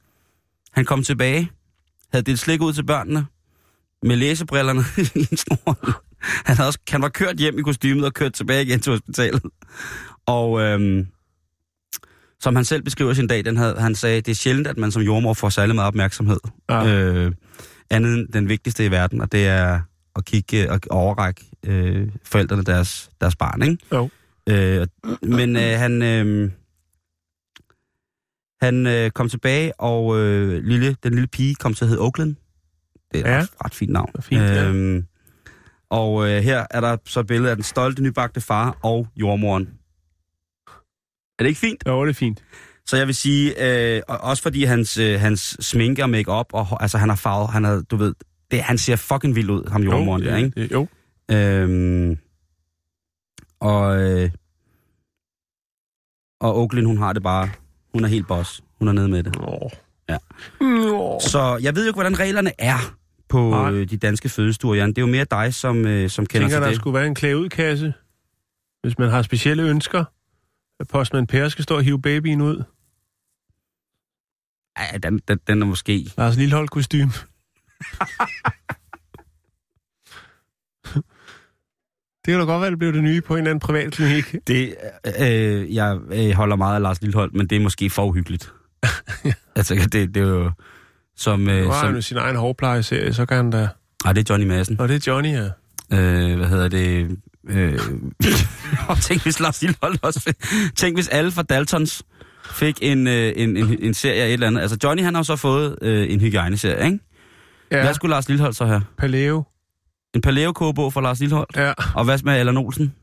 han 0.72 0.84
kom 0.84 1.02
tilbage, 1.02 1.50
havde 2.12 2.24
delt 2.24 2.38
slik 2.38 2.60
ud 2.60 2.72
til 2.72 2.84
børnene, 2.84 3.26
med 4.02 4.16
læsebrillerne 4.16 4.84
i 5.14 5.28
en 5.30 5.36
snor. 5.36 6.02
Han, 6.46 6.56
havde 6.56 6.68
også, 6.68 6.78
han 6.88 7.02
var 7.02 7.08
kørt 7.08 7.36
hjem 7.36 7.58
i 7.58 7.62
kostymet 7.62 8.04
og 8.04 8.14
kørt 8.14 8.32
tilbage 8.32 8.62
igen 8.62 8.80
til 8.80 8.90
hospitalet. 8.92 9.42
Og 10.26 10.60
øhm, 10.60 11.06
som 12.40 12.56
han 12.56 12.64
selv 12.64 12.82
beskriver 12.82 13.14
sin 13.14 13.26
dag, 13.26 13.44
den 13.44 13.56
havde, 13.56 13.74
han 13.80 13.94
sagde, 13.94 14.20
det 14.20 14.30
er 14.30 14.34
sjældent, 14.34 14.66
at 14.66 14.76
man 14.78 14.90
som 14.92 15.02
jordmor 15.02 15.34
får 15.34 15.48
særlig 15.48 15.74
meget 15.74 15.88
opmærksomhed. 15.88 16.40
Ja. 16.70 16.86
Øh, 16.86 17.32
andet 17.90 18.14
end 18.14 18.28
den 18.32 18.48
vigtigste 18.48 18.84
i 18.86 18.90
verden, 18.90 19.20
og 19.20 19.32
det 19.32 19.46
er 19.46 19.80
at 20.16 20.24
kigge 20.24 20.70
og 20.72 20.80
overrække 20.90 21.44
øh, 21.66 22.08
forældrene 22.24 22.64
deres, 22.64 23.10
deres 23.20 23.36
barn, 23.36 23.62
ikke? 23.62 23.78
Jo. 23.92 24.10
Øh, 24.48 24.86
men 25.22 25.56
øh, 25.56 25.62
han, 25.78 26.02
øh, 26.02 26.50
han 28.62 28.86
øh, 28.86 29.10
kom 29.10 29.28
tilbage, 29.28 29.80
og 29.80 30.18
øh, 30.18 30.64
lille, 30.64 30.96
den 31.02 31.12
lille 31.14 31.26
pige 31.26 31.54
kom 31.54 31.74
til 31.74 31.84
at 31.84 31.88
hedde 31.88 32.02
Oakland. 32.02 32.36
Det 33.12 33.20
er 33.20 33.24
et 33.24 33.30
Ja. 33.30 33.38
ret, 33.40 33.48
ret 33.64 33.74
fint 33.74 33.92
navn. 33.92 34.10
Fint, 34.20 34.40
ja. 34.42 34.64
Og 35.90 36.28
øh, 36.30 36.42
her 36.42 36.66
er 36.70 36.80
der 36.80 36.96
så 37.06 37.20
et 37.20 37.26
billede 37.26 37.50
af 37.50 37.56
den 37.56 37.62
stolte 37.62 38.02
nybagte 38.02 38.40
far 38.40 38.78
og 38.82 39.06
jordmoren. 39.16 39.68
Er 41.38 41.42
det 41.42 41.46
ikke 41.48 41.60
fint? 41.60 41.82
Jo, 41.86 42.04
det 42.04 42.10
er 42.10 42.14
fint. 42.14 42.44
Så 42.86 42.96
jeg 42.96 43.06
vil 43.06 43.14
sige, 43.14 43.54
øh, 43.96 44.02
og 44.08 44.18
også 44.18 44.42
fordi 44.42 44.64
hans, 44.64 44.98
øh, 44.98 45.20
hans 45.20 45.56
sminke 45.60 46.02
og 46.02 46.10
make-up, 46.10 46.46
og, 46.52 46.82
altså 46.82 46.98
han 46.98 47.08
har 47.08 47.16
farvet, 47.16 47.48
han 47.50 47.64
har, 47.64 47.82
du 47.90 47.96
ved, 47.96 48.14
det, 48.50 48.62
han 48.62 48.78
ser 48.78 48.96
fucking 48.96 49.34
vild 49.34 49.50
ud, 49.50 49.70
ham 49.70 49.82
jordmoren 49.82 50.22
jo, 50.22 50.30
der, 50.30 50.36
ikke? 50.36 50.60
det- 50.60 50.70
Jo. 50.72 50.86
Øhm, 51.30 52.18
og, 53.60 53.96
øh, 54.02 54.30
og 56.40 56.56
Oakland, 56.56 56.86
hun 56.86 56.98
har 56.98 57.12
det 57.12 57.22
bare, 57.22 57.50
hun 57.94 58.04
er 58.04 58.08
helt 58.08 58.28
boss. 58.28 58.62
Hun 58.78 58.88
er 58.88 58.92
nede 58.92 59.08
med 59.08 59.22
det. 59.22 59.36
Åh. 59.36 59.70
Ja. 60.08 60.16
Nå. 60.60 61.20
Så 61.20 61.58
jeg 61.62 61.74
ved 61.74 61.82
jo 61.84 61.88
ikke, 61.88 61.96
hvordan 61.96 62.18
reglerne 62.20 62.52
er 62.58 62.94
på 63.36 63.70
øh, 63.70 63.90
de 63.90 63.96
danske 63.96 64.28
fødestuer, 64.28 64.74
Jan. 64.74 64.88
Det 64.88 64.98
er 64.98 65.02
jo 65.02 65.06
mere 65.06 65.26
dig, 65.30 65.54
som, 65.54 65.86
øh, 65.86 66.10
som 66.10 66.22
Jeg 66.22 66.28
kender 66.28 66.48
tænker, 66.48 66.48
til 66.48 66.62
der 66.62 66.68
det. 66.68 66.76
skulle 66.76 66.94
være 66.94 67.06
en 67.06 67.14
klædeudkasse, 67.14 67.94
hvis 68.82 68.98
man 68.98 69.10
har 69.10 69.22
specielle 69.22 69.62
ønsker. 69.62 70.04
At 70.80 70.88
postmand 70.88 71.28
Per 71.28 71.48
skal 71.48 71.62
stå 71.64 71.76
og 71.76 71.82
hive 71.82 72.02
babyen 72.02 72.40
ud. 72.40 72.62
Ej, 74.76 74.98
den, 75.02 75.20
den, 75.28 75.38
den 75.46 75.62
er 75.62 75.66
måske... 75.66 76.06
Lars 76.18 76.36
Lillehold 76.36 76.68
kostume. 76.68 77.02
det 82.24 82.32
kan 82.32 82.38
da 82.38 82.44
godt 82.44 82.60
være, 82.60 82.70
det 82.70 82.78
blev 82.78 82.92
det 82.92 83.02
nye 83.02 83.20
på 83.20 83.34
en 83.34 83.38
eller 83.38 83.50
anden 83.50 83.60
privat 83.60 83.92
klinik. 83.92 84.36
Det, 84.46 84.74
øh, 85.20 85.74
jeg 85.74 85.98
øh, 86.12 86.30
holder 86.30 86.56
meget 86.56 86.74
af 86.74 86.82
Lars 86.82 87.02
Lillehold, 87.02 87.32
men 87.32 87.46
det 87.46 87.56
er 87.56 87.60
måske 87.60 87.90
for 87.90 88.04
uhyggeligt. 88.06 88.52
altså, 89.56 89.74
det, 89.92 90.14
det 90.14 90.16
er 90.16 90.26
jo... 90.26 90.52
Som, 91.16 91.48
øh, 91.48 91.62
Nu 91.64 91.68
har 91.70 91.76
han 91.78 91.86
jo 91.88 91.92
som, 91.94 92.02
sin 92.02 92.16
egen 92.16 92.36
hårplejeserie, 92.36 93.12
så 93.14 93.26
kan 93.26 93.36
han 93.36 93.50
da... 93.50 93.68
ah, 94.04 94.14
det 94.14 94.30
er 94.30 94.34
Johnny 94.34 94.46
Madsen. 94.48 94.80
Og 94.80 94.88
det 94.88 94.94
er 95.08 95.12
Johnny 95.12 95.28
her. 95.28 95.50
Øh, 95.92 96.36
hvad 96.36 96.46
hedder 96.46 96.68
det? 96.68 97.16
Øh, 97.48 97.78
tænk, 99.02 99.22
hvis 99.22 99.40
Lars 99.40 99.62
Lillehold 99.62 99.98
også 100.02 100.32
Tænk, 100.76 100.96
hvis 100.96 101.08
alle 101.08 101.30
fra 101.30 101.42
Daltons 101.42 102.02
fik 102.52 102.78
en, 102.82 103.06
øh, 103.06 103.32
en, 103.36 103.56
en, 103.56 103.76
en 103.82 103.94
serie 103.94 104.22
af 104.22 104.26
et 104.26 104.32
eller 104.32 104.46
andet. 104.46 104.60
Altså, 104.60 104.78
Johnny, 104.84 105.02
han 105.02 105.14
har 105.14 105.18
jo 105.20 105.24
så 105.24 105.36
fået 105.36 105.78
øh, 105.82 106.12
en 106.12 106.20
hygiejneserie, 106.20 106.84
ikke? 106.86 106.98
Ja. 107.70 107.76
Ja, 107.76 107.82
Hvad 107.84 107.94
skulle 107.94 108.10
Lars 108.14 108.28
Lillehold 108.28 108.52
så 108.52 108.64
have? 108.66 108.82
Paleo. 108.98 109.42
En 110.14 110.20
paleo 110.20 110.52
fra 110.52 111.00
Lars 111.00 111.20
Lillehold? 111.20 111.48
Ja, 111.56 111.72
Og 111.94 112.04
hvad 112.04 112.18
med 112.24 112.32
Allan 112.32 112.56
Olsen? 112.56 112.94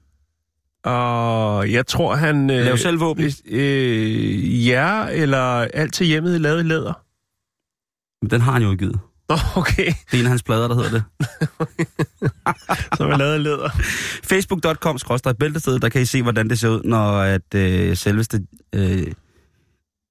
og 0.83 1.71
jeg 1.71 1.87
tror, 1.87 2.15
han... 2.15 2.49
Øh, 2.49 2.65
Lav 2.65 2.77
selv 2.77 2.99
våben? 2.99 3.31
øh, 3.45 4.67
ja, 4.67 5.05
eller 5.11 5.67
alt 5.73 5.93
til 5.93 6.05
hjemmet 6.07 6.41
lavet 6.41 6.59
i 6.63 6.67
læder. 6.67 7.02
Men 8.23 8.29
Den 8.29 8.41
har 8.41 8.51
han 8.51 8.61
jo 8.61 8.69
udgivet. 8.69 8.99
Nå, 9.29 9.35
okay. 9.55 9.85
Det 9.85 10.13
er 10.13 10.19
en 10.19 10.25
af 10.25 10.29
hans 10.29 10.43
plader, 10.43 10.67
der 10.67 10.75
hedder 10.75 10.89
det. 10.89 11.03
Som 12.97 13.11
er 13.11 13.17
lavet 13.17 13.35
i 13.35 13.41
læder. 13.41 13.69
Facebook.com 14.23 14.97
bæltestedet, 15.39 15.81
der 15.81 15.89
kan 15.89 16.01
I 16.01 16.05
se, 16.05 16.21
hvordan 16.21 16.49
det 16.49 16.59
ser 16.59 16.69
ud, 16.69 16.81
når 16.83 17.19
at 17.19 17.55
øh, 17.55 17.97
selveste... 17.97 18.41
Øh, 18.75 19.07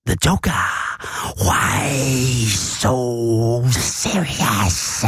The 0.06 0.16
Joker. 0.26 0.62
Why 1.46 2.46
so 2.48 3.64
serious? 3.70 5.04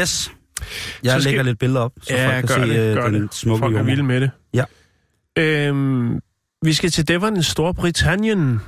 Yes. 0.00 0.32
Jeg 1.02 1.12
Så 1.12 1.20
skal- 1.20 1.22
lægger 1.22 1.42
lidt 1.42 1.58
billeder 1.58 1.80
op, 1.80 1.92
så 2.02 2.14
ja, 2.14 2.26
folk 2.36 2.46
kan 2.46 2.48
se 2.48 2.60
det, 2.74 2.88
øh, 2.88 2.94
gør 2.94 3.08
den 3.10 3.22
det. 3.22 3.34
smukke 3.34 3.58
Folk 3.62 3.76
er 3.76 3.82
vilde 3.82 4.02
med 4.02 4.20
det. 4.20 4.30
Ja. 4.54 4.64
Øhm, 5.38 6.20
vi 6.62 6.72
skal 6.72 6.90
til 6.90 7.08
Devon, 7.08 7.42
Storbritannien. 7.42 8.60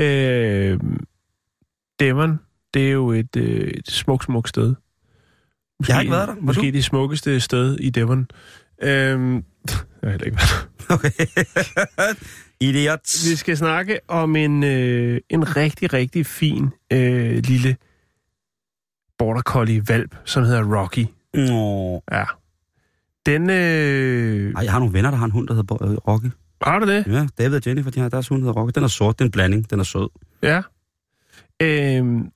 Øhm, 0.00 1.04
Devon, 2.00 2.40
det 2.74 2.86
er 2.86 2.90
jo 2.92 3.10
et, 3.12 3.36
øh, 3.36 3.68
et 3.70 3.90
smukt, 3.90 4.24
smukt 4.24 4.48
sted. 4.48 4.74
Måske, 5.80 5.90
Jeg 5.90 5.96
har 5.96 6.00
ikke 6.00 6.12
været 6.12 6.28
der. 6.28 6.34
Var 6.34 6.40
Måske 6.40 6.66
du? 6.66 6.70
det 6.70 6.84
smukkeste 6.84 7.40
sted 7.40 7.76
i 7.80 7.90
Devon. 7.90 8.28
Øhm, 8.82 9.34
jeg 9.36 9.42
har 10.02 10.10
heller 10.10 10.24
ikke 10.26 10.36
været 10.36 10.68
der. 10.88 10.94
Okay. 10.94 11.10
Idiot. 12.68 13.00
Vi 13.30 13.36
skal 13.36 13.56
snakke 13.56 13.98
om 14.08 14.36
en, 14.36 14.64
øh, 14.64 15.20
en 15.30 15.56
rigtig, 15.56 15.92
rigtig 15.92 16.26
fin 16.26 16.68
øh, 16.92 17.36
lille 17.44 17.76
border 19.18 19.42
collie 19.42 19.82
valp, 19.88 20.16
som 20.24 20.44
hedder 20.44 20.80
Rocky. 20.80 21.06
Nå. 21.34 22.02
Ja. 22.12 22.24
Den, 23.26 23.50
øh, 23.50 24.52
Ej, 24.54 24.62
jeg 24.62 24.72
har 24.72 24.78
nogle 24.78 24.94
venner, 24.94 25.10
der 25.10 25.18
har 25.18 25.24
en 25.24 25.30
hund, 25.30 25.48
der 25.48 25.54
hedder 25.54 25.82
øh, 25.82 25.96
Rocky. 26.08 26.26
har 26.62 26.78
du 26.78 26.86
det? 26.86 27.06
Ja, 27.06 27.26
David 27.38 27.56
og 27.56 27.62
Jennifer, 27.66 27.90
de 27.90 28.00
har 28.00 28.08
deres 28.08 28.28
hund, 28.28 28.42
der 28.42 28.48
hedder 28.48 28.60
Rocky. 28.60 28.72
Den 28.74 28.84
er 28.84 28.88
sort, 28.88 29.18
det 29.18 29.24
er 29.24 29.30
blanding, 29.30 29.70
den 29.70 29.80
er 29.80 29.84
sød. 29.84 30.08
Ja. 30.42 30.62
Øhm, 31.62 32.30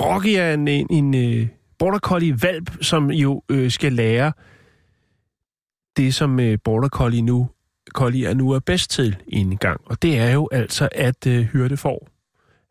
Rocky 0.00 0.28
er 0.28 0.54
en, 0.54 0.68
en, 0.68 0.86
en 0.90 1.14
øh, 1.14 1.48
border 1.78 1.98
collie 1.98 2.42
valp, 2.42 2.84
som 2.84 3.10
jo 3.10 3.42
øh, 3.48 3.70
skal 3.70 3.92
lære 3.92 4.32
det, 5.96 6.14
som 6.14 6.40
øh, 6.40 6.58
border 6.64 6.88
collie 6.88 7.22
nu, 7.22 7.48
collie 7.90 8.26
er 8.26 8.34
nu 8.34 8.50
er 8.50 8.58
bedst 8.58 8.90
til 8.90 9.16
en 9.28 9.56
gang. 9.56 9.80
Og 9.84 10.02
det 10.02 10.18
er 10.18 10.32
jo 10.32 10.48
altså 10.52 10.88
at 10.92 11.26
øh, 11.26 11.44
hyrde 11.44 11.76
får. 11.76 12.08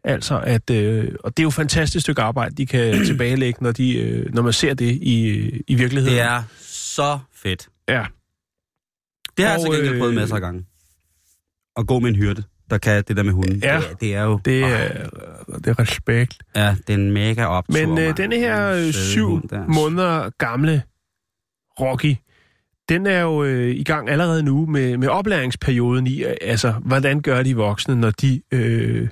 Altså 0.04 0.40
at, 0.40 0.70
øh, 0.70 1.16
og 1.24 1.38
det 1.38 1.42
er 1.42 1.44
jo 1.44 1.48
et 1.48 1.54
fantastisk 1.54 2.04
stykke 2.04 2.22
arbejde, 2.22 2.56
de 2.56 2.66
kan 2.66 2.94
tilbagelægge, 3.06 3.64
når, 3.64 3.72
de, 3.72 3.98
øh, 3.98 4.34
når 4.34 4.42
man 4.42 4.54
ser 4.54 4.74
det 4.74 4.92
i, 4.92 5.50
i 5.68 5.76
virkeligheden. 5.76 6.18
Det 6.18 6.26
er 6.26 6.44
så 6.62 7.20
fedt. 7.34 7.70
Ja. 7.90 8.06
Det 9.38 9.46
har 9.46 9.52
jeg 9.52 9.60
Og, 9.60 9.66
altså 9.66 9.72
gengæld 9.72 10.00
prøvet 10.00 10.12
øh, 10.12 10.16
masser 10.20 10.36
af 10.36 10.42
gange. 10.42 10.66
At 11.78 11.88
gå 11.88 12.00
med 12.00 12.10
en 12.10 12.16
hyrde, 12.16 12.44
der 12.70 12.78
kan 12.78 13.04
det 13.08 13.18
der 13.18 13.24
med 13.24 13.34
hunden. 13.34 13.60
Ja. 13.64 13.82
Det, 13.90 14.02
det 14.02 14.16
er 14.16 14.24
jo... 14.24 14.40
Det 14.46 14.64
er, 14.64 15.10
det 15.58 15.68
er 15.68 15.80
respekt. 15.80 16.38
Ja, 16.56 16.76
det 16.88 16.94
er 16.94 16.98
en 16.98 17.12
mega 17.12 17.46
optur. 17.46 17.88
Men 17.88 17.98
øh, 17.98 18.18
denne 18.18 18.36
her 18.36 18.74
Søde 18.74 18.94
syv 18.94 19.50
der. 19.50 19.68
måneder 19.68 20.30
gamle 20.38 20.84
Rocky, 21.80 22.16
den 22.90 23.06
er 23.06 23.22
jo 23.22 23.44
øh, 23.44 23.76
i 23.76 23.84
gang 23.84 24.10
allerede 24.10 24.44
nu 24.44 24.66
med, 24.66 24.98
med 24.98 25.08
oplæringsperioden 25.08 26.08
i, 26.08 26.24
altså, 26.42 26.72
hvordan 26.72 27.22
gør 27.22 27.44
de 27.44 27.56
voksne, 27.56 27.96
når 27.96 28.12
de, 28.12 28.42
øh, 28.52 29.10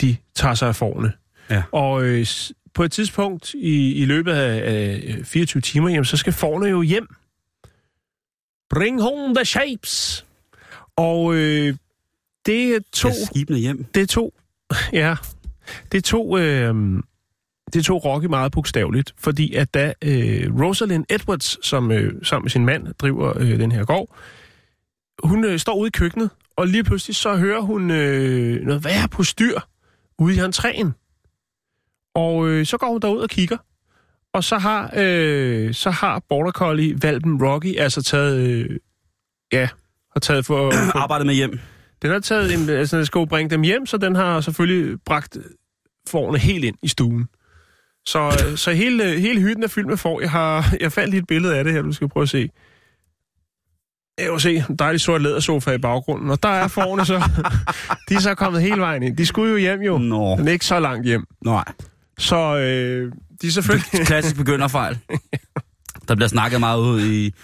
de 0.00 0.16
tager 0.34 0.54
sig 0.54 0.68
af 0.68 0.76
forne. 0.76 1.12
Ja. 1.50 1.62
Og 1.72 2.04
øh, 2.04 2.26
på 2.74 2.82
et 2.82 2.92
tidspunkt 2.92 3.54
i, 3.54 3.92
i 3.92 4.04
løbet 4.04 4.32
af, 4.32 4.72
af 4.72 5.26
24 5.26 5.60
timer, 5.60 5.88
jamen, 5.88 6.04
så 6.04 6.16
skal 6.16 6.32
forne 6.32 6.66
jo 6.66 6.82
hjem. 6.82 7.08
Bring 8.70 9.02
home 9.02 9.34
the 9.34 9.44
shapes. 9.44 10.26
Og 10.96 11.34
øh, 11.34 11.74
det 12.46 12.84
tog 12.92 13.12
Skal 13.12 13.26
skibene 13.26 13.58
hjem. 13.58 13.84
det 13.84 14.08
tog, 14.08 14.34
ja, 14.92 15.16
det 15.92 16.04
tog, 16.04 16.40
øh, 16.40 16.74
det 17.72 17.84
tog 17.84 18.04
Rocky 18.04 18.26
meget 18.26 18.52
bogstaveligt, 18.52 19.14
fordi 19.18 19.54
at 19.54 19.74
da 19.74 19.92
øh, 20.02 20.60
Rosalind 20.60 21.04
Edwards, 21.08 21.66
som 21.66 21.92
øh, 21.92 22.24
sammen 22.24 22.44
med 22.44 22.50
sin 22.50 22.64
mand 22.64 22.94
driver 22.94 23.38
øh, 23.38 23.58
den 23.58 23.72
her 23.72 23.84
gård, 23.84 24.16
hun 25.22 25.44
øh, 25.44 25.58
står 25.58 25.74
ude 25.74 25.88
i 25.88 25.90
køkkenet, 25.90 26.30
og 26.56 26.66
lige 26.66 26.84
pludselig 26.84 27.16
så 27.16 27.36
hører 27.36 27.60
hun 27.60 27.90
øh, 27.90 28.62
noget 28.62 28.84
værre 28.84 29.08
på 29.08 29.24
styr 29.24 29.60
ude 30.18 30.34
i 30.34 30.38
entréen. 30.38 30.90
Og 32.14 32.48
øh, 32.48 32.66
så 32.66 32.78
går 32.78 32.86
hun 32.86 33.00
derud 33.00 33.20
og 33.20 33.28
kigger. 33.28 33.56
Og 34.32 34.44
så 34.44 34.58
har, 34.58 34.92
øh, 34.96 35.74
så 35.74 35.90
har 35.90 36.22
Border 36.28 36.50
Collie, 36.50 37.02
valpen 37.02 37.44
Rocky, 37.44 37.78
altså 37.78 38.02
taget... 38.02 38.48
Øh, 38.48 38.78
ja, 39.52 39.68
har 40.12 40.20
taget 40.20 40.46
for... 40.46 40.70
for 40.70 40.98
Arbejdet 41.02 41.26
med 41.26 41.34
hjem. 41.34 41.60
den 42.02 42.10
har 42.10 42.18
taget 42.18 42.54
en... 42.54 42.68
Altså, 42.70 42.96
den 42.96 43.06
skal 43.06 43.18
jo 43.18 43.24
bringe 43.24 43.50
dem 43.50 43.62
hjem, 43.62 43.86
så 43.86 43.96
den 43.96 44.14
har 44.14 44.40
selvfølgelig 44.40 44.98
bragt 45.04 45.38
forne 46.08 46.38
helt 46.38 46.64
ind 46.64 46.76
i 46.82 46.88
stuen. 46.88 47.28
Så, 48.06 48.46
øh, 48.48 48.56
så 48.56 48.72
hele, 48.72 49.20
hele 49.20 49.40
hytten 49.40 49.64
er 49.64 49.68
fyldt 49.68 49.88
med 49.88 49.96
får. 49.96 50.20
Jeg 50.20 50.30
har 50.30 50.76
jeg 50.80 50.92
fandt 50.92 51.10
lige 51.10 51.20
et 51.20 51.26
billede 51.26 51.56
af 51.56 51.64
det 51.64 51.72
her, 51.72 51.82
du 51.82 51.92
skal 51.92 52.08
prøve 52.08 52.22
at 52.22 52.28
se. 52.28 52.50
Jeg 54.18 54.26
kan 54.30 54.40
se 54.40 54.64
en 54.70 54.76
dejlig 54.76 55.00
sort 55.00 55.22
lædersofa 55.22 55.70
i 55.70 55.78
baggrunden, 55.78 56.30
og 56.30 56.42
der 56.42 56.48
er 56.48 56.68
forne 56.68 57.06
så. 57.06 57.14
de 58.08 58.14
er 58.14 58.20
så 58.20 58.34
kommet 58.34 58.62
hele 58.62 58.80
vejen 58.80 59.02
ind. 59.02 59.16
De 59.16 59.26
skulle 59.26 59.50
jo 59.50 59.56
hjem 59.56 59.80
jo, 59.80 59.98
Nå, 59.98 60.36
men 60.36 60.48
ikke 60.48 60.64
så 60.66 60.80
langt 60.80 61.06
hjem. 61.06 61.26
nej. 61.44 61.64
Så 62.18 62.36
øh, 62.56 63.12
de 63.42 63.46
er 63.46 63.50
selvfølgelig... 63.50 64.06
Klassisk 64.06 64.36
begynderfejl. 64.36 64.98
Der 66.08 66.14
bliver 66.14 66.28
snakket 66.28 66.60
meget 66.60 66.80
ud 66.80 67.00
i, 67.00 67.34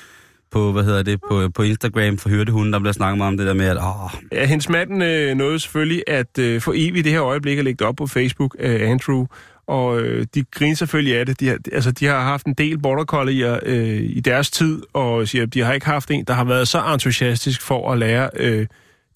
på, 0.51 0.73
hvad 0.73 0.85
hedder 0.85 1.03
det, 1.03 1.21
på, 1.29 1.49
på 1.55 1.63
Instagram 1.63 2.19
for 2.19 2.29
hyrdehunden, 2.29 2.73
der 2.73 2.79
bliver 2.79 2.93
snakket 2.93 3.19
meget 3.19 3.29
om 3.29 3.37
det 3.37 3.47
der 3.47 3.55
med, 3.55 3.67
at 3.67 3.77
åh, 3.77 4.11
Ja, 4.33 4.47
hendes 4.47 4.69
manden 4.69 5.03
øh, 5.03 5.35
nåede 5.35 5.61
selvfølgelig 5.61 6.03
at 6.07 6.39
øh, 6.39 6.61
få 6.61 6.73
evigt 6.77 7.05
det 7.05 7.13
her 7.13 7.23
øjeblik 7.23 7.59
at 7.59 7.65
lægge 7.65 7.79
det 7.79 7.87
op 7.87 7.97
på 7.97 8.07
Facebook, 8.07 8.57
øh, 8.59 8.91
Andrew. 8.91 9.27
Og 9.67 10.01
øh, 10.01 10.27
de 10.35 10.45
griner 10.51 10.75
selvfølgelig 10.77 11.19
af 11.19 11.27
det. 11.27 11.41
De 11.41 11.49
har, 11.49 11.59
altså, 11.73 11.91
de 11.93 12.07
har 12.07 12.21
haft 12.21 12.47
en 12.47 12.55
del 12.55 12.79
border 12.79 13.05
collier 13.05 13.59
øh, 13.63 14.01
i 14.03 14.21
deres 14.21 14.51
tid, 14.51 14.83
og 14.93 15.29
siger, 15.29 15.47
de 15.47 15.61
har 15.61 15.73
ikke 15.73 15.87
haft 15.87 16.11
en, 16.11 16.25
der 16.25 16.35
har 16.35 16.45
været 16.45 16.69
så 16.69 16.85
entusiastisk 16.93 17.63
for 17.63 17.93
at 17.93 17.99
lære 17.99 18.31
øh, 18.37 18.67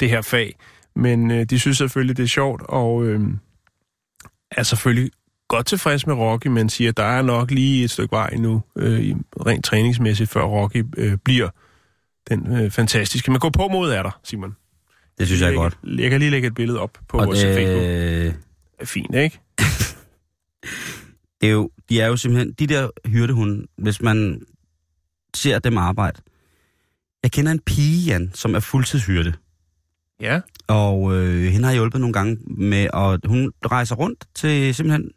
det 0.01 0.11
her 0.11 0.23
fag. 0.23 0.57
Men 0.97 1.31
øh, 1.31 1.45
de 1.45 1.59
synes 1.59 1.77
selvfølgelig, 1.77 2.17
det 2.17 2.23
er 2.23 2.27
sjovt, 2.27 2.63
og 2.69 3.05
øh, 3.05 3.21
er 4.51 4.63
selvfølgelig 4.63 5.11
godt 5.49 5.67
tilfreds 5.67 6.07
med 6.07 6.15
Rocky, 6.15 6.47
men 6.47 6.69
siger, 6.69 6.89
at 6.91 6.97
der 6.97 7.05
er 7.05 7.23
nok 7.23 7.51
lige 7.51 7.85
et 7.85 7.91
stykke 7.91 8.13
vej 8.13 8.35
nu, 8.37 8.63
øh, 8.77 9.01
i- 9.01 9.15
rent 9.47 9.65
træningsmæssigt, 9.65 10.31
før 10.31 10.43
Rocky 10.43 10.85
øh, 10.97 11.17
bliver 11.25 11.49
den 12.31 12.57
øh, 12.57 12.71
fantastiske. 12.71 13.31
Men 13.31 13.41
gå 13.41 13.51
på 13.51 13.69
mod 13.69 13.91
er 13.91 14.03
der, 14.03 14.21
Simon. 14.25 14.57
det 15.19 15.27
synes 15.27 15.41
jeg 15.41 15.47
er 15.47 15.51
Jeg- 15.51 15.59
godt. 15.59 15.79
Jeg 15.99 16.11
kan 16.11 16.19
lige 16.21 16.31
lægge 16.31 16.47
et 16.49 16.55
billede 16.55 16.81
op 16.81 16.99
på 17.09 17.19
Og 17.19 17.27
vores 17.27 17.43
Facebook. 17.45 17.83
det, 17.83 18.35
Fint, 18.85 19.15
ikke? 19.15 19.39
det 21.47 21.51
er 21.51 21.55
jo, 21.55 21.71
de 21.89 22.01
er 22.01 22.07
jo 22.07 22.17
simpelthen, 22.17 22.53
de 22.53 22.67
der 22.67 22.91
hyrdehunde, 23.05 23.67
hvis 23.77 24.03
man 24.03 24.43
ser 25.35 25.59
dem 25.59 25.79
arbejde. 25.79 26.23
Jeg 27.23 27.33
kender 27.33 27.53
en 27.53 27.59
pige, 27.59 28.05
Jan, 28.07 28.31
som 28.35 28.55
er 28.55 28.61
fuldtidshyrde. 28.61 29.33
Ja. 30.21 30.41
Og 30.69 31.17
øh, 31.17 31.43
hende 31.43 31.65
har 31.65 31.73
jeg 31.73 31.79
hjulpet 31.79 32.01
nogle 32.01 32.13
gange 32.13 32.37
med, 32.47 32.89
og 32.93 33.21
hun 33.25 33.53
rejser 33.67 33.95
rundt 33.95 34.25
til 34.35 34.75
simpelthen 34.75 35.11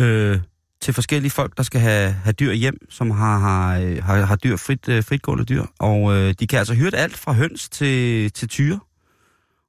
øh, 0.00 0.40
til 0.80 0.94
forskellige 0.94 1.30
folk, 1.30 1.56
der 1.56 1.62
skal 1.62 1.80
have, 1.80 2.12
have 2.12 2.32
dyr 2.32 2.52
hjem, 2.52 2.90
som 2.90 3.10
har, 3.10 3.38
har, 3.38 4.00
har, 4.00 4.24
har 4.24 4.36
dyr, 4.36 4.56
frit, 4.56 4.88
øh, 4.88 5.04
fritgående 5.04 5.44
dyr. 5.44 5.64
Og 5.78 6.16
øh, 6.16 6.34
de 6.40 6.46
kan 6.46 6.58
altså 6.58 6.74
hyrde 6.74 6.96
alt 6.96 7.16
fra 7.16 7.32
høns 7.32 7.68
til, 7.68 8.30
til 8.32 8.48
tyre. 8.48 8.80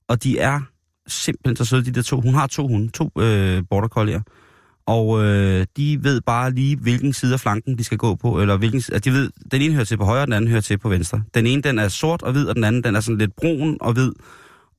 Og 0.08 0.24
de 0.24 0.40
er 0.40 0.62
simpelthen 1.08 1.56
så 1.56 1.66
søde, 1.66 1.86
de 1.86 1.92
der 1.92 2.02
to. 2.02 2.22
Hun 2.22 2.34
har 2.34 2.48
to 2.48 2.68
hunde, 2.68 2.92
to 2.92 3.12
øh, 3.20 3.64
border 3.70 3.88
collier. 3.88 4.22
Og 4.88 5.26
øh, 5.26 5.66
de 5.78 6.04
ved 6.04 6.22
bare 6.22 6.52
lige, 6.52 6.78
hvilken 6.78 7.14
side 7.14 7.34
af 7.34 7.40
flanken 7.40 7.78
de 7.78 7.84
skal 7.84 7.98
gå 7.98 8.16
på. 8.16 8.42
Eller 8.42 8.58
hvilken, 8.58 8.78
altså 8.78 9.00
de 9.00 9.12
ved, 9.12 9.30
den 9.52 9.62
ene 9.62 9.74
hører 9.74 9.86
til 9.86 9.98
på 9.98 10.06
højre, 10.06 10.22
og 10.22 10.28
den 10.28 10.34
anden 10.34 10.50
hører 10.52 10.62
til 10.62 10.78
på 10.78 10.90
venstre. 10.90 11.24
Den 11.34 11.48
ene, 11.48 11.62
den 11.62 11.80
er 11.80 11.88
sort 11.88 12.22
og 12.22 12.32
hvid, 12.32 12.48
og 12.48 12.56
den 12.56 12.64
anden, 12.64 12.84
den 12.84 12.96
er 12.96 13.00
sådan 13.00 13.18
lidt 13.18 13.36
brun 13.36 13.78
og 13.82 13.94
hvid. 13.94 14.12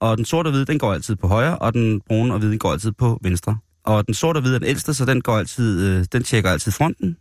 Og 0.01 0.17
den 0.17 0.25
sorte 0.25 0.49
og 0.49 0.51
hvide, 0.51 0.65
den 0.65 0.79
går 0.79 0.93
altid 0.93 1.17
på 1.17 1.29
højre, 1.29 1.59
og 1.59 1.75
den 1.75 2.01
brune 2.09 2.33
og 2.33 2.39
hvide, 2.39 2.51
den 2.51 2.59
går 2.59 2.73
altid 2.73 2.93
på 2.93 3.19
venstre. 3.23 3.59
Og 3.85 4.07
den 4.07 4.15
sorte 4.15 4.39
og 4.39 4.41
hvide 4.41 4.55
er 4.55 4.59
den 4.59 4.69
ældste, 4.69 4.95
så 4.95 5.05
den, 5.05 5.21
går 5.21 5.39
altid, 5.39 5.87
øh, 5.87 6.05
den 6.13 6.23
tjekker 6.23 6.51
altid 6.51 6.73
fronten. 6.73 7.17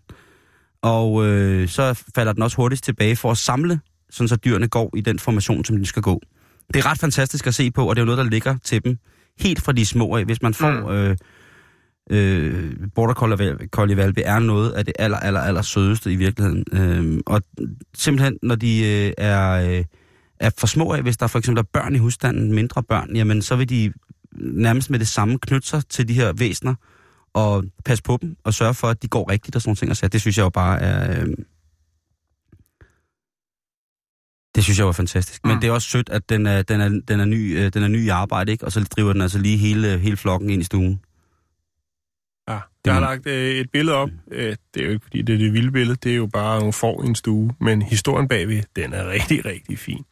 Og 0.82 1.26
øh, 1.26 1.68
så 1.68 2.04
falder 2.16 2.34
den 2.34 2.44
også 2.44 2.58
hurtigst 2.58 2.84
tilbage 2.84 3.16
for 3.16 3.32
at 3.32 3.38
samle, 3.38 3.80
sådan 4.10 4.28
så 4.28 4.36
dyrene 4.36 4.68
går 4.68 4.94
i 4.98 5.02
den 5.02 5.20
formation, 5.20 5.66
som 5.66 5.78
de 5.78 5.86
skal 5.86 6.02
gå. 6.02 6.22
Det 6.74 6.80
er 6.80 6.86
ret 6.92 7.00
fantastisk 7.00 7.48
at 7.48 7.56
se 7.56 7.72
på, 7.72 7.90
og 7.90 7.96
det 7.96 8.00
er 8.00 8.04
jo 8.04 8.06
noget, 8.06 8.18
der 8.18 8.32
ligger 8.32 8.58
til 8.64 8.84
dem 8.84 8.98
helt 9.40 9.62
fra 9.62 9.72
de 9.72 9.86
små 9.86 10.16
af. 10.16 10.26
Hvis 10.26 10.42
man 10.42 10.54
får 10.54 10.72
Mm. 10.72 10.90
øh, 10.90 11.18
øh, 12.10 12.74
border 12.95 13.14
collie- 13.76 13.97
valpe, 13.97 14.22
er 14.22 14.39
noget 14.39 14.72
af 14.72 14.86
det 14.86 14.93
aller, 14.99 15.18
aller, 15.18 15.39
aller 15.39 15.62
sødeste 15.62 16.12
i 16.14 16.16
virkeligheden. 16.16 16.64
Øh, 16.72 17.22
og 17.26 17.41
simpelthen, 17.97 18.38
når 18.43 18.56
de 18.56 18.80
øh, 19.08 19.14
er, 19.18 19.51
øh, 19.78 19.84
er 20.39 20.49
for 20.58 20.68
små 20.68 20.93
af, 20.93 21.01
hvis 21.01 21.18
der 21.18 21.28
for 21.28 21.39
eksempel 21.39 21.60
er 21.60 21.68
børn 21.74 21.95
i 21.95 21.97
husstanden, 21.97 22.53
mindre 22.53 22.84
børn, 22.84 23.16
jamen 23.16 23.41
så 23.41 23.56
vil 23.56 23.70
de 23.70 23.93
nærmest 24.38 24.89
med 24.89 24.99
det 24.99 25.08
samme 25.08 25.38
knytte 25.39 25.68
sig 25.68 25.82
til 25.89 26.08
de 26.08 26.14
her 26.14 26.34
væsener, 26.34 26.76
og 27.34 27.64
passe 27.86 28.03
på 28.03 28.18
dem, 28.22 28.36
og 28.43 28.53
sørge 28.53 28.74
for, 28.74 28.88
at 28.88 29.01
de 29.03 29.08
går 29.08 29.32
rigtigt 29.32 29.56
og 29.56 29.62
sådan 29.62 29.70
nogle 29.70 29.76
ting. 29.78 29.89
Og 29.91 29.97
så 29.97 30.08
det 30.08 30.22
synes 30.22 30.38
jeg 30.38 30.43
jo 30.43 30.49
bare 30.49 30.82
er... 30.82 31.22
Øh, 31.22 31.28
det 34.56 34.64
synes 34.64 34.78
jeg 34.80 34.86
var 34.86 34.91
fantastisk. 34.91 35.45
Men 35.45 35.53
Mm. 35.53 35.62
det 35.62 35.68
er 35.68 35.72
også 35.72 35.89
sødt, 35.89 36.10
at 36.10 36.30
den 36.30 36.45
er, 36.45 36.62
den 36.62 36.82
er, 36.82 36.89
den 37.08 37.20
er, 37.20 37.26
ny, 37.26 37.58
øh, 37.58 37.74
den 37.74 37.84
er 37.84 37.88
ny 37.88 38.06
i 38.06 38.08
arbejde, 38.08 38.51
ikke? 38.51 38.66
Og 38.66 38.72
så 38.72 38.84
driver 38.84 39.14
den 39.14 39.22
altså 39.22 39.38
lige 39.39 39.58
hele, 39.58 39.97
hele 39.99 40.18
flokken 40.18 40.49
ind 40.49 40.62
i 40.62 40.66
stuen. 40.66 40.99
Jeg 42.86 42.94
har 42.94 43.02
lagt 43.02 43.28
øh, 43.28 43.56
et 43.56 43.70
billede 43.72 43.98
op. 43.98 44.10
Øh, 44.32 44.56
det 44.74 44.82
er 44.82 44.86
jo 44.86 44.92
ikke, 44.92 45.04
fordi 45.04 45.22
det 45.22 45.34
er 45.34 45.38
det 45.38 45.54
vilde 45.54 45.72
billede. 45.72 45.98
Det 46.04 46.12
er 46.12 46.16
jo 46.16 46.28
bare 46.28 46.60
nogle 46.60 46.74
får 46.74 47.04
i 47.04 47.06
en 47.08 47.16
stue. 47.16 47.52
Men 47.60 47.82
historien 47.82 48.28
bagved, 48.28 48.64
den 48.76 48.94
er 48.94 49.10
rigtig, 49.10 49.46
rigtig 49.46 49.80
fin. 49.80 50.06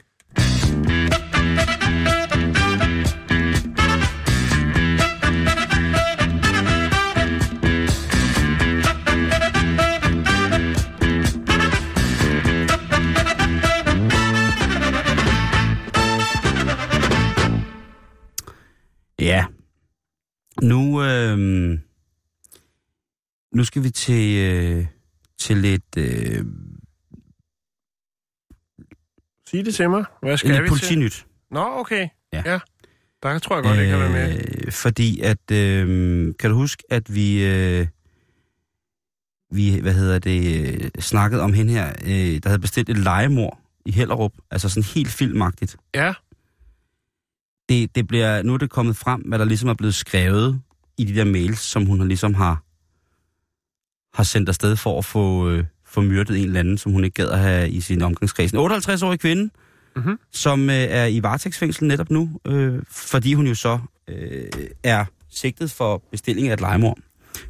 Nu 23.56 23.64
skal 23.64 23.84
vi 23.84 23.90
til, 23.90 24.38
øh, 24.38 24.86
til 25.40 25.58
lidt, 25.58 25.98
øh, 25.98 26.46
Sig 29.50 29.66
det 29.66 29.76
til 29.76 29.90
mig. 29.90 30.06
Hvad 30.22 30.38
skal 30.38 30.50
lidt 30.52 30.64
vi 30.64 30.68
til? 30.68 30.70
politinyt. 30.70 31.26
Nå, 31.52 31.66
okay. 31.80 32.08
Ja. 32.34 32.44
ja. 32.46 32.60
Der 33.24 33.40
tror 33.40 33.56
jeg 33.56 33.64
godt, 33.64 33.78
jeg 33.78 33.88
kan 33.88 34.00
være 34.00 34.10
med. 34.12 34.42
Øh, 34.66 34.72
fordi 34.72 35.20
at, 35.22 35.52
øh, 35.52 36.34
kan 36.40 36.50
du 36.50 36.56
huske, 36.56 36.84
at 36.90 37.16
vi, 37.16 37.46
øh, 37.46 37.88
vi, 39.52 39.80
hvad 39.80 39.94
hedder 39.94 40.20
det, 40.20 40.66
øh, 40.74 40.90
snakkede 41.00 41.42
om 41.42 41.54
hende 41.54 41.74
her, 41.74 41.94
øh, 42.06 42.40
der 42.44 42.50
havde 42.50 42.60
bestilt 42.60 42.90
et 42.90 42.98
legemord 42.98 43.60
i 43.86 43.92
Hellerup, 43.92 44.32
altså 44.52 44.70
sådan 44.70 44.84
helt 44.84 45.12
filmagtigt. 45.12 45.78
Ja. 45.96 46.14
Det, 47.70 47.96
det 47.96 48.08
bliver, 48.08 48.42
nu 48.42 48.54
er 48.54 48.58
det 48.58 48.70
kommet 48.70 48.96
frem, 48.98 49.22
hvad 49.22 49.40
der 49.40 49.46
ligesom 49.46 49.70
er 49.70 49.74
blevet 49.74 49.96
skrevet 49.96 50.62
i 50.98 51.04
de 51.06 51.16
der 51.16 51.24
mails, 51.26 51.60
som 51.60 51.86
hun 51.86 52.00
har 52.00 52.06
ligesom 52.06 52.34
har, 52.34 52.64
har 54.14 54.24
sendt 54.24 54.50
afsted 54.50 54.76
for 54.76 54.98
at 54.98 55.06
få, 55.06 55.50
øh, 55.50 55.64
få 55.86 56.02
myrdet 56.02 56.38
en 56.40 56.46
eller 56.46 56.60
anden, 56.60 56.78
som 56.78 56.92
hun 56.92 57.04
ikke 57.04 57.14
gad 57.14 57.30
at 57.30 57.40
have 57.40 57.70
i 57.70 57.82
sin 57.82 58.02
omgangskreds. 58.02 58.52
En 58.52 58.60
58-årig 58.60 59.20
kvinde, 59.20 59.50
Mhm. 59.96 60.20
som 60.32 60.70
øh, 60.70 60.76
er 60.76 61.06
i 61.06 61.24
varetægtsfængsel 61.24 61.88
netop 61.88 62.10
nu, 62.10 62.40
øh, 62.48 62.82
fordi 62.90 63.34
hun 63.34 63.48
jo 63.48 63.56
så 63.56 63.80
øh, 64.08 64.44
er 64.84 65.06
sigtet 65.30 65.72
for 65.72 66.04
bestilling 66.12 66.48
af 66.48 66.54
et 66.54 66.60
legemord 66.62 66.98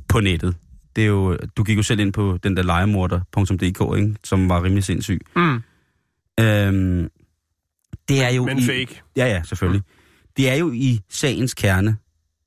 på 0.08 0.20
nettet. 0.20 0.56
Det 0.96 1.02
er 1.04 1.08
jo, 1.08 1.38
du 1.58 1.64
gik 1.64 1.78
jo 1.78 1.84
selv 1.84 2.00
ind 2.00 2.14
på 2.14 2.40
den 2.44 2.58
der 2.58 2.64
legemorder.dk, 2.64 3.98
ikke? 3.98 4.16
som 4.24 4.50
var 4.50 4.64
rimelig 4.64 4.84
sindssyg. 4.84 5.22
Mm. 5.36 5.62
Øhm, 6.40 7.10
det 8.08 8.24
er 8.24 8.30
jo 8.30 8.46
Men 8.46 8.58
i, 8.60 8.66
fake. 8.66 9.02
Ja, 9.16 9.26
ja, 9.26 9.42
selvfølgelig. 9.46 9.82
Det 10.38 10.50
er 10.50 10.56
jo 10.56 10.72
i 10.72 11.00
sagens 11.10 11.54
kerne 11.54 11.98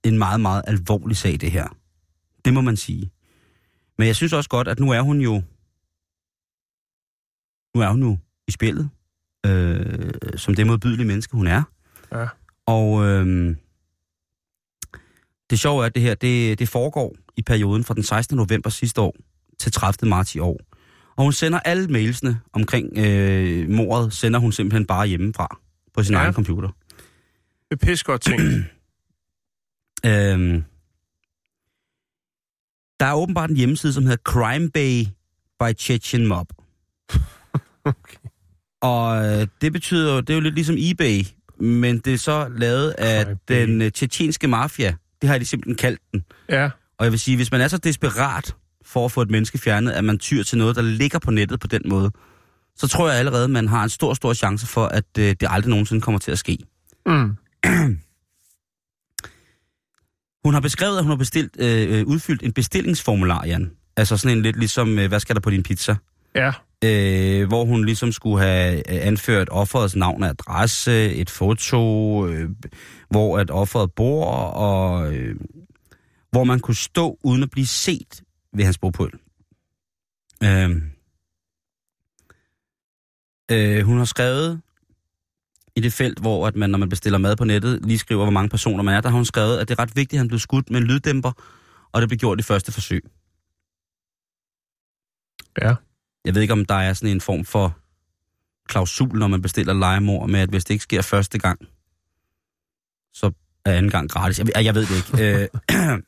en 0.04 0.18
meget, 0.18 0.40
meget 0.40 0.62
alvorlig 0.66 1.16
sag, 1.16 1.32
det 1.40 1.50
her. 1.50 1.68
Det 2.44 2.54
må 2.54 2.60
man 2.60 2.76
sige. 2.76 3.10
Men 3.98 4.06
jeg 4.06 4.16
synes 4.16 4.32
også 4.32 4.50
godt, 4.50 4.68
at 4.68 4.80
nu 4.80 4.90
er 4.90 5.00
hun 5.00 5.20
jo... 5.20 5.42
Nu 7.74 7.82
er 7.82 7.88
hun 7.90 8.02
jo 8.02 8.18
i 8.48 8.50
spillet, 8.50 8.90
øh, 9.46 10.12
som 10.36 10.54
det 10.54 10.66
modbydelige 10.66 11.06
menneske, 11.06 11.36
hun 11.36 11.46
er. 11.46 11.62
Ja. 12.12 12.26
Og 12.66 13.04
øh, 13.06 13.56
det 15.50 15.60
sjove 15.60 15.82
er, 15.82 15.86
at 15.86 15.94
det 15.94 16.02
her, 16.02 16.14
det, 16.14 16.58
det 16.58 16.68
foregår 16.68 17.16
i 17.36 17.42
perioden 17.42 17.84
fra 17.84 17.94
den 17.94 18.02
16. 18.02 18.36
november 18.36 18.70
sidste 18.70 19.00
år 19.00 19.14
til 19.58 19.72
30. 19.72 20.08
marts 20.10 20.34
i 20.34 20.38
år. 20.38 20.60
Og 21.16 21.24
hun 21.24 21.32
sender 21.32 21.60
alle 21.60 21.88
mailsene 21.88 22.40
omkring 22.52 22.98
øh, 22.98 23.68
mordet, 23.70 24.12
sender 24.12 24.40
hun 24.40 24.52
simpelthen 24.52 24.86
bare 24.86 25.06
hjemmefra 25.06 25.58
på 25.94 26.02
sin 26.02 26.14
Ja. 26.14 26.20
egen 26.20 26.34
computer. 26.34 26.68
Det 27.70 27.82
er 27.82 27.86
pis 27.86 28.02
godt 28.02 28.20
ting. 28.20 28.40
Øhm, 30.06 30.64
der 33.00 33.06
er 33.06 33.14
åbenbart 33.14 33.50
en 33.50 33.56
hjemmeside, 33.56 33.92
som 33.92 34.02
hedder 34.02 34.22
Crime 34.24 34.70
Bay 34.70 35.04
by 35.60 35.78
Chechen 35.78 36.26
Mob. 36.26 36.46
Okay. 37.84 38.16
Og 38.80 39.26
øh, 39.26 39.46
det 39.60 39.72
betyder 39.72 40.14
jo, 40.14 40.20
det 40.20 40.30
er 40.30 40.34
jo 40.34 40.40
lidt 40.40 40.54
ligesom 40.54 40.76
eBay, 40.78 41.22
men 41.60 41.98
det 41.98 42.14
er 42.14 42.18
så 42.18 42.48
lavet 42.56 42.90
af 42.90 43.24
Crime 43.24 43.38
den 43.48 43.82
øh, 43.82 43.92
tjetjenske 43.92 44.48
mafia. 44.48 44.94
Det 45.22 45.28
har 45.28 45.38
de 45.38 45.44
simpelthen 45.44 45.76
kaldt 45.76 46.00
den. 46.12 46.24
Ja. 46.48 46.70
Og 46.98 47.04
jeg 47.04 47.12
vil 47.12 47.20
sige, 47.20 47.36
hvis 47.36 47.52
man 47.52 47.60
er 47.60 47.68
så 47.68 47.78
desperat 47.78 48.54
for 48.84 49.04
at 49.04 49.12
få 49.12 49.22
et 49.22 49.30
menneske 49.30 49.58
fjernet, 49.58 49.92
at 49.92 50.04
man 50.04 50.18
tyr 50.18 50.42
til 50.42 50.58
noget, 50.58 50.76
der 50.76 50.82
ligger 50.82 51.18
på 51.18 51.30
nettet 51.30 51.60
på 51.60 51.66
den 51.66 51.82
måde, 51.86 52.10
så 52.76 52.88
tror 52.88 53.08
jeg 53.08 53.18
allerede, 53.18 53.48
man 53.48 53.68
har 53.68 53.82
en 53.82 53.88
stor, 53.88 54.14
stor 54.14 54.34
chance 54.34 54.66
for, 54.66 54.86
at 54.86 55.04
øh, 55.18 55.24
det 55.24 55.48
aldrig 55.50 55.70
nogensinde 55.70 56.00
kommer 56.00 56.18
til 56.18 56.30
at 56.30 56.38
ske. 56.38 56.58
Mm. 57.06 57.36
Hun 60.46 60.54
har 60.54 60.60
beskrevet, 60.60 60.98
at 60.98 61.04
hun 61.04 61.10
har 61.10 61.16
bestilt, 61.16 61.56
øh, 61.58 61.98
øh, 61.98 62.06
udfyldt 62.06 62.42
en 62.42 62.52
bestillingsformular, 62.52 63.46
Jan. 63.46 63.70
Altså 63.96 64.16
sådan 64.16 64.36
en 64.36 64.42
lidt 64.42 64.56
ligesom, 64.56 64.98
øh, 64.98 65.08
hvad 65.08 65.20
skal 65.20 65.34
der 65.34 65.40
på 65.40 65.50
din 65.50 65.62
pizza? 65.62 65.96
Ja. 66.34 66.52
øh, 66.84 67.48
hvor 67.48 67.64
hun 67.64 67.84
ligesom 67.84 68.12
skulle 68.12 68.40
have 68.44 68.76
øh, 68.76 69.06
anført 69.06 69.48
offerets 69.50 69.96
navn 69.96 70.22
og 70.22 70.28
adresse, 70.28 71.14
et 71.14 71.30
foto, 71.30 72.26
øh, 72.26 72.50
hvor 73.10 73.38
at 73.38 73.50
offeret 73.50 73.92
bor, 73.92 74.34
og 74.34 75.14
øh, 75.14 75.36
hvor 76.30 76.44
man 76.44 76.60
kunne 76.60 76.74
stå 76.74 77.18
uden 77.24 77.42
at 77.42 77.50
blive 77.50 77.66
set 77.66 78.22
ved 78.56 78.64
hans 78.64 78.78
bopæl. 78.78 79.10
Øh, 80.44 80.70
øh, 83.50 83.84
hun 83.86 83.98
har 83.98 84.04
skrevet 84.04 84.60
i 85.76 85.80
det 85.80 85.92
felt, 85.92 86.18
hvor 86.20 86.46
at 86.46 86.56
man, 86.56 86.70
når 86.70 86.78
man 86.78 86.88
bestiller 86.88 87.18
mad 87.18 87.36
på 87.36 87.44
nettet, 87.44 87.86
lige 87.86 87.98
skriver, 87.98 88.22
hvor 88.24 88.30
mange 88.30 88.48
personer 88.48 88.82
man 88.82 88.94
er, 88.94 89.00
der 89.00 89.08
har 89.08 89.16
hun 89.16 89.24
skrevet, 89.24 89.58
at 89.58 89.68
det 89.68 89.78
er 89.78 89.82
ret 89.82 89.96
vigtigt, 89.96 90.12
at 90.12 90.18
han 90.18 90.28
blev 90.28 90.38
skudt 90.40 90.70
med 90.70 90.80
en 90.80 90.86
lyddæmper, 90.86 91.32
og 91.92 92.00
det 92.00 92.08
blev 92.08 92.18
gjort 92.18 92.40
i 92.40 92.42
første 92.42 92.72
forsøg. 92.72 93.02
Ja. 95.62 95.74
Jeg 96.24 96.34
ved 96.34 96.42
ikke, 96.42 96.52
om 96.52 96.64
der 96.64 96.74
er 96.74 96.92
sådan 96.92 97.10
en 97.14 97.20
form 97.20 97.44
for 97.44 97.78
klausul, 98.68 99.18
når 99.18 99.26
man 99.28 99.42
bestiller 99.42 99.72
legemord 99.74 100.28
med, 100.30 100.40
at 100.40 100.48
hvis 100.48 100.64
det 100.64 100.74
ikke 100.74 100.82
sker 100.82 101.02
første 101.02 101.38
gang, 101.38 101.58
så 103.14 103.30
er 103.64 103.72
anden 103.72 103.90
gang 103.90 104.10
gratis. 104.10 104.38
Jeg, 104.38 104.64
jeg 104.64 104.74
ved 104.74 104.86
det 104.86 104.96
ikke. 104.96 105.42
Øh, 105.42 105.98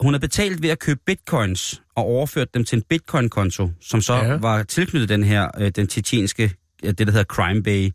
Hun 0.00 0.14
har 0.14 0.18
betalt 0.18 0.62
ved 0.62 0.68
at 0.70 0.78
købe 0.78 1.00
bitcoins 1.06 1.82
og 1.94 2.04
overført 2.04 2.54
dem 2.54 2.64
til 2.64 2.76
en 2.76 2.82
bitcoin-konto, 2.82 3.70
som 3.80 4.00
så 4.00 4.14
Ja. 4.14 4.36
var 4.36 4.62
tilknyttet 4.62 5.08
den 5.08 5.24
her, 5.24 5.50
øh, 5.58 5.70
den 5.70 5.86
tjetjenske, 5.86 6.54
det 6.92 7.06
der 7.06 7.12
hedder 7.12 7.24
Crime 7.24 7.62
Bay. 7.62 7.90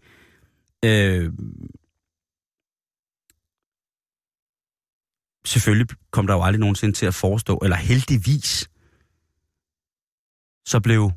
Øh, 0.85 1.33
selvfølgelig 5.45 5.87
kom 6.11 6.27
der 6.27 6.33
jo 6.33 6.43
aldrig 6.43 6.59
nogensinde 6.59 6.93
til 6.93 7.05
at 7.05 7.13
forestå, 7.13 7.57
eller 7.57 7.77
heldigvis, 7.77 8.69
så 10.65 10.79
blev 10.79 11.11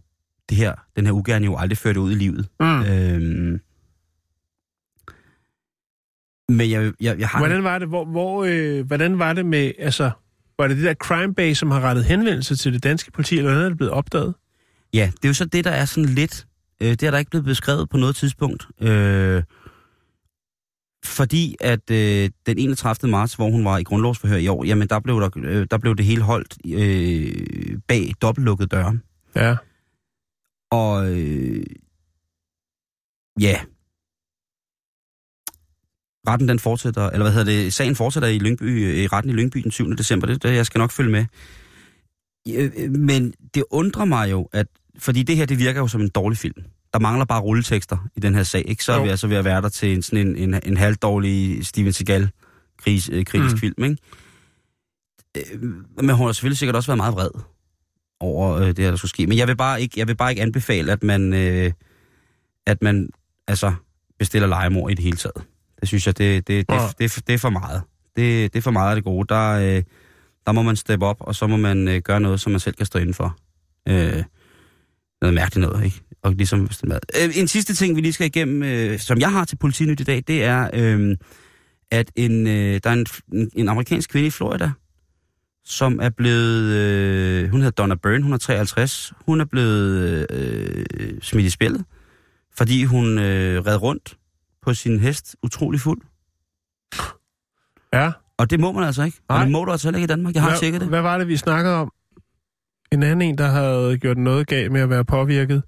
det 0.49 0.57
her, 0.57 0.75
den 0.97 1.07
her 1.07 1.13
ugerning 1.13 1.53
jo 1.53 1.57
aldrig 1.57 1.79
ført 1.79 1.97
ud 1.97 2.13
i 2.13 2.15
livet. 2.15 2.49
Mm. 2.61 2.83
Øhm, 2.83 3.61
men 6.49 6.71
jeg, 6.71 6.93
jeg, 7.01 7.19
jeg 7.19 7.29
har... 7.29 7.39
Hvordan 7.39 7.65
var 7.65 7.79
det, 7.79 7.89
hvor, 7.89 8.05
hvor, 8.05 8.45
øh, 8.45 8.87
hvordan 8.87 9.19
var 9.19 9.33
det 9.33 9.47
med, 9.47 9.73
altså, 9.79 10.11
var 10.59 10.69
det 10.69 10.77
det 10.77 10.85
der 10.85 10.95
crime 10.95 11.35
base, 11.35 11.55
som 11.55 11.71
har 11.71 11.81
rettet 11.81 12.05
henvendelse 12.05 12.57
til 12.57 12.73
det 12.73 12.83
danske 12.83 13.13
politi, 13.13 13.39
eller 13.39 13.51
hvordan 13.51 13.65
er 13.65 13.69
det 13.69 13.79
blevet 13.79 13.93
opdaget? 13.93 14.35
Ja, 14.95 15.13
det 15.17 15.25
er 15.25 15.29
jo 15.29 15.35
så 15.35 15.45
det, 15.45 15.65
der 15.65 15.71
er 15.71 15.85
sådan 15.85 16.09
lidt... 16.09 16.47
Øh, 16.83 16.91
det 16.91 17.03
er 17.03 17.11
der 17.11 17.19
ikke 17.19 17.31
blevet 17.31 17.45
beskrevet 17.45 17.89
på 17.89 17.97
noget 17.97 18.17
tidspunkt. 18.17 18.69
Øh, 18.81 19.43
fordi 21.05 21.57
at 21.61 21.91
øh, 21.91 22.31
den 22.47 22.59
31. 22.59 23.11
marts, 23.11 23.35
hvor 23.35 23.51
hun 23.51 23.65
var 23.65 23.79
i 23.79 23.83
grundlovsforhør 23.83 24.37
i 24.37 24.49
år, 24.49 24.65
jamen 24.65 24.89
der 24.89 25.01
blev, 25.01 25.21
der, 25.21 25.31
øh, 25.37 25.67
der 25.71 25.79
blev 25.79 25.97
det 25.97 26.05
hele 26.07 26.23
holdt 26.23 26.57
øh, 26.67 27.79
bag 27.89 28.13
dobbeltlukkede 28.23 28.69
døre. 28.69 28.99
Ja. 29.37 29.57
Og 30.71 31.11
øh, 31.11 31.67
ja, 33.41 33.61
retten 36.29 36.49
den 36.49 36.59
fortsætter, 36.59 37.11
eller 37.11 37.25
hvad 37.25 37.33
hedder 37.33 37.53
det, 37.53 37.73
sagen 37.73 37.97
fortsætter 37.97 38.29
i, 38.29 38.39
Lyngby, 38.39 38.63
øh, 38.63 38.97
i 38.97 39.07
retten 39.07 39.31
i 39.31 39.35
Lyngby 39.35 39.59
den 39.59 39.71
7. 39.71 39.97
december, 39.97 40.27
det, 40.27 40.43
det 40.43 40.55
jeg 40.55 40.67
skal 40.67 40.79
nok 40.79 40.91
følge 40.91 41.11
med. 41.11 41.25
Øh, 42.57 42.91
Men 42.91 43.35
det 43.55 43.65
undrer 43.71 44.05
mig 44.05 44.31
jo, 44.31 44.49
at, 44.53 44.67
fordi 44.99 45.23
det 45.23 45.37
her, 45.37 45.47
det 45.47 45.59
virker 45.59 45.81
jo 45.81 45.89
som 45.89 46.01
en 46.01 46.09
dårlig 46.09 46.39
film. 46.39 46.65
Der 46.93 46.99
mangler 46.99 47.25
bare 47.25 47.41
rulletekster 47.41 48.09
i 48.17 48.21
den 48.21 48.35
her 48.35 48.43
sag, 48.43 48.65
ikke? 48.69 48.85
Så 48.85 48.93
er 48.93 48.97
Jo. 48.97 49.03
vi 49.03 49.09
altså 49.09 49.27
ved 49.27 49.37
at 49.37 49.45
være 49.45 49.63
der 49.63 49.69
til 49.69 49.93
en, 49.95 50.03
sådan 50.03 50.27
en, 50.27 50.37
en, 50.55 50.61
en 50.67 50.77
halvdårlig 50.77 51.67
Steven 51.67 51.93
Seagal 51.93 52.31
kris, 52.79 53.11
øh, 53.13 53.25
kritisk 53.25 53.55
Mm. 53.55 53.59
film, 53.59 53.85
ikke? 53.85 53.97
Øh, 55.37 55.63
Men 56.05 56.11
hun 56.17 56.27
har 56.27 56.33
selvfølgelig 56.33 56.59
sikkert 56.59 56.77
også 56.77 56.87
været 56.91 56.97
meget 56.97 57.15
vred 57.15 57.31
over 58.21 58.53
øh, 58.57 58.67
det 58.67 58.79
her, 58.79 58.91
der 58.91 58.97
skulle 58.97 59.09
ske. 59.11 59.27
Men 59.27 59.39
jeg 59.39 59.49
vil 59.49 59.57
bare 59.57 59.83
ikke, 59.83 60.01
jeg 60.01 60.09
vil 60.09 60.17
bare 60.17 60.31
ikke 60.31 60.43
anbefale, 60.43 60.93
at 60.93 61.03
man, 61.03 61.33
øh, 61.35 61.73
at 62.67 62.83
man 62.83 63.09
altså, 63.49 63.75
bestiller 64.19 64.49
legemord 64.49 64.91
i 64.91 64.95
det 64.95 65.05
hele 65.05 65.17
taget. 65.17 65.43
Det 65.81 65.89
synes 65.89 66.07
jeg, 66.07 66.19
det, 66.19 66.49
det, 66.49 66.69
det, 66.71 66.75
Ja. 66.75 66.87
det, 66.99 66.99
det, 67.17 67.27
det 67.27 67.35
er 67.35 67.39
for 67.39 67.51
meget. 67.51 67.83
Det, 68.17 68.53
det 68.53 68.59
er 68.59 68.63
for 68.63 68.71
meget 68.71 68.89
af 68.91 68.95
det 68.97 69.05
gode. 69.05 69.27
Der, 69.29 69.51
øh, 69.77 69.83
der 70.47 70.53
må 70.53 70.63
man 70.63 70.77
steppe 70.77 71.07
op, 71.07 71.17
og 71.21 71.35
så 71.35 71.47
må 71.47 71.57
man 71.57 71.89
øh, 71.89 72.01
gøre 72.03 72.21
noget, 72.21 72.41
som 72.41 72.53
man 72.53 72.61
selv 72.61 72.75
kan 72.75 72.87
stå 72.87 72.99
inden 72.99 73.15
for. 73.15 73.37
Øh, 73.89 74.23
noget 75.23 75.35
mærkeligt 75.35 75.69
noget, 75.69 75.85
ikke? 75.85 76.01
Og 76.23 76.33
ligesom 76.33 76.69
mad. 76.85 76.99
Øh, 77.23 77.39
en 77.39 77.49
sidste 77.49 77.75
ting, 77.75 77.97
vi 77.97 78.01
lige 78.01 78.13
skal 78.13 78.27
igennem, 78.27 78.63
øh, 78.63 78.99
som 78.99 79.19
jeg 79.19 79.33
har 79.33 79.45
til 79.45 79.57
politinyt 79.57 80.01
i 80.01 80.05
dag, 80.05 80.23
det 80.27 80.45
er, 80.45 80.71
øh, 80.75 81.17
at 81.91 82.11
en, 82.17 82.47
øh, 82.47 82.81
der 82.85 82.91
er 82.91 82.95
en, 82.95 83.07
en, 83.33 83.51
en 83.57 83.69
amerikansk 83.69 84.11
kvinde 84.11 84.27
i 84.27 84.31
Florida, 84.31 84.71
som 85.65 86.01
er 86.03 86.09
blevet, 86.09 86.63
øh, 86.63 87.51
hun 87.51 87.61
hedder 87.61 87.83
Donna 87.83 87.95
Byrne, 87.95 88.23
hun 88.25 88.33
er 88.33 88.39
53, 88.39 89.13
hun 89.27 89.41
er 89.41 89.45
blevet 89.45 90.27
øh, 90.31 91.21
smidt 91.23 91.47
i 91.47 91.51
spillet, 91.51 91.85
fordi 92.57 92.85
hun 92.85 93.19
øh, 93.19 93.67
red 93.67 93.83
rundt 93.83 94.17
på 94.63 94.75
sin 94.75 95.01
hest 95.01 95.37
utrolig 95.43 95.81
fuld. 95.81 96.01
Ja. 97.93 98.13
Og 98.39 98.51
det 98.51 98.61
må 98.61 98.73
man 98.73 98.85
altså 98.85 99.03
ikke. 99.03 99.19
Og 99.29 99.37
Nej. 99.37 99.45
det 99.45 99.53
må 99.53 99.65
du 99.65 99.73
altså 99.73 99.89
heller 99.89 99.99
ikke 99.99 100.05
i 100.05 100.15
Danmark. 100.15 100.35
Jeg 100.35 100.43
har 100.43 100.51
hvad, 100.51 100.59
tjekket 100.59 100.81
det. 100.81 100.89
Hvad 100.89 101.03
var 101.03 101.19
det, 101.19 101.29
vi 101.29 101.37
snakkede 101.37 101.75
om? 101.75 101.93
En 102.93 103.03
anden 103.03 103.23
en, 103.29 103.39
der 103.39 103.47
havde 103.47 103.99
gjort 103.99 104.19
noget 104.19 104.47
galt 104.47 104.73
med 104.73 104.81
at 104.81 104.91
være 104.91 105.05
påvirket. 105.05 105.63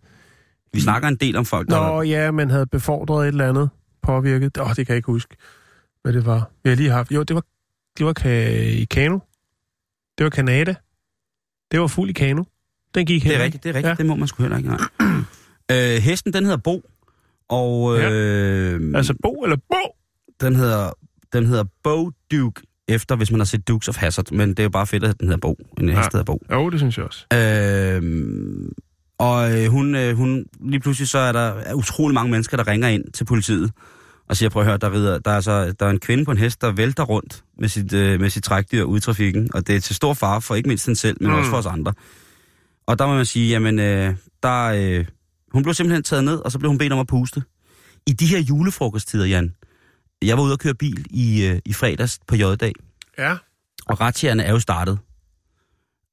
Vi 0.72 0.80
snakker 0.80 1.08
en 1.08 1.16
del 1.16 1.36
om 1.36 1.44
folk, 1.44 1.68
der... 1.68 1.76
Nå 1.92 2.02
ja, 2.02 2.30
man 2.30 2.50
havde 2.50 2.66
befordret 2.66 3.22
et 3.24 3.28
eller 3.28 3.48
andet 3.48 3.70
påvirket. 4.02 4.58
Åh, 4.58 4.68
det 4.68 4.76
kan 4.76 4.86
jeg 4.88 4.96
ikke 4.96 5.06
huske, 5.12 5.36
hvad 6.02 6.12
det 6.12 6.26
var. 6.26 6.50
Vi 6.64 6.70
har 6.70 6.76
lige 6.76 6.90
haft... 6.90 7.10
Jo, 7.12 7.22
det 7.22 7.34
var, 7.36 7.42
det 7.98 8.06
var 8.06 8.14
ka- 8.20 8.28
i 8.80 8.84
kano. 8.84 9.18
Det 10.18 10.24
var 10.24 10.30
Kanada. 10.30 10.74
Det 11.72 11.80
var 11.80 11.86
fuld 11.86 12.10
i 12.10 12.12
kano. 12.12 12.44
Den 12.94 13.06
gik 13.06 13.22
Det 13.22 13.30
heller 13.30 13.40
er 13.40 13.44
rigtigt, 13.44 13.64
det 13.64 13.70
er 13.70 13.74
rigtigt. 13.74 13.84
Ja. 13.86 13.90
Ja. 13.90 13.94
Det 13.96 14.06
må 14.06 14.14
man 14.14 14.28
sgu 14.28 14.42
heller 14.42 14.56
ikke. 14.58 14.68
Nej. 14.68 14.78
øh, 15.96 16.02
hesten, 16.02 16.32
den 16.32 16.44
hedder 16.44 16.58
Bo. 16.58 16.82
Og 17.48 17.96
Ja. 17.98 18.10
øh, 18.12 18.92
Altså 18.94 19.14
Bo 19.22 19.42
eller 19.42 19.56
Bo? 19.56 19.96
den 20.40 20.56
hedder, 20.56 20.90
den 21.32 21.46
hedder 21.46 21.64
Bo 21.82 22.10
Duke, 22.32 22.62
efter 22.88 23.16
hvis 23.16 23.30
man 23.30 23.40
har 23.40 23.44
set 23.44 23.68
Dukes 23.68 23.88
of 23.88 23.96
Hazzard. 23.96 24.32
Men 24.32 24.48
det 24.48 24.58
er 24.58 24.62
jo 24.62 24.70
bare 24.70 24.86
fedt, 24.86 25.04
at 25.04 25.20
den 25.20 25.28
hedder 25.28 25.40
Bo. 25.40 25.58
En 25.80 25.88
hest 25.88 25.96
Ja. 25.98 26.02
hedder 26.12 26.24
Bo. 26.24 26.40
Jo, 26.52 26.70
det 26.70 26.80
synes 26.80 26.98
jeg 26.98 27.06
også. 27.06 27.26
Øh, 27.34 28.02
og 29.18 29.58
øh, 29.62 29.66
hun, 29.70 29.94
øh, 29.94 30.16
hun, 30.16 30.44
lige 30.60 30.80
pludselig 30.80 31.08
så 31.08 31.18
er 31.18 31.32
der 31.32 31.74
utrolig 31.74 32.14
mange 32.14 32.30
mennesker, 32.30 32.56
der 32.56 32.66
ringer 32.68 32.88
ind 32.88 33.04
til 33.12 33.24
politiet 33.24 33.70
og 34.28 34.36
siger, 34.36 34.48
prøv 34.50 34.62
at 34.62 34.68
høre, 34.68 34.76
der, 34.78 34.92
rider, 34.92 35.18
der, 35.18 35.30
er 35.30 35.40
så, 35.40 35.72
der 35.80 35.86
er 35.86 35.90
en 35.90 36.00
kvinde 36.00 36.24
på 36.24 36.30
en 36.30 36.38
hest, 36.38 36.60
der 36.60 36.72
vælter 36.72 37.02
rundt 37.02 37.44
med 37.58 37.68
sit, 37.68 37.92
øh, 37.92 38.20
med 38.20 38.30
sit 38.30 38.44
trækdyr 38.44 38.82
ude 38.82 38.98
i 38.98 39.00
trafikken, 39.00 39.50
og 39.54 39.66
det 39.66 39.76
er 39.76 39.80
til 39.80 39.96
stor 39.96 40.14
fare 40.14 40.40
for 40.42 40.54
ikke 40.54 40.68
mindst 40.68 40.86
den 40.86 40.96
selv, 40.96 41.16
men 41.20 41.30
mm. 41.30 41.36
også 41.36 41.50
for 41.50 41.56
os 41.56 41.66
andre. 41.66 41.92
Og 42.86 42.98
der 42.98 43.06
må 43.06 43.14
man 43.14 43.26
sige, 43.26 43.48
jamen, 43.50 43.78
øh, 43.78 44.14
der, 44.42 44.64
øh, 44.64 45.04
hun 45.52 45.62
blev 45.62 45.74
simpelthen 45.74 46.02
taget 46.02 46.24
ned, 46.24 46.36
og 46.36 46.52
så 46.52 46.58
blev 46.58 46.68
hun 46.70 46.78
bedt 46.78 46.92
om 46.92 46.98
at 46.98 47.06
puste. 47.06 47.42
I 48.06 48.12
de 48.12 48.26
her 48.26 48.38
julefrokosttider, 48.38 49.26
Jan, 49.26 49.54
jeg 50.26 50.36
var 50.36 50.42
ude 50.42 50.52
og 50.52 50.58
køre 50.58 50.74
bil 50.74 51.06
i, 51.10 51.46
øh, 51.46 51.58
i 51.64 51.72
fredags 51.72 52.20
på 52.26 52.36
J-dag, 52.36 52.72
Ja. 53.18 53.36
og 53.86 54.00
retsjerne 54.00 54.42
er 54.42 54.52
jo 54.52 54.58
startet. 54.58 54.98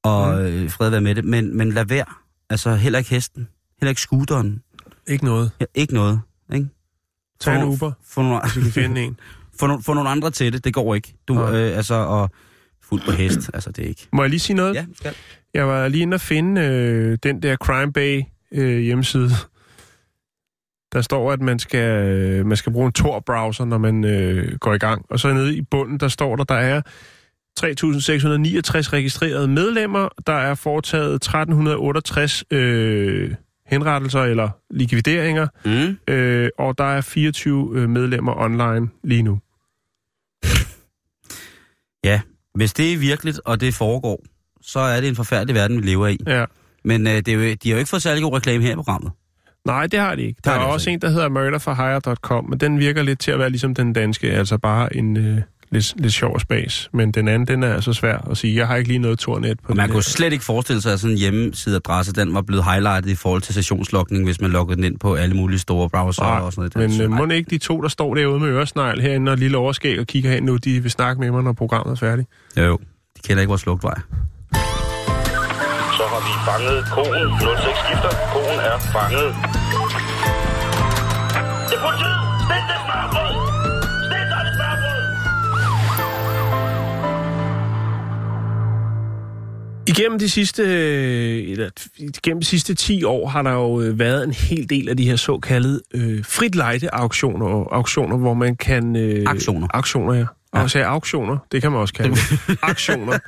Og 0.03 0.33
Mm. 0.35 0.39
øh, 0.39 0.69
fred 0.69 0.89
være 0.89 1.01
med 1.01 1.15
det. 1.15 1.25
Men, 1.25 1.57
men 1.57 1.71
lad 1.71 1.85
være. 1.85 2.05
Altså 2.49 2.75
heller 2.75 2.99
ikke 2.99 3.09
hesten. 3.11 3.47
Heller 3.79 3.89
ikke 3.89 4.01
scooteren. 4.01 4.61
Ikke 5.07 5.25
noget. 5.25 5.51
Ja, 5.59 5.65
ikke 5.75 5.93
noget. 5.93 6.21
Ikke? 6.53 6.67
Tag 7.39 7.55
en 7.55 7.63
Uber, 7.63 7.91
Få 8.07 8.21
nogle, 8.21 8.41
hvis 8.41 8.63
kan 8.63 8.71
finde 8.71 9.01
en. 9.01 9.19
få, 9.59 9.67
nogle, 9.67 9.83
få 9.83 9.93
nogle 9.93 10.09
andre 10.09 10.31
til 10.31 10.53
det. 10.53 10.63
Det 10.63 10.73
går 10.73 10.95
ikke. 10.95 11.15
Du, 11.27 11.33
Nej. 11.33 11.55
øh, 11.55 11.77
altså, 11.77 11.93
og 11.95 12.29
fuld 12.83 13.01
på 13.05 13.11
hest. 13.11 13.49
Altså, 13.53 13.71
det 13.71 13.85
er 13.85 13.89
ikke. 13.89 14.07
Må 14.13 14.23
jeg 14.23 14.29
lige 14.29 14.39
sige 14.39 14.55
noget? 14.57 14.75
Ja, 14.75 14.85
skal. 14.95 15.15
Jeg 15.53 15.67
var 15.67 15.87
lige 15.87 16.01
inde 16.01 16.15
og 16.15 16.21
finde 16.21 16.61
øh, 16.61 17.17
den 17.23 17.41
der 17.41 17.55
Crime 17.55 17.93
Bay 17.93 18.21
øh, 18.51 18.79
hjemmeside. 18.79 19.29
Der 20.93 21.01
står, 21.01 21.31
at 21.31 21.41
man 21.41 21.59
skal, 21.59 22.07
øh, 22.07 22.45
man 22.45 22.57
skal 22.57 22.73
bruge 22.73 22.85
en 22.85 22.91
Tor-browser, 22.91 23.65
når 23.65 23.77
man 23.77 24.03
øh, 24.03 24.57
går 24.57 24.73
i 24.73 24.77
gang. 24.77 25.05
Og 25.09 25.19
så 25.19 25.33
nede 25.33 25.55
i 25.55 25.61
bunden, 25.61 25.99
der 25.99 26.07
står 26.07 26.35
der, 26.35 26.43
der 26.43 26.55
er 26.55 26.81
3.669 27.59 28.93
registrerede 28.93 29.47
medlemmer. 29.47 30.09
Der 30.27 30.33
er 30.33 30.55
foretaget 30.55 31.27
1.368 31.27 32.57
øh, 32.57 33.35
henrettelser 33.65 34.21
eller 34.21 34.49
likvideringer. 34.69 35.47
Mm. 35.65 36.13
Øh, 36.13 36.49
og 36.59 36.77
der 36.77 36.83
er 36.83 37.01
24 37.01 37.71
øh, 37.75 37.89
medlemmer 37.89 38.33
online 38.37 38.89
lige 39.03 39.23
nu. 39.23 39.39
Ja, 42.03 42.21
hvis 42.55 42.73
det 42.73 42.93
er 42.93 42.97
virkeligt, 42.97 43.41
og 43.45 43.61
det 43.61 43.73
foregår, 43.73 44.23
så 44.61 44.79
er 44.79 45.01
det 45.01 45.09
en 45.09 45.15
forfærdelig 45.15 45.55
verden, 45.55 45.77
vi 45.77 45.87
lever 45.87 46.07
i. 46.07 46.17
Ja. 46.27 46.45
Men 46.83 47.07
øh, 47.07 47.13
det 47.13 47.27
er 47.27 47.33
jo, 47.33 47.41
de 47.41 47.69
har 47.69 47.71
jo 47.71 47.77
ikke 47.77 47.89
fået 47.89 48.01
særlig 48.01 48.23
god 48.23 48.33
reklame 48.33 48.63
her 48.63 48.71
i 48.71 48.75
programmet. 48.75 49.11
Nej, 49.65 49.87
det 49.87 49.99
har 49.99 50.15
de 50.15 50.21
ikke. 50.21 50.41
Der 50.43 50.49
har 50.51 50.57
er 50.57 50.61
altså 50.61 50.73
også 50.73 50.89
en, 50.89 50.99
der 51.01 51.09
hedder 51.09 51.29
murderforhire.com, 51.29 52.49
men 52.49 52.59
den 52.59 52.79
virker 52.79 53.03
lidt 53.03 53.19
til 53.19 53.31
at 53.31 53.39
være 53.39 53.49
ligesom 53.49 53.75
den 53.75 53.93
danske, 53.93 54.31
altså 54.31 54.57
bare 54.57 54.95
en 54.95 55.17
øh, 55.17 55.37
lidt, 55.71 55.93
lidt 56.01 56.13
sjov 56.13 56.39
spas. 56.39 56.89
Men 56.93 57.11
den 57.11 57.27
anden, 57.27 57.47
den 57.47 57.63
er 57.63 57.73
altså 57.73 57.93
svær 57.93 58.17
at 58.31 58.37
sige. 58.37 58.55
Jeg 58.55 58.67
har 58.67 58.75
ikke 58.75 58.87
lige 58.87 58.99
noget 58.99 59.19
tornet 59.19 59.59
på 59.59 59.69
Og 59.69 59.75
man 59.75 59.83
den 59.83 59.91
kunne 59.91 59.97
her. 59.97 60.01
slet 60.01 60.33
ikke 60.33 60.45
forestille 60.45 60.81
sig, 60.81 60.93
at 60.93 60.99
sådan 60.99 61.11
en 61.11 61.17
hjemmesideadresse, 61.19 62.13
den 62.13 62.33
var 62.33 62.41
blevet 62.41 62.63
highlightet 62.65 63.09
i 63.09 63.15
forhold 63.15 63.41
til 63.41 63.53
sessionslogning, 63.53 64.25
hvis 64.25 64.41
man 64.41 64.51
loggede 64.51 64.75
den 64.75 64.83
ind 64.83 64.99
på 64.99 65.15
alle 65.15 65.35
mulige 65.35 65.59
store 65.59 65.89
browser 65.89 66.23
Nej, 66.23 66.39
og 66.39 66.53
sådan 66.53 66.71
noget. 66.75 66.91
Men 66.91 67.01
øh, 67.01 67.17
må 67.17 67.33
ikke 67.33 67.49
de 67.49 67.57
to, 67.57 67.81
der 67.81 67.87
står 67.87 68.15
derude 68.15 68.39
med 68.39 68.47
øresnegl 68.49 69.01
herinde 69.01 69.31
og 69.31 69.37
lille 69.37 69.57
overskæg 69.57 69.99
og 69.99 70.07
kigger 70.07 70.31
hen 70.31 70.43
nu, 70.43 70.57
de 70.57 70.79
vil 70.79 70.91
snakke 70.91 71.19
med 71.19 71.31
mig, 71.31 71.43
når 71.43 71.53
programmet 71.53 71.91
er 71.91 71.95
færdigt. 71.95 72.27
Jo, 72.57 72.63
jo. 72.63 72.77
De 73.17 73.21
kender 73.27 73.41
ikke 73.41 73.49
vores 73.49 73.65
lugtvej. 73.65 73.95
Så 75.97 76.03
har 76.13 76.21
vi 76.27 76.33
fanget 76.47 76.77
konen. 76.95 77.27
06 77.39 77.77
skifter. 77.83 78.11
Konen 78.33 78.59
er 78.71 78.77
fanget. 78.95 79.29
Det 81.69 81.75
er 81.77 81.81
politiet! 81.87 82.19
Stil 82.45 82.63
det 82.71 82.79
smørbrød! 82.85 83.33
Stil 84.07 84.25
dig 84.31 84.41
det 84.47 84.53
smørbrød! 84.57 85.01
Igennem 89.87 90.19
de 90.19 90.29
sidste, 90.29 90.63
eller, 91.51 91.69
igennem 91.97 92.39
de 92.41 92.45
sidste 92.45 92.73
10 92.75 93.03
år 93.03 93.27
har 93.27 93.41
der 93.41 93.51
jo 93.51 93.81
øh, 93.81 93.99
været 93.99 94.23
en 94.23 94.31
hel 94.31 94.69
del 94.69 94.89
af 94.89 94.97
de 94.97 95.05
her 95.09 95.15
såkaldte 95.15 95.79
øh, 95.93 96.23
frit 96.25 96.55
lejde 96.55 96.89
auktioner, 96.93 97.73
auktioner, 97.73 98.17
hvor 98.17 98.33
man 98.33 98.55
kan... 98.55 98.95
Øh, 98.95 99.23
Aktioner. 99.27 99.67
Aktioner, 99.73 100.13
ja. 100.13 100.25
Og 100.53 100.71
sagde 100.71 100.87
auktioner, 100.87 101.37
det 101.51 101.61
kan 101.61 101.71
man 101.71 101.81
også 101.81 101.93
kalde 101.93 102.15
det. 102.15 102.39
Aktioner. 102.61 103.19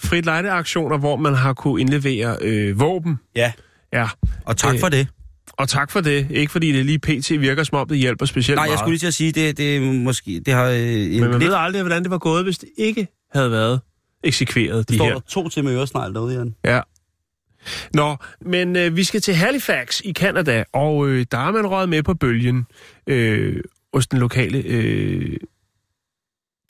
Frit 0.00 0.24
lejde 0.24 0.50
aktioner, 0.50 0.98
hvor 0.98 1.16
man 1.16 1.34
har 1.34 1.52
kunne 1.52 1.80
indlevere 1.80 2.36
øh, 2.40 2.80
våben. 2.80 3.18
Ja. 3.36 3.52
Ja. 3.92 4.08
Og 4.44 4.56
tak 4.56 4.74
Øh, 4.74 4.80
for 4.80 4.88
det. 4.88 5.08
Og 5.52 5.68
tak 5.68 5.90
for 5.90 6.00
det. 6.00 6.26
Ikke 6.30 6.52
fordi 6.52 6.72
det 6.72 6.86
lige 6.86 6.98
pt. 6.98 7.30
virker 7.40 7.64
som 7.64 7.78
om, 7.78 7.88
det 7.88 7.98
hjælper 7.98 8.26
specielt 8.26 8.56
Nej, 8.56 8.62
jeg 8.62 8.68
meget. 8.70 8.78
skulle 8.78 8.92
lige 8.92 8.98
til 8.98 9.06
at 9.06 9.14
sige, 9.14 9.32
det, 9.32 9.56
det 9.58 9.76
er 9.76 9.80
måske... 9.80 10.42
Det 10.46 10.54
har, 10.54 10.64
øh, 10.66 10.78
en 10.78 11.10
Men 11.10 11.20
man 11.20 11.30
lidt, 11.30 11.44
ved 11.44 11.54
aldrig, 11.58 11.82
hvordan 11.82 12.02
det 12.02 12.10
var 12.10 12.18
gået, 12.18 12.44
hvis 12.44 12.58
det 12.58 12.68
ikke 12.78 13.06
havde 13.34 13.50
været 13.50 13.80
eksekveret, 14.24 14.88
de 14.88 14.94
står 14.94 15.04
her. 15.04 15.12
der 15.12 15.20
to 15.20 15.48
til 15.48 15.64
med 15.64 15.74
øresnegl 15.76 16.14
derude, 16.14 16.36
Jan. 16.36 16.54
Ja. 16.64 16.80
Nå, 17.94 18.16
men 18.40 18.76
øh, 18.76 18.96
vi 18.96 19.04
skal 19.04 19.20
til 19.20 19.34
Halifax 19.34 20.00
i 20.04 20.12
Canada, 20.12 20.64
og 20.72 21.08
øh, 21.08 21.26
der 21.32 21.38
er 21.38 21.50
man 21.50 21.66
røget 21.66 21.88
med 21.88 22.02
på 22.02 22.14
bølgen 22.14 22.66
øh, 23.06 23.60
hos 23.94 24.06
den 24.06 24.18
lokale, 24.18 24.58
øh, 24.66 25.36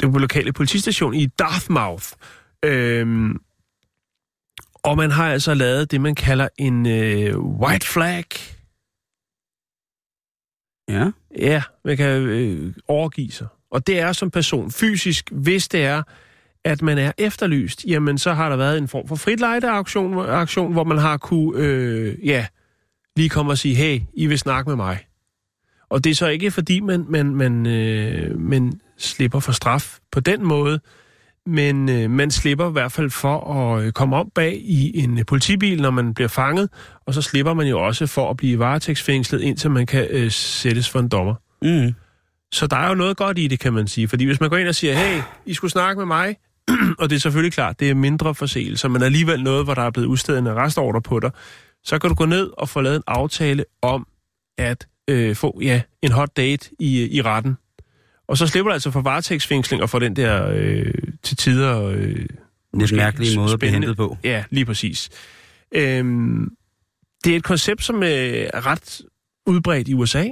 den 0.02 0.20
lokale 0.20 0.52
politistation 0.52 1.14
i 1.14 1.26
Dartmouth. 1.26 2.06
Øh, 2.64 3.34
og 4.82 4.96
man 4.96 5.10
har 5.10 5.32
altså 5.32 5.54
lavet 5.54 5.90
det, 5.90 6.00
man 6.00 6.14
kalder 6.14 6.48
en 6.58 6.86
øh, 6.86 7.38
white 7.38 7.86
flag. 7.86 8.24
Ja. 10.88 11.10
Ja, 11.38 11.62
man 11.84 11.96
kan 11.96 12.22
øh, 12.22 12.74
overgive 12.88 13.30
sig. 13.30 13.46
Og 13.70 13.86
det 13.86 14.00
er 14.00 14.12
som 14.12 14.30
person 14.30 14.70
fysisk, 14.70 15.30
hvis 15.30 15.68
det 15.68 15.84
er, 15.84 16.02
at 16.64 16.82
man 16.82 16.98
er 16.98 17.12
efterlyst, 17.18 17.84
jamen 17.84 18.18
så 18.18 18.32
har 18.32 18.48
der 18.48 18.56
været 18.56 18.78
en 18.78 18.88
form 18.88 19.08
for 19.08 19.16
fritlejde-aktion, 19.16 20.18
aktion, 20.18 20.72
hvor 20.72 20.84
man 20.84 20.98
har 20.98 21.16
kunne, 21.16 21.64
øh, 21.64 22.26
ja, 22.26 22.46
lige 23.16 23.28
komme 23.28 23.52
og 23.52 23.58
sige, 23.58 23.74
hey, 23.74 24.00
I 24.14 24.26
vil 24.26 24.38
snakke 24.38 24.70
med 24.70 24.76
mig. 24.76 25.06
Og 25.92 26.04
det 26.04 26.10
er 26.10 26.14
så 26.14 26.26
ikke 26.26 26.50
fordi, 26.50 26.80
man, 26.80 27.04
man, 27.08 27.34
man, 27.34 27.66
øh, 27.66 28.40
man 28.40 28.80
slipper 28.98 29.40
for 29.40 29.52
straf 29.52 29.98
på 30.12 30.20
den 30.20 30.46
måde, 30.46 30.80
men 31.46 31.88
øh, 31.88 32.10
man 32.10 32.30
slipper 32.30 32.68
i 32.68 32.72
hvert 32.72 32.92
fald 32.92 33.10
for 33.10 33.54
at 33.54 33.84
øh, 33.84 33.92
komme 33.92 34.16
om 34.16 34.30
bag 34.34 34.60
i 34.64 34.98
en 35.04 35.18
øh, 35.18 35.26
politibil, 35.26 35.82
når 35.82 35.90
man 35.90 36.14
bliver 36.14 36.28
fanget, 36.28 36.68
og 37.06 37.14
så 37.14 37.22
slipper 37.22 37.54
man 37.54 37.66
jo 37.66 37.86
også 37.86 38.06
for 38.06 38.30
at 38.30 38.36
blive 38.36 38.58
varetægtsfængslet, 38.58 39.40
indtil 39.40 39.70
man 39.70 39.86
kan 39.86 40.06
øh, 40.10 40.30
sættes 40.30 40.88
for 40.90 40.98
en 40.98 41.08
dommer. 41.08 41.34
Mm. 41.62 41.94
Så 42.52 42.66
der 42.66 42.76
er 42.76 42.88
jo 42.88 42.94
noget 42.94 43.16
godt 43.16 43.38
i 43.38 43.46
det, 43.46 43.60
kan 43.60 43.72
man 43.72 43.88
sige. 43.88 44.08
Fordi 44.08 44.24
hvis 44.24 44.40
man 44.40 44.50
går 44.50 44.56
ind 44.56 44.68
og 44.68 44.74
siger, 44.74 44.94
hey, 44.94 45.22
I 45.46 45.54
skulle 45.54 45.70
snakke 45.70 45.98
med 45.98 46.06
mig, 46.06 46.36
og 47.00 47.10
det 47.10 47.16
er 47.16 47.20
selvfølgelig 47.20 47.52
klart, 47.52 47.80
det 47.80 47.90
er 47.90 47.94
mindre 47.94 48.34
forseelser, 48.34 48.88
men 48.88 49.02
alligevel 49.02 49.42
noget, 49.42 49.64
hvor 49.64 49.74
der 49.74 49.82
er 49.82 49.90
blevet 49.90 50.06
udstedet 50.06 50.38
en 50.38 50.46
arrestordre 50.46 51.02
på 51.02 51.20
dig, 51.20 51.30
så 51.84 51.98
kan 51.98 52.10
du 52.10 52.14
gå 52.14 52.26
ned 52.26 52.50
og 52.58 52.68
få 52.68 52.80
lavet 52.80 52.96
en 52.96 53.02
aftale 53.06 53.64
om 53.82 54.06
at 54.58 54.86
øh, 55.12 55.36
få 55.36 55.58
ja, 55.62 55.80
en 56.02 56.12
hot 56.12 56.36
date 56.36 56.70
i, 56.78 57.16
i 57.16 57.22
retten. 57.22 57.56
Og 58.28 58.38
så 58.38 58.46
slipper 58.46 58.70
du 58.70 58.72
altså 58.72 58.90
for 58.90 59.00
varetægtsfængsling 59.00 59.82
og 59.82 59.90
for 59.90 59.98
den 59.98 60.16
der 60.16 60.48
øh, 60.54 60.94
til 61.22 61.36
tider... 61.36 61.82
Øh, 61.82 62.26
Lidt 62.74 62.96
mærkelige 62.96 63.38
måde 63.38 63.52
at 63.52 63.58
blive 63.58 63.72
hentet 63.72 63.96
på. 63.96 64.16
Ja, 64.24 64.44
lige 64.50 64.64
præcis. 64.64 65.10
Øhm, 65.74 66.56
det 67.24 67.32
er 67.32 67.36
et 67.36 67.44
koncept, 67.44 67.84
som 67.84 68.02
øh, 68.02 68.08
er 68.54 68.66
ret 68.66 69.00
udbredt 69.46 69.88
i 69.88 69.94
USA, 69.94 70.28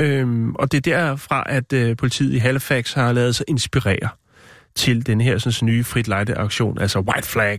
øhm, 0.00 0.54
og 0.54 0.72
det 0.72 0.86
er 0.86 0.96
derfra, 0.96 1.42
at 1.46 1.72
øh, 1.72 1.96
politiet 1.96 2.34
i 2.34 2.38
Halifax 2.38 2.92
har 2.92 3.12
lavet 3.12 3.36
sig 3.36 3.44
inspirere 3.48 4.08
til 4.74 5.06
den 5.06 5.20
her 5.20 5.38
sådan, 5.38 5.66
nye 5.66 5.84
frit 5.84 6.08
lejde 6.08 6.34
aktion, 6.34 6.78
altså 6.78 7.00
White 7.00 7.28
Flag. 7.28 7.58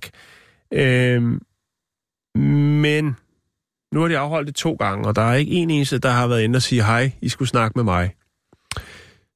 Øhm, 0.74 1.42
men 2.82 3.16
nu 3.96 4.02
har 4.02 4.08
de 4.08 4.18
afholdt 4.18 4.48
det 4.48 4.56
to 4.56 4.74
gange, 4.74 5.08
og 5.08 5.16
der 5.16 5.22
er 5.22 5.34
ikke 5.36 5.52
en 5.52 5.70
eneste, 5.70 5.98
der 5.98 6.10
har 6.10 6.28
været 6.28 6.42
inde 6.42 6.58
og 6.58 6.62
sige, 6.62 6.84
hej, 6.84 7.12
I 7.22 7.30
skulle 7.30 7.50
snakke 7.50 7.74
med 7.76 7.84
mig. 7.84 8.16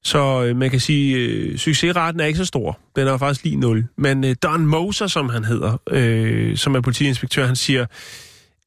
Så 0.04 0.44
øh, 0.44 0.56
man 0.56 0.70
kan 0.70 0.80
sige, 0.80 1.16
øh, 1.16 1.58
succesraten 1.58 2.20
er 2.20 2.24
ikke 2.24 2.36
så 2.36 2.44
stor. 2.44 2.78
Den 2.96 3.06
er 3.08 3.16
faktisk 3.18 3.44
lige 3.44 3.56
0. 3.56 3.86
Men 3.96 4.24
øh, 4.24 4.36
Don 4.42 4.66
Moser, 4.66 5.06
som 5.06 5.28
han 5.28 5.44
hedder, 5.44 5.76
øh, 5.90 6.56
som 6.56 6.74
er 6.74 6.80
politiinspektør, 6.80 7.46
han 7.46 7.56
siger, 7.56 7.86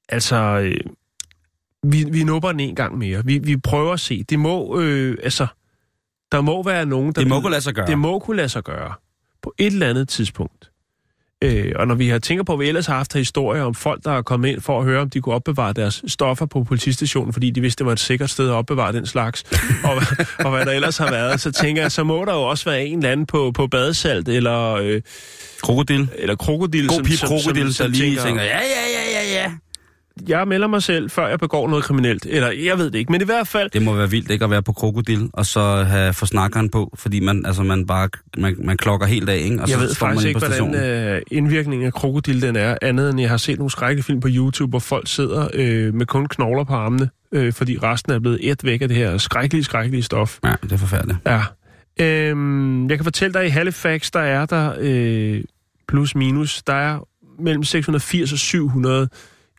altså, 0.09 0.35
øh, 0.35 0.75
vi, 1.83 2.03
vi 2.11 2.23
nupper 2.23 2.51
den 2.51 2.59
en 2.59 2.75
gang 2.75 2.97
mere. 2.97 3.25
Vi, 3.25 3.37
vi 3.37 3.57
prøver 3.57 3.93
at 3.93 3.99
se. 3.99 4.23
Det 4.29 4.39
må, 4.39 4.79
øh, 4.81 5.17
altså, 5.23 5.47
der 6.31 6.41
må 6.41 6.63
være 6.63 6.85
nogen, 6.85 7.13
der... 7.13 7.21
Det 7.21 7.27
må 7.27 7.35
ved- 7.35 7.41
kunne 7.41 7.51
lade 7.51 7.61
sig 7.61 7.73
gøre. 7.73 7.87
det 7.87 7.97
må 7.97 8.19
kunne 8.19 8.37
lade 8.37 8.49
sig 8.49 8.63
gøre 8.63 8.93
på 9.43 9.53
et 9.57 9.65
eller 9.73 9.89
andet 9.89 10.09
tidspunkt. 10.09 10.71
Øh, 11.43 11.71
og 11.75 11.87
når 11.87 11.95
vi 11.95 12.09
har 12.09 12.19
tænker 12.19 12.43
på, 12.43 12.53
at 12.53 12.59
vi 12.59 12.67
ellers 12.67 12.85
har 12.85 12.95
haft 12.95 13.13
historier 13.13 13.63
om 13.63 13.75
folk, 13.75 14.03
der 14.03 14.11
er 14.11 14.21
kommet 14.21 14.49
ind 14.49 14.61
for 14.61 14.79
at 14.79 14.85
høre, 14.85 15.01
om 15.01 15.09
de 15.09 15.21
kunne 15.21 15.35
opbevare 15.35 15.73
deres 15.73 16.03
stoffer 16.07 16.45
på 16.45 16.63
politistationen, 16.63 17.33
fordi 17.33 17.49
de 17.49 17.61
vidste, 17.61 17.79
det 17.79 17.85
var 17.85 17.91
et 17.91 17.99
sikkert 17.99 18.29
sted 18.29 18.49
at 18.49 18.53
opbevare 18.53 18.93
den 18.93 19.05
slags, 19.05 19.43
og, 19.89 20.01
og 20.39 20.51
hvad 20.51 20.65
der 20.65 20.71
ellers 20.71 20.97
har 20.97 21.11
været, 21.11 21.41
så 21.41 21.51
tænker 21.51 21.81
jeg, 21.81 21.91
så 21.91 22.03
må 22.03 22.25
der 22.25 22.33
jo 22.33 22.41
også 22.41 22.69
være 22.69 22.85
en 22.85 22.97
eller 22.97 23.11
anden 23.11 23.25
på, 23.25 23.51
på 23.51 23.67
badesalt, 23.67 24.29
eller, 24.29 24.73
øh, 24.73 25.01
Krokodil. 25.61 26.09
eller 26.17 26.35
krokodil, 26.35 26.87
God 26.87 27.03
pip 27.03 27.19
krokodil, 27.19 27.77
der 27.77 27.87
lige 27.87 28.17
tænker, 28.21 28.43
ja, 28.43 28.57
ja, 28.57 28.83
ja, 28.93 29.21
ja, 29.21 29.43
ja. 29.43 29.51
Jeg 30.27 30.47
melder 30.47 30.67
mig 30.67 30.83
selv, 30.83 31.09
før 31.09 31.27
jeg 31.27 31.39
begår 31.39 31.69
noget 31.69 31.83
kriminelt, 31.83 32.25
eller 32.25 32.51
jeg 32.51 32.77
ved 32.77 32.91
det 32.91 32.99
ikke, 32.99 33.11
men 33.11 33.21
i 33.21 33.25
hvert 33.25 33.47
fald, 33.47 33.69
Det 33.69 33.81
må 33.81 33.93
være 33.93 34.09
vildt 34.09 34.31
ikke 34.31 34.45
at 34.45 34.51
være 34.51 34.63
på 34.63 34.71
krokodil, 34.71 35.29
og 35.33 35.45
så 35.45 35.83
have 35.83 36.13
forsnakkeren 36.13 36.69
på, 36.69 36.93
fordi 36.95 37.19
man, 37.19 37.45
altså, 37.45 37.63
man 37.63 37.85
bare 37.85 38.09
man, 38.37 38.55
man 38.63 38.77
klokker 38.77 39.07
helt 39.07 39.29
af, 39.29 39.37
ikke? 39.37 39.61
Og 39.61 39.69
jeg 39.69 39.69
så 39.69 39.79
ved 39.79 39.87
man 39.87 39.95
faktisk 39.95 40.27
inde 40.27 40.29
ikke, 40.29 40.39
hvordan 40.39 41.15
øh, 41.15 41.21
indvirkningen 41.31 41.85
af 41.85 41.93
krokodil 41.93 42.41
den 42.41 42.55
er, 42.55 42.77
andet 42.81 43.09
end 43.09 43.21
jeg 43.21 43.29
har 43.29 43.37
set 43.37 43.57
nogle 43.57 43.71
skrækkelige 43.71 44.03
film 44.03 44.19
på 44.19 44.27
YouTube, 44.31 44.69
hvor 44.69 44.79
folk 44.79 45.07
sidder 45.07 45.47
øh, 45.53 45.93
med 45.93 46.05
kun 46.05 46.25
knogler 46.25 46.63
på 46.63 46.73
armene, 46.73 47.09
øh, 47.31 47.53
fordi 47.53 47.77
resten 47.77 48.11
er 48.11 48.19
blevet 48.19 48.39
et 48.41 48.63
væk 48.63 48.81
af 48.81 48.87
det 48.87 48.97
her 48.97 49.17
skrækkelige, 49.17 49.63
skrækkelige 49.63 50.03
stof. 50.03 50.39
Ja, 50.43 50.53
det 50.63 50.71
er 50.71 50.77
forfærdeligt. 50.77 51.17
Ja. 51.25 51.41
Øhm, 51.99 52.89
jeg 52.89 52.97
kan 52.97 53.03
fortælle 53.03 53.33
dig, 53.33 53.41
at 53.41 53.47
i 53.47 53.49
Halifax, 53.49 54.11
der 54.11 54.19
er 54.19 54.45
der 54.45 54.73
øh, 54.79 55.41
plus 55.87 56.15
minus, 56.15 56.63
der 56.63 56.73
er 56.73 57.07
mellem 57.39 57.63
680 57.63 58.31
og 58.31 58.37
700 58.37 59.09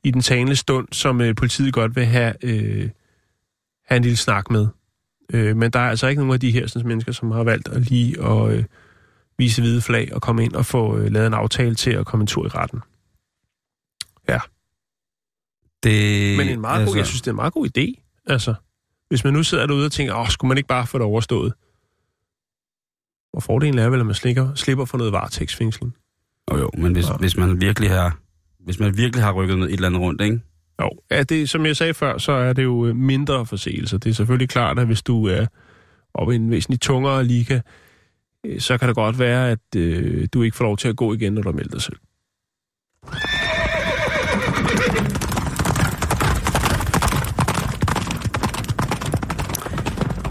i 0.04 0.10
den 0.10 0.20
talende 0.20 0.56
stund, 0.56 0.88
som 0.92 1.20
øh, 1.20 1.34
politiet 1.34 1.72
godt 1.74 1.96
vil 1.96 2.06
have, 2.06 2.34
øh, 2.42 2.90
have 3.86 3.96
en 3.96 4.02
lille 4.02 4.16
snak 4.16 4.50
med. 4.50 4.68
Øh, 5.32 5.56
men 5.56 5.70
der 5.70 5.78
er 5.78 5.90
altså 5.90 6.06
ikke 6.06 6.20
nogen 6.20 6.34
af 6.34 6.40
de 6.40 6.50
her 6.50 6.66
sådan, 6.66 6.88
mennesker, 6.88 7.12
som 7.12 7.30
har 7.30 7.44
valgt 7.44 7.68
at 7.68 7.80
lige 7.80 8.22
at 8.22 8.52
øh, 8.52 8.64
vise 9.38 9.62
hvide 9.62 9.80
flag 9.80 10.14
og 10.14 10.22
komme 10.22 10.44
ind 10.44 10.52
og 10.52 10.66
få 10.66 10.96
øh, 10.98 11.12
lavet 11.12 11.26
en 11.26 11.34
aftale 11.34 11.74
til 11.74 11.90
at 11.90 12.06
komme 12.06 12.22
en 12.22 12.26
tur 12.26 12.44
i 12.46 12.48
retten. 12.48 12.80
Det, 15.84 16.36
Men 16.36 16.48
en 16.48 16.60
meget 16.60 16.80
altså... 16.80 16.92
god, 16.92 16.96
jeg 16.96 17.06
synes, 17.06 17.22
det 17.22 17.26
er 17.26 17.32
en 17.32 17.36
meget 17.36 17.52
god 17.52 17.68
idé. 17.78 18.20
Altså, 18.26 18.54
hvis 19.08 19.24
man 19.24 19.32
nu 19.32 19.42
sidder 19.42 19.66
derude 19.66 19.86
og 19.86 19.92
tænker, 19.92 20.14
åh, 20.14 20.28
skulle 20.28 20.48
man 20.48 20.58
ikke 20.58 20.68
bare 20.68 20.86
få 20.86 20.98
det 20.98 21.06
overstået? 21.06 21.52
Og 23.32 23.42
fordelen 23.42 23.78
er 23.78 23.88
vel, 23.88 24.00
at 24.00 24.06
man 24.06 24.14
slipper, 24.14 24.54
slipper 24.54 24.84
for 24.84 24.98
noget 24.98 25.12
varetægtsfængsling. 25.12 25.96
Jo, 26.52 26.56
jo, 26.56 26.70
men 26.78 26.92
hvis, 26.92 27.08
Ja. 27.08 27.16
hvis 27.16 27.36
man 27.36 27.60
virkelig 27.60 27.90
har 27.90 28.18
hvis 28.64 28.80
man 28.80 28.96
virkelig 28.96 29.24
har 29.24 29.32
rykket 29.32 29.58
noget, 29.58 29.70
et 29.70 29.74
eller 29.74 29.88
andet 29.88 30.00
rundt, 30.00 30.22
ikke? 30.22 30.40
Jo, 30.82 30.90
ja, 31.10 31.22
det, 31.22 31.50
som 31.50 31.66
jeg 31.66 31.76
sagde 31.76 31.94
før, 31.94 32.18
så 32.18 32.32
er 32.32 32.52
det 32.52 32.64
jo 32.64 32.86
øh, 32.86 32.96
mindre 32.96 33.46
forseelser. 33.46 33.98
Det 33.98 34.10
er 34.10 34.14
selvfølgelig 34.14 34.48
klart, 34.48 34.78
at 34.78 34.86
hvis 34.86 35.02
du 35.02 35.26
er 35.26 35.46
oppe 36.14 36.32
i 36.32 36.36
en 36.36 36.50
væsentlig 36.50 36.80
tungere 36.80 37.24
liga, 37.24 37.60
øh, 38.46 38.60
så 38.60 38.78
kan 38.78 38.88
det 38.88 38.94
godt 38.94 39.18
være, 39.18 39.50
at 39.50 39.76
øh, 39.76 40.28
du 40.34 40.42
ikke 40.42 40.56
får 40.56 40.64
lov 40.64 40.76
til 40.76 40.88
at 40.88 40.96
gå 40.96 41.14
igen, 41.14 41.32
når 41.32 41.42
du 41.42 41.48
har 41.48 41.56
meldt 41.56 41.72
dig 41.72 41.82
selv. 41.82 41.96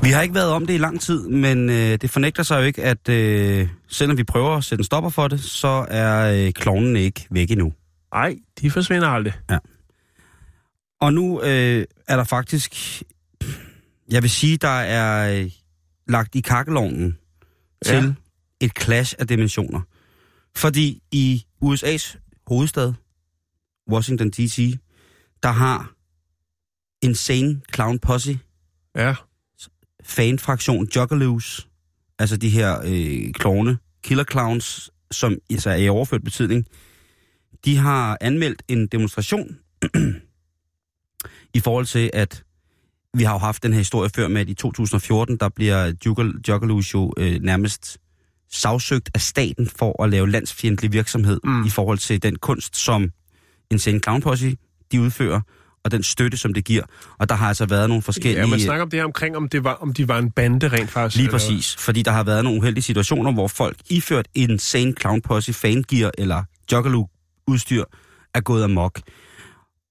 Vi 0.03 0.09
har 0.09 0.21
ikke 0.21 0.35
været 0.35 0.51
om 0.51 0.65
det 0.67 0.73
i 0.73 0.77
lang 0.77 1.01
tid, 1.01 1.27
men 1.27 1.69
øh, 1.69 1.75
det 1.75 2.09
fornægter 2.09 2.43
sig 2.43 2.59
jo 2.59 2.65
ikke, 2.65 2.83
at 2.83 3.09
øh, 3.09 3.67
selvom 3.87 4.17
vi 4.17 4.23
prøver 4.23 4.57
at 4.57 4.63
sætte 4.63 4.79
en 4.79 4.85
stopper 4.85 5.09
for 5.09 5.27
det, 5.27 5.39
så 5.39 5.85
er 5.89 6.45
øh, 6.45 6.51
klovnen 6.51 6.95
ikke 6.95 7.27
væk 7.29 7.51
endnu. 7.51 7.73
Nej, 8.13 8.35
de 8.61 8.71
forsvinder 8.71 9.07
aldrig. 9.07 9.33
Og 11.01 11.13
nu 11.13 11.41
øh, 11.41 11.85
er 12.07 12.15
der 12.15 12.23
faktisk, 12.23 12.75
jeg 14.11 14.21
vil 14.21 14.29
sige, 14.29 14.57
der 14.57 14.67
er 14.67 15.41
øh, 15.41 15.51
lagt 16.07 16.35
i 16.35 16.41
kakkelovnen 16.41 17.17
til 17.85 18.15
et 18.59 18.71
clash 18.81 19.15
af 19.19 19.27
dimensioner. 19.27 19.81
Fordi 20.55 21.01
i 21.11 21.45
USA's 21.65 22.17
hovedstad, 22.47 22.93
Washington 23.91 24.29
D.C., 24.31 24.77
der 25.43 25.51
har 25.51 25.93
Insane 27.01 27.61
Clown 27.75 27.99
Posse, 27.99 28.39
Ja. 28.95 29.15
fanfraktion 30.03 30.87
Juggalos, 30.95 31.67
altså 32.19 32.37
de 32.37 32.49
her 32.49 32.81
øh, 32.85 33.33
klovne, 33.33 33.77
killer 34.03 34.23
clowns, 34.31 34.91
som 35.11 35.37
altså 35.49 35.69
er 35.69 35.75
i 35.75 35.89
overført 35.89 36.23
betydning, 36.23 36.65
de 37.65 37.77
har 37.77 38.17
anmeldt 38.21 38.63
en 38.67 38.87
demonstration 38.87 39.57
i 41.53 41.59
forhold 41.59 41.85
til, 41.85 42.09
at 42.13 42.43
vi 43.17 43.23
har 43.23 43.33
jo 43.33 43.37
haft 43.37 43.63
den 43.63 43.71
her 43.73 43.77
historie 43.79 44.09
før 44.15 44.27
med, 44.27 44.41
at 44.41 44.49
i 44.49 44.53
2014, 44.53 45.37
der 45.37 45.49
bliver 45.49 45.93
Juggalos 46.47 46.93
jo 46.93 47.13
øh, 47.17 47.41
nærmest 47.41 47.97
sagsøgt 48.51 49.09
af 49.13 49.21
staten 49.21 49.67
for 49.75 50.03
at 50.03 50.09
lave 50.09 50.29
landsfjendtlig 50.31 50.93
virksomhed 50.93 51.39
Mm. 51.43 51.65
i 51.65 51.69
forhold 51.69 51.97
til 51.97 52.23
den 52.23 52.35
kunst, 52.35 52.77
som 52.77 53.11
Insane 53.71 53.99
Clown 53.99 54.21
Posse, 54.21 54.57
de 54.91 55.01
udfører, 55.01 55.41
og 55.83 55.91
den 55.91 56.03
støtte, 56.03 56.37
som 56.37 56.53
det 56.53 56.65
giver. 56.65 56.83
Og 57.17 57.29
der 57.29 57.35
har 57.35 57.47
altså 57.47 57.65
været 57.65 57.89
nogle 57.89 58.01
forskellige... 58.03 58.39
Ja, 58.41 58.45
man 58.47 58.59
snakker 58.59 58.83
om 58.83 58.89
det 58.89 58.99
her 58.99 59.05
omkring, 59.05 59.37
om, 59.37 59.49
det 59.49 59.63
var, 59.63 59.73
om 59.73 59.93
de 59.93 60.07
var 60.07 60.17
en 60.19 60.31
bande 60.31 60.67
rent 60.67 60.91
faktisk. 60.91 61.15
Lige 61.17 61.27
eller- 61.27 61.31
præcis, 61.39 61.75
fordi 61.75 62.01
der 62.01 62.11
har 62.11 62.23
været 62.23 62.43
nogle 62.43 62.59
uheldige 62.59 62.83
situationer, 62.83 63.31
hvor 63.31 63.47
folk 63.47 63.77
iført 63.89 64.27
en 64.33 64.59
Sane 64.59 64.93
Clown 65.01 65.21
Posse 65.21 65.53
fangear 65.53 66.11
eller 66.17 66.43
Juggalo-udstyr 67.47 67.83
er 68.33 68.41
gået 68.41 68.63
amok. 68.63 69.01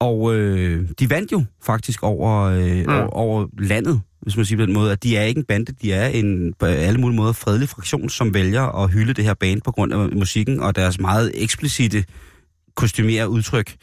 Og 0.01 0.35
øh, 0.35 0.89
de 0.99 1.11
vandt 1.11 1.33
jo 1.33 1.45
faktisk 1.63 2.03
over, 2.03 2.43
øh, 2.43 2.77
Mm. 2.79 2.89
over, 2.89 3.07
over 3.09 3.47
landet, 3.59 4.01
hvis 4.23 4.37
man 4.37 4.47
siger 4.47 4.59
på 4.59 4.67
den 4.67 4.75
måde, 4.75 4.93
at 4.93 5.03
de 5.03 5.17
er 5.17 5.23
ikke 5.23 5.39
en 5.39 5.45
bande, 5.45 5.73
de 5.83 5.93
er 5.93 6.07
en 6.09 6.55
på 6.59 6.67
alle 6.67 7.01
mulige 7.01 7.17
måder 7.17 7.33
fredelig 7.33 7.69
fraktion, 7.69 8.09
som 8.09 8.35
vælger 8.35 8.83
at 8.85 8.91
hylde 8.91 9.13
det 9.15 9.25
her 9.25 9.35
band 9.35 9.63
på 9.63 9.73
grund 9.73 9.93
af 9.93 10.09
musikken 10.13 10.61
og 10.61 10.77
deres 10.77 11.01
meget 11.01 11.31
eksplicite 11.35 12.05
kostymere 12.77 13.29
udtryk. 13.29 13.77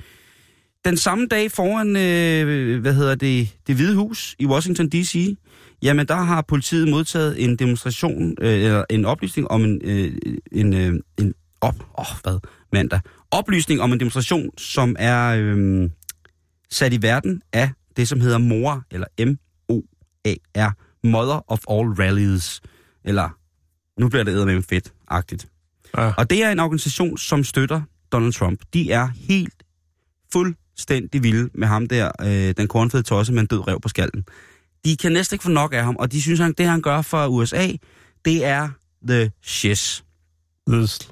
Den 0.85 0.97
samme 0.97 1.27
dag 1.27 1.51
foran, 1.51 1.95
øh, 1.95 2.81
hvad 2.81 2.93
hedder 2.93 3.15
det, 3.15 3.49
det 3.67 3.75
hvide 3.75 3.95
hus 3.95 4.35
i 4.39 4.45
Washington 4.45 4.89
D.C., 4.89 5.37
Jamen, 5.81 6.07
der 6.07 6.15
har 6.15 6.41
politiet 6.41 6.87
modtaget 6.87 7.43
en 7.43 7.55
demonstration, 7.55 8.35
øh, 8.41 8.53
eller 8.53 8.83
en 8.89 9.05
oplysning 9.05 9.51
om 9.51 9.63
en, 9.63 9.81
øh, 9.83 10.11
en, 10.51 10.73
øh, 10.73 10.93
en 11.19 11.33
op, 11.61 11.75
åh, 11.99 12.05
hvad, 12.23 12.39
mandag, 12.73 12.99
oplysning 13.31 13.81
om 13.81 13.93
en 13.93 13.99
demonstration, 13.99 14.57
som 14.57 14.95
er 14.99 15.35
øh, 15.39 15.89
sat 16.69 16.93
i 16.93 17.01
verden 17.01 17.41
af 17.53 17.69
det, 17.97 18.07
som 18.07 18.21
hedder 18.21 18.37
MOA, 18.37 18.79
eller 18.91 19.07
M-O-A-R, 19.25 20.71
Mother 21.07 21.51
of 21.51 21.59
All 21.69 21.89
Rallies, 21.89 22.61
eller 23.03 23.29
nu 24.01 24.09
bliver 24.09 24.23
det 24.23 24.33
eddermame 24.33 24.63
fedt-agtigt. 24.63 25.47
Ja. 25.97 26.13
Og 26.17 26.29
det 26.29 26.43
er 26.43 26.51
en 26.51 26.59
organisation, 26.59 27.17
som 27.17 27.43
støtter 27.43 27.81
Donald 28.11 28.33
Trump. 28.33 28.61
De 28.73 28.91
er 28.91 29.07
helt 29.15 29.63
fuldstændig 30.33 31.23
vilde 31.23 31.49
med 31.53 31.67
ham 31.67 31.87
der, 31.87 32.11
øh, 32.21 32.53
den 32.57 32.67
kornfede 32.67 33.03
tosse 33.03 33.33
med 33.33 33.41
en 33.41 33.47
død 33.47 33.67
rev 33.67 33.81
på 33.81 33.89
skallen. 33.89 34.25
De 34.85 34.97
kan 34.97 35.11
næsten 35.11 35.35
ikke 35.35 35.43
få 35.43 35.49
nok 35.49 35.73
af 35.73 35.83
ham, 35.83 35.95
og 35.95 36.11
de 36.11 36.21
synes, 36.21 36.39
at 36.39 36.57
det 36.57 36.65
han 36.65 36.81
gør 36.81 37.01
for 37.01 37.27
USA, 37.27 37.67
det 38.25 38.45
er 38.45 38.69
the 39.07 39.31
shiz. 39.41 40.01
Yes. 40.73 41.11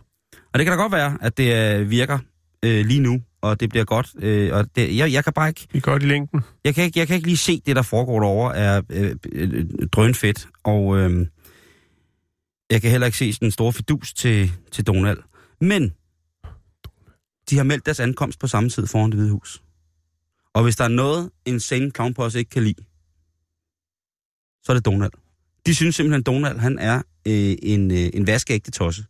Og 0.58 0.60
det 0.60 0.66
kan 0.66 0.78
da 0.78 0.84
godt 0.84 0.92
være, 0.92 1.18
at 1.22 1.38
det 1.38 1.80
øh, 1.80 1.90
virker 1.90 2.20
øh, 2.66 2.86
lige 2.86 3.00
nu, 3.00 3.22
og 3.42 3.60
det 3.60 3.70
bliver 3.70 3.86
godt. 3.86 4.10
Øh, 4.20 4.54
og 4.54 4.76
det, 4.76 4.98
jeg, 4.98 5.12
jeg 5.12 5.24
kan 5.24 5.34
bare 5.34 5.50
ikke, 5.50 5.68
Vi 5.74 5.80
går 5.80 5.96
i 5.96 6.00
længden. 6.00 6.42
jeg 6.64 6.76
kan 6.76 6.84
ikke, 6.84 7.00
jeg 7.00 7.08
kan 7.08 7.16
ikke 7.16 7.28
lige 7.28 7.38
se 7.38 7.62
det, 7.66 7.76
der 7.76 7.82
foregår 7.82 8.20
derovre, 8.20 8.56
er 8.56 8.82
øh, 8.90 9.16
øh, 9.32 9.66
drønfedt. 9.92 10.48
Og 10.64 10.98
øh, 10.98 11.28
jeg 12.70 12.82
kan 12.82 12.92
heller 12.92 13.06
ikke 13.06 13.18
se 13.18 13.34
sådan 13.34 13.48
en 13.48 13.52
stor 13.52 13.72
fidus 13.72 14.14
til, 14.14 14.52
til 14.72 14.88
Donald. 14.88 15.18
Men 15.62 15.94
de 17.50 17.58
har 17.58 17.64
meldt 17.64 17.86
deres 17.86 18.00
ankomst 18.00 18.40
på 18.40 18.48
samme 18.48 18.70
tid 18.70 18.88
foran 18.88 19.12
det 19.12 19.20
hvide 19.20 19.32
hus. 19.32 19.62
Og 20.54 20.64
hvis 20.64 20.76
der 20.76 20.84
er 20.84 20.88
noget, 20.88 21.30
en 21.46 21.60
sane 21.60 21.92
clown 21.96 22.14
posse 22.14 22.40
ikke 22.40 22.50
kan 22.50 22.64
lide, 22.64 22.84
så 24.64 24.72
er 24.72 24.74
det 24.74 24.86
Donald. 24.86 25.12
De 25.66 25.76
synes 25.76 25.96
simpelthen, 25.96 26.20
at 26.20 26.26
Donald 26.26 26.60
han 26.60 26.80
er 26.80 26.98
øh, 27.28 27.56
en, 27.64 27.92
øh, 27.92 28.10
en 28.14 28.28
vaskeægte 28.28 28.72
tosse. 28.72 29.06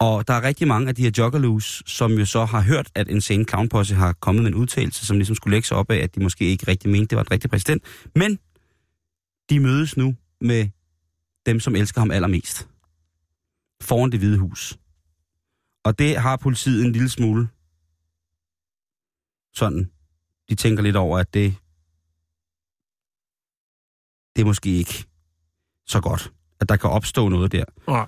Og 0.00 0.28
der 0.28 0.34
er 0.34 0.42
rigtig 0.42 0.68
mange 0.68 0.88
af 0.88 0.94
de 0.94 1.02
her 1.02 1.10
joggerloos, 1.18 1.82
som 1.86 2.12
jo 2.12 2.26
så 2.26 2.44
har 2.44 2.60
hørt, 2.60 2.90
at 2.94 3.08
Insane 3.08 3.44
Clown 3.44 3.68
Posse 3.68 3.94
har 3.94 4.12
kommet 4.12 4.42
med 4.42 4.50
en 4.50 4.56
udtalelse, 4.56 5.06
som 5.06 5.16
ligesom 5.16 5.36
skulle 5.36 5.54
lægge 5.54 5.68
sig 5.68 5.76
op 5.76 5.90
af, 5.90 5.96
at 5.96 6.14
de 6.14 6.22
måske 6.22 6.44
ikke 6.44 6.68
rigtig 6.68 6.90
mente, 6.90 7.06
det 7.06 7.16
var 7.16 7.22
en 7.22 7.30
rigtig 7.30 7.50
præsident. 7.50 7.84
Men 8.14 8.38
de 9.50 9.60
mødes 9.60 9.96
nu 9.96 10.16
med 10.40 10.68
dem, 11.46 11.60
som 11.60 11.76
elsker 11.76 12.00
ham 12.00 12.10
allermest. 12.10 12.68
Foran 13.82 14.12
det 14.12 14.18
hvide 14.18 14.38
hus. 14.38 14.78
Og 15.84 15.98
det 15.98 16.16
har 16.16 16.36
politiet 16.36 16.84
en 16.84 16.92
lille 16.92 17.08
smule 17.08 17.48
sådan. 19.54 19.90
De 20.48 20.54
tænker 20.54 20.82
lidt 20.82 20.96
over, 20.96 21.18
at 21.18 21.34
det, 21.34 21.56
det 24.36 24.42
er 24.42 24.46
måske 24.46 24.70
ikke 24.70 25.04
så 25.86 26.00
godt, 26.00 26.32
at 26.60 26.68
der 26.68 26.76
kan 26.76 26.90
opstå 26.90 27.28
noget 27.28 27.52
der 27.52 27.64
Nej 27.86 28.06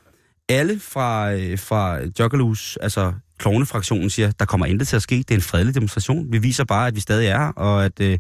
alle 0.49 0.80
fra, 0.80 1.32
øh, 1.32 1.59
fra 1.59 1.99
Juggalos, 2.20 2.76
altså 2.76 3.12
klovnefraktionen, 3.38 4.11
siger, 4.11 4.30
der 4.30 4.45
kommer 4.45 4.66
intet 4.66 4.88
til 4.88 4.97
at 4.97 5.03
ske. 5.03 5.18
Det 5.18 5.30
er 5.30 5.34
en 5.34 5.40
fredelig 5.40 5.74
demonstration. 5.74 6.32
Vi 6.32 6.38
viser 6.38 6.64
bare, 6.64 6.86
at 6.86 6.95
vi 6.95 7.01
stadig 7.01 7.26
er, 7.26 7.38
her, 7.38 7.53
og 7.53 7.84
at, 7.84 8.01
øh, 8.01 8.18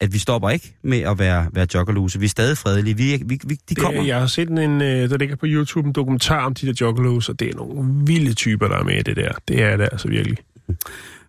at 0.00 0.12
vi 0.12 0.18
stopper 0.18 0.50
ikke 0.50 0.76
med 0.82 1.00
at 1.00 1.18
være, 1.18 1.50
være 1.52 1.66
Juggalos. 1.74 2.20
Vi 2.20 2.24
er 2.24 2.28
stadig 2.28 2.58
fredelige. 2.58 2.96
Vi, 2.96 3.22
vi, 3.26 3.40
vi, 3.44 3.58
de 3.68 3.74
kommer. 3.74 4.00
Det, 4.00 4.08
jeg 4.08 4.20
har 4.20 4.26
set 4.26 4.48
en, 4.48 4.82
øh, 4.82 5.10
der 5.10 5.16
ligger 5.16 5.36
på 5.36 5.46
YouTube 5.48 5.86
en 5.86 5.92
dokumentar 5.92 6.44
om 6.44 6.54
de 6.54 6.66
der 6.66 6.72
juggalos, 6.80 7.28
og 7.28 7.40
det 7.40 7.48
er 7.48 7.54
nogle 7.54 8.06
vilde 8.06 8.34
typer, 8.34 8.68
der 8.68 8.76
er 8.76 8.84
med 8.84 8.98
i 8.98 9.02
det 9.02 9.16
der. 9.16 9.32
Det 9.48 9.62
er 9.62 9.76
det 9.76 9.88
altså 9.92 10.08
virkelig. 10.08 10.38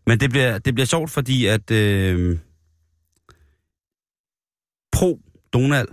Men 0.08 0.20
det 0.20 0.30
bliver, 0.30 0.58
det 0.58 0.74
bliver 0.74 0.88
sjovt, 0.88 1.12
fordi 1.12 1.46
at 1.46 1.72
øh, 1.72 2.38
pro-Donald 4.96 5.88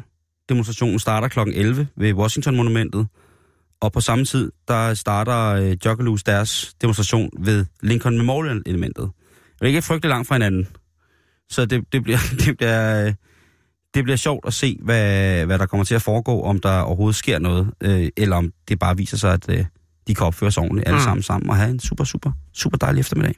demonstrationen 0.49 0.99
starter 0.99 1.29
kl. 1.29 1.39
11 1.39 1.89
ved 1.97 2.13
Washington-monumentet, 2.13 3.07
og 3.81 3.93
på 3.93 4.01
samme 4.01 4.25
tid, 4.25 4.53
der 4.69 4.95
starter 4.95 5.47
øh, 5.47 5.77
Juggalos 5.87 6.23
deres 6.23 6.75
demonstration 6.81 7.31
ved 7.39 7.67
Lincoln 7.83 8.17
Memorial-elementet. 8.17 9.11
Det 9.53 9.63
er 9.63 9.67
ikke 9.67 9.83
frygtelig 9.83 10.09
langt 10.11 10.29
fra 10.29 10.35
hinanden. 10.35 10.67
Så 11.51 11.65
det, 11.67 11.85
det, 11.93 12.03
bliver, 12.03 12.19
det, 12.47 12.57
bliver, 12.57 13.07
øh, 13.07 13.15
det 13.95 14.05
bliver 14.05 14.17
sjovt 14.17 14.47
at 14.47 14.55
se, 14.55 14.79
hvad, 14.83 15.47
hvad 15.47 15.59
der 15.59 15.67
kommer 15.67 15.85
til 15.85 15.95
at 15.95 16.03
foregå, 16.03 16.43
om 16.43 16.59
der 16.59 16.81
overhovedet 16.81 17.17
sker 17.17 17.39
noget, 17.39 17.71
øh, 17.81 18.09
eller 18.17 18.37
om 18.37 18.53
det 18.69 18.79
bare 18.79 18.97
viser 18.97 19.17
sig, 19.17 19.33
at 19.33 19.49
øh, 19.49 19.65
de 20.07 20.15
kan 20.15 20.27
opføre 20.27 20.53
sig 20.53 20.63
ordentligt 20.63 20.89
alle 20.89 20.99
Mm. 20.99 21.05
sammen 21.05 21.23
sammen, 21.23 21.51
og 21.51 21.57
have 21.57 21.71
en 21.71 21.81
super, 21.81 22.05
super, 22.05 22.33
super 22.55 22.79
dejlig 22.79 23.01
eftermiddag. 23.01 23.35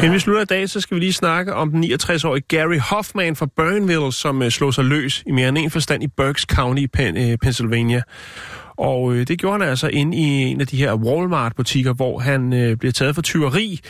Inden 0.00 0.12
vi 0.12 0.18
slutter 0.18 0.42
i 0.42 0.44
dag, 0.44 0.68
så 0.68 0.80
skal 0.80 0.94
vi 0.94 1.00
lige 1.00 1.12
snakke 1.12 1.54
om 1.54 1.70
den 1.70 1.84
69-årige 1.84 2.44
Gary 2.48 2.78
Hoffman 2.78 3.36
fra 3.36 3.46
Burnville, 3.56 4.12
som 4.12 4.42
øh, 4.42 4.50
slog 4.50 4.74
sig 4.74 4.84
løs 4.84 5.22
i 5.26 5.30
mere 5.32 5.48
end 5.48 5.58
en 5.58 5.70
forstand 5.70 6.02
i 6.02 6.06
Berks 6.16 6.42
County 6.42 6.82
i 6.82 6.86
Pen- 6.96 7.30
øh, 7.30 7.38
Pennsylvania. 7.42 8.02
Og 8.80 9.14
øh, 9.14 9.26
det 9.28 9.38
gjorde 9.38 9.60
han 9.60 9.68
altså 9.68 9.88
inde 9.88 10.16
i 10.16 10.22
en 10.22 10.60
af 10.60 10.66
de 10.66 10.76
her 10.76 10.94
Walmart-butikker, 10.94 11.92
hvor 11.92 12.18
han 12.18 12.52
øh, 12.52 12.76
bliver 12.76 12.92
taget 12.92 13.14
for 13.14 13.22
tyveri, 13.22 13.80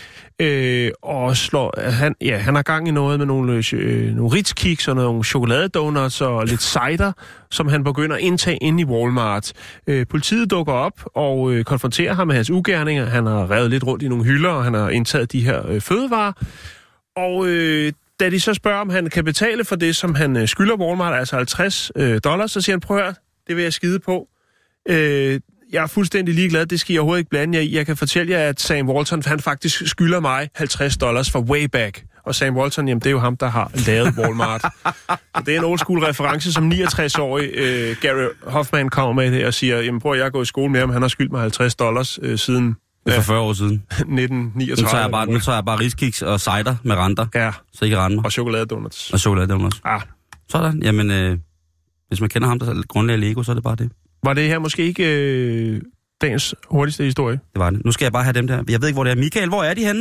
øh, 0.40 0.90
og 1.02 1.36
slår, 1.36 1.74
øh, 1.78 1.92
han, 1.92 2.14
ja, 2.20 2.36
han 2.36 2.54
har 2.54 2.62
gang 2.62 2.88
i 2.88 2.90
noget 2.90 3.18
med 3.18 3.26
nogle, 3.26 3.52
øh, 3.52 3.64
øh 3.72 4.14
nogle 4.14 4.36
Ritz 4.36 4.52
Kiks 4.52 4.88
og 4.88 4.96
nogle 4.96 5.24
chokoladedonuts 5.24 6.20
og 6.20 6.46
lidt 6.46 6.62
cider, 6.62 7.12
som 7.50 7.68
han 7.68 7.84
begynder 7.84 8.16
at 8.16 8.22
indtage 8.22 8.56
inde 8.56 8.82
i 8.82 8.84
Walmart. 8.84 9.52
Øh, 9.86 10.06
politiet 10.06 10.50
dukker 10.50 10.72
op 10.72 11.00
og 11.14 11.52
øh, 11.52 11.64
konfronterer 11.64 12.14
ham 12.14 12.26
med 12.26 12.36
hans 12.36 12.50
ugerninger. 12.50 13.06
Han 13.06 13.26
har 13.26 13.50
revet 13.50 13.70
lidt 13.70 13.86
rundt 13.86 14.02
i 14.02 14.08
nogle 14.08 14.24
hylder, 14.24 14.50
og 14.50 14.64
han 14.64 14.74
har 14.74 14.88
indtaget 14.88 15.32
de 15.32 15.40
her 15.40 15.68
øh, 15.68 15.80
fødevarer. 15.80 16.32
Og 17.16 17.46
øh, 17.46 17.92
da 18.20 18.30
de 18.30 18.40
så 18.40 18.54
spørger, 18.54 18.80
om 18.80 18.90
han 18.90 19.10
kan 19.10 19.24
betale 19.24 19.64
for 19.64 19.76
det, 19.76 19.96
som 19.96 20.14
han 20.14 20.36
øh, 20.36 20.48
skylder 20.48 20.76
Walmart, 20.76 21.14
altså 21.14 21.36
50 21.36 21.92
øh, 21.96 22.20
dollars, 22.24 22.50
så 22.50 22.60
siger 22.60 22.74
han, 22.74 22.80
prøv 22.80 22.96
at 22.96 23.02
høre, 23.02 23.14
det 23.48 23.56
vil 23.56 23.62
jeg 23.62 23.72
skide 23.72 23.98
på. 23.98 24.29
Øh, 24.88 25.40
jeg 25.72 25.82
er 25.82 25.86
fuldstændig 25.86 26.34
ligeglad, 26.34 26.66
det 26.66 26.80
skal 26.80 26.94
I 26.94 26.98
overhovedet 26.98 27.20
ikke 27.20 27.30
blande 27.30 27.58
jer 27.58 27.62
i. 27.64 27.74
Jeg 27.74 27.86
kan 27.86 27.96
fortælle 27.96 28.32
jer, 28.32 28.48
at 28.48 28.60
Sam 28.60 28.88
Walton, 28.88 29.22
han 29.26 29.40
faktisk 29.40 29.82
skylder 29.86 30.20
mig 30.20 30.48
50 30.54 30.96
dollars 30.96 31.30
for 31.30 31.40
way 31.40 31.64
back. 31.64 32.04
Og 32.26 32.34
Sam 32.34 32.56
Walton, 32.56 32.88
jamen 32.88 33.00
det 33.00 33.06
er 33.06 33.10
jo 33.10 33.18
ham, 33.18 33.36
der 33.36 33.48
har 33.48 33.70
lavet 33.86 34.14
Walmart. 34.18 34.60
Så 35.36 35.42
det 35.46 35.54
er 35.54 35.58
en 35.58 35.64
old 35.64 35.78
school 35.78 35.98
reference, 36.04 36.52
som 36.52 36.72
69-årig 36.72 37.50
øh, 37.54 37.96
Gary 38.00 38.26
Hoffman 38.42 38.88
kommer 38.88 39.12
med 39.22 39.32
det 39.32 39.46
og 39.46 39.54
siger, 39.54 39.80
jamen 39.80 40.00
prøv 40.00 40.12
at 40.12 40.18
jeg 40.18 40.32
gået 40.32 40.42
i 40.42 40.46
skole 40.46 40.72
med 40.72 40.80
ham, 40.80 40.90
han 40.90 41.02
har 41.02 41.08
skyldt 41.08 41.32
mig 41.32 41.40
50 41.40 41.74
dollars 41.74 42.18
øh, 42.22 42.38
siden 42.38 42.76
Det 43.06 43.12
er 43.12 43.20
for 43.20 43.22
40 43.22 43.40
år 43.40 43.52
siden. 43.52 43.72
1939. 43.90 44.82
Nu 44.82 44.88
tager 44.90 45.02
jeg 45.02 45.10
bare, 45.10 45.26
nu 45.26 45.40
tager 45.40 45.56
jeg 45.56 45.64
bare 45.64 45.80
riskiks 45.80 46.22
og 46.22 46.40
cider 46.40 46.76
med 46.84 46.96
renter, 46.96 47.26
Ja, 47.34 47.52
så 47.72 47.84
I 47.84 47.88
kan 47.88 47.98
rende 47.98 48.16
mig. 48.16 48.24
og 48.24 48.32
chokoladedonuts. 48.32 49.10
Og 49.12 49.20
chokoladedonuts. 49.20 49.80
Ah, 49.84 50.00
Sådan, 50.50 50.82
jamen, 50.82 51.10
øh, 51.10 51.38
Hvis 52.08 52.20
man 52.20 52.28
kender 52.30 52.48
ham, 52.48 52.58
der 52.58 52.82
grundlagde 52.88 53.20
Lego, 53.20 53.42
så 53.42 53.52
er 53.52 53.54
det 53.54 53.64
bare 53.64 53.76
det. 53.76 53.90
Var 54.24 54.34
det 54.34 54.48
her 54.48 54.58
måske 54.58 54.82
ikke 54.82 55.04
øh, 55.04 55.80
dagens 56.22 56.54
hurtigste 56.70 57.04
historie? 57.04 57.38
Det 57.52 57.60
var 57.60 57.70
det. 57.70 57.84
Nu 57.84 57.92
skal 57.92 58.04
jeg 58.04 58.12
bare 58.12 58.24
have 58.24 58.32
dem 58.32 58.46
der. 58.46 58.64
Jeg 58.68 58.80
ved 58.80 58.88
ikke, 58.88 58.96
hvor 58.96 59.04
det 59.04 59.10
er. 59.10 59.16
Michael, 59.16 59.48
hvor 59.48 59.62
er 59.62 59.74
de 59.74 59.84
henne? 59.84 59.98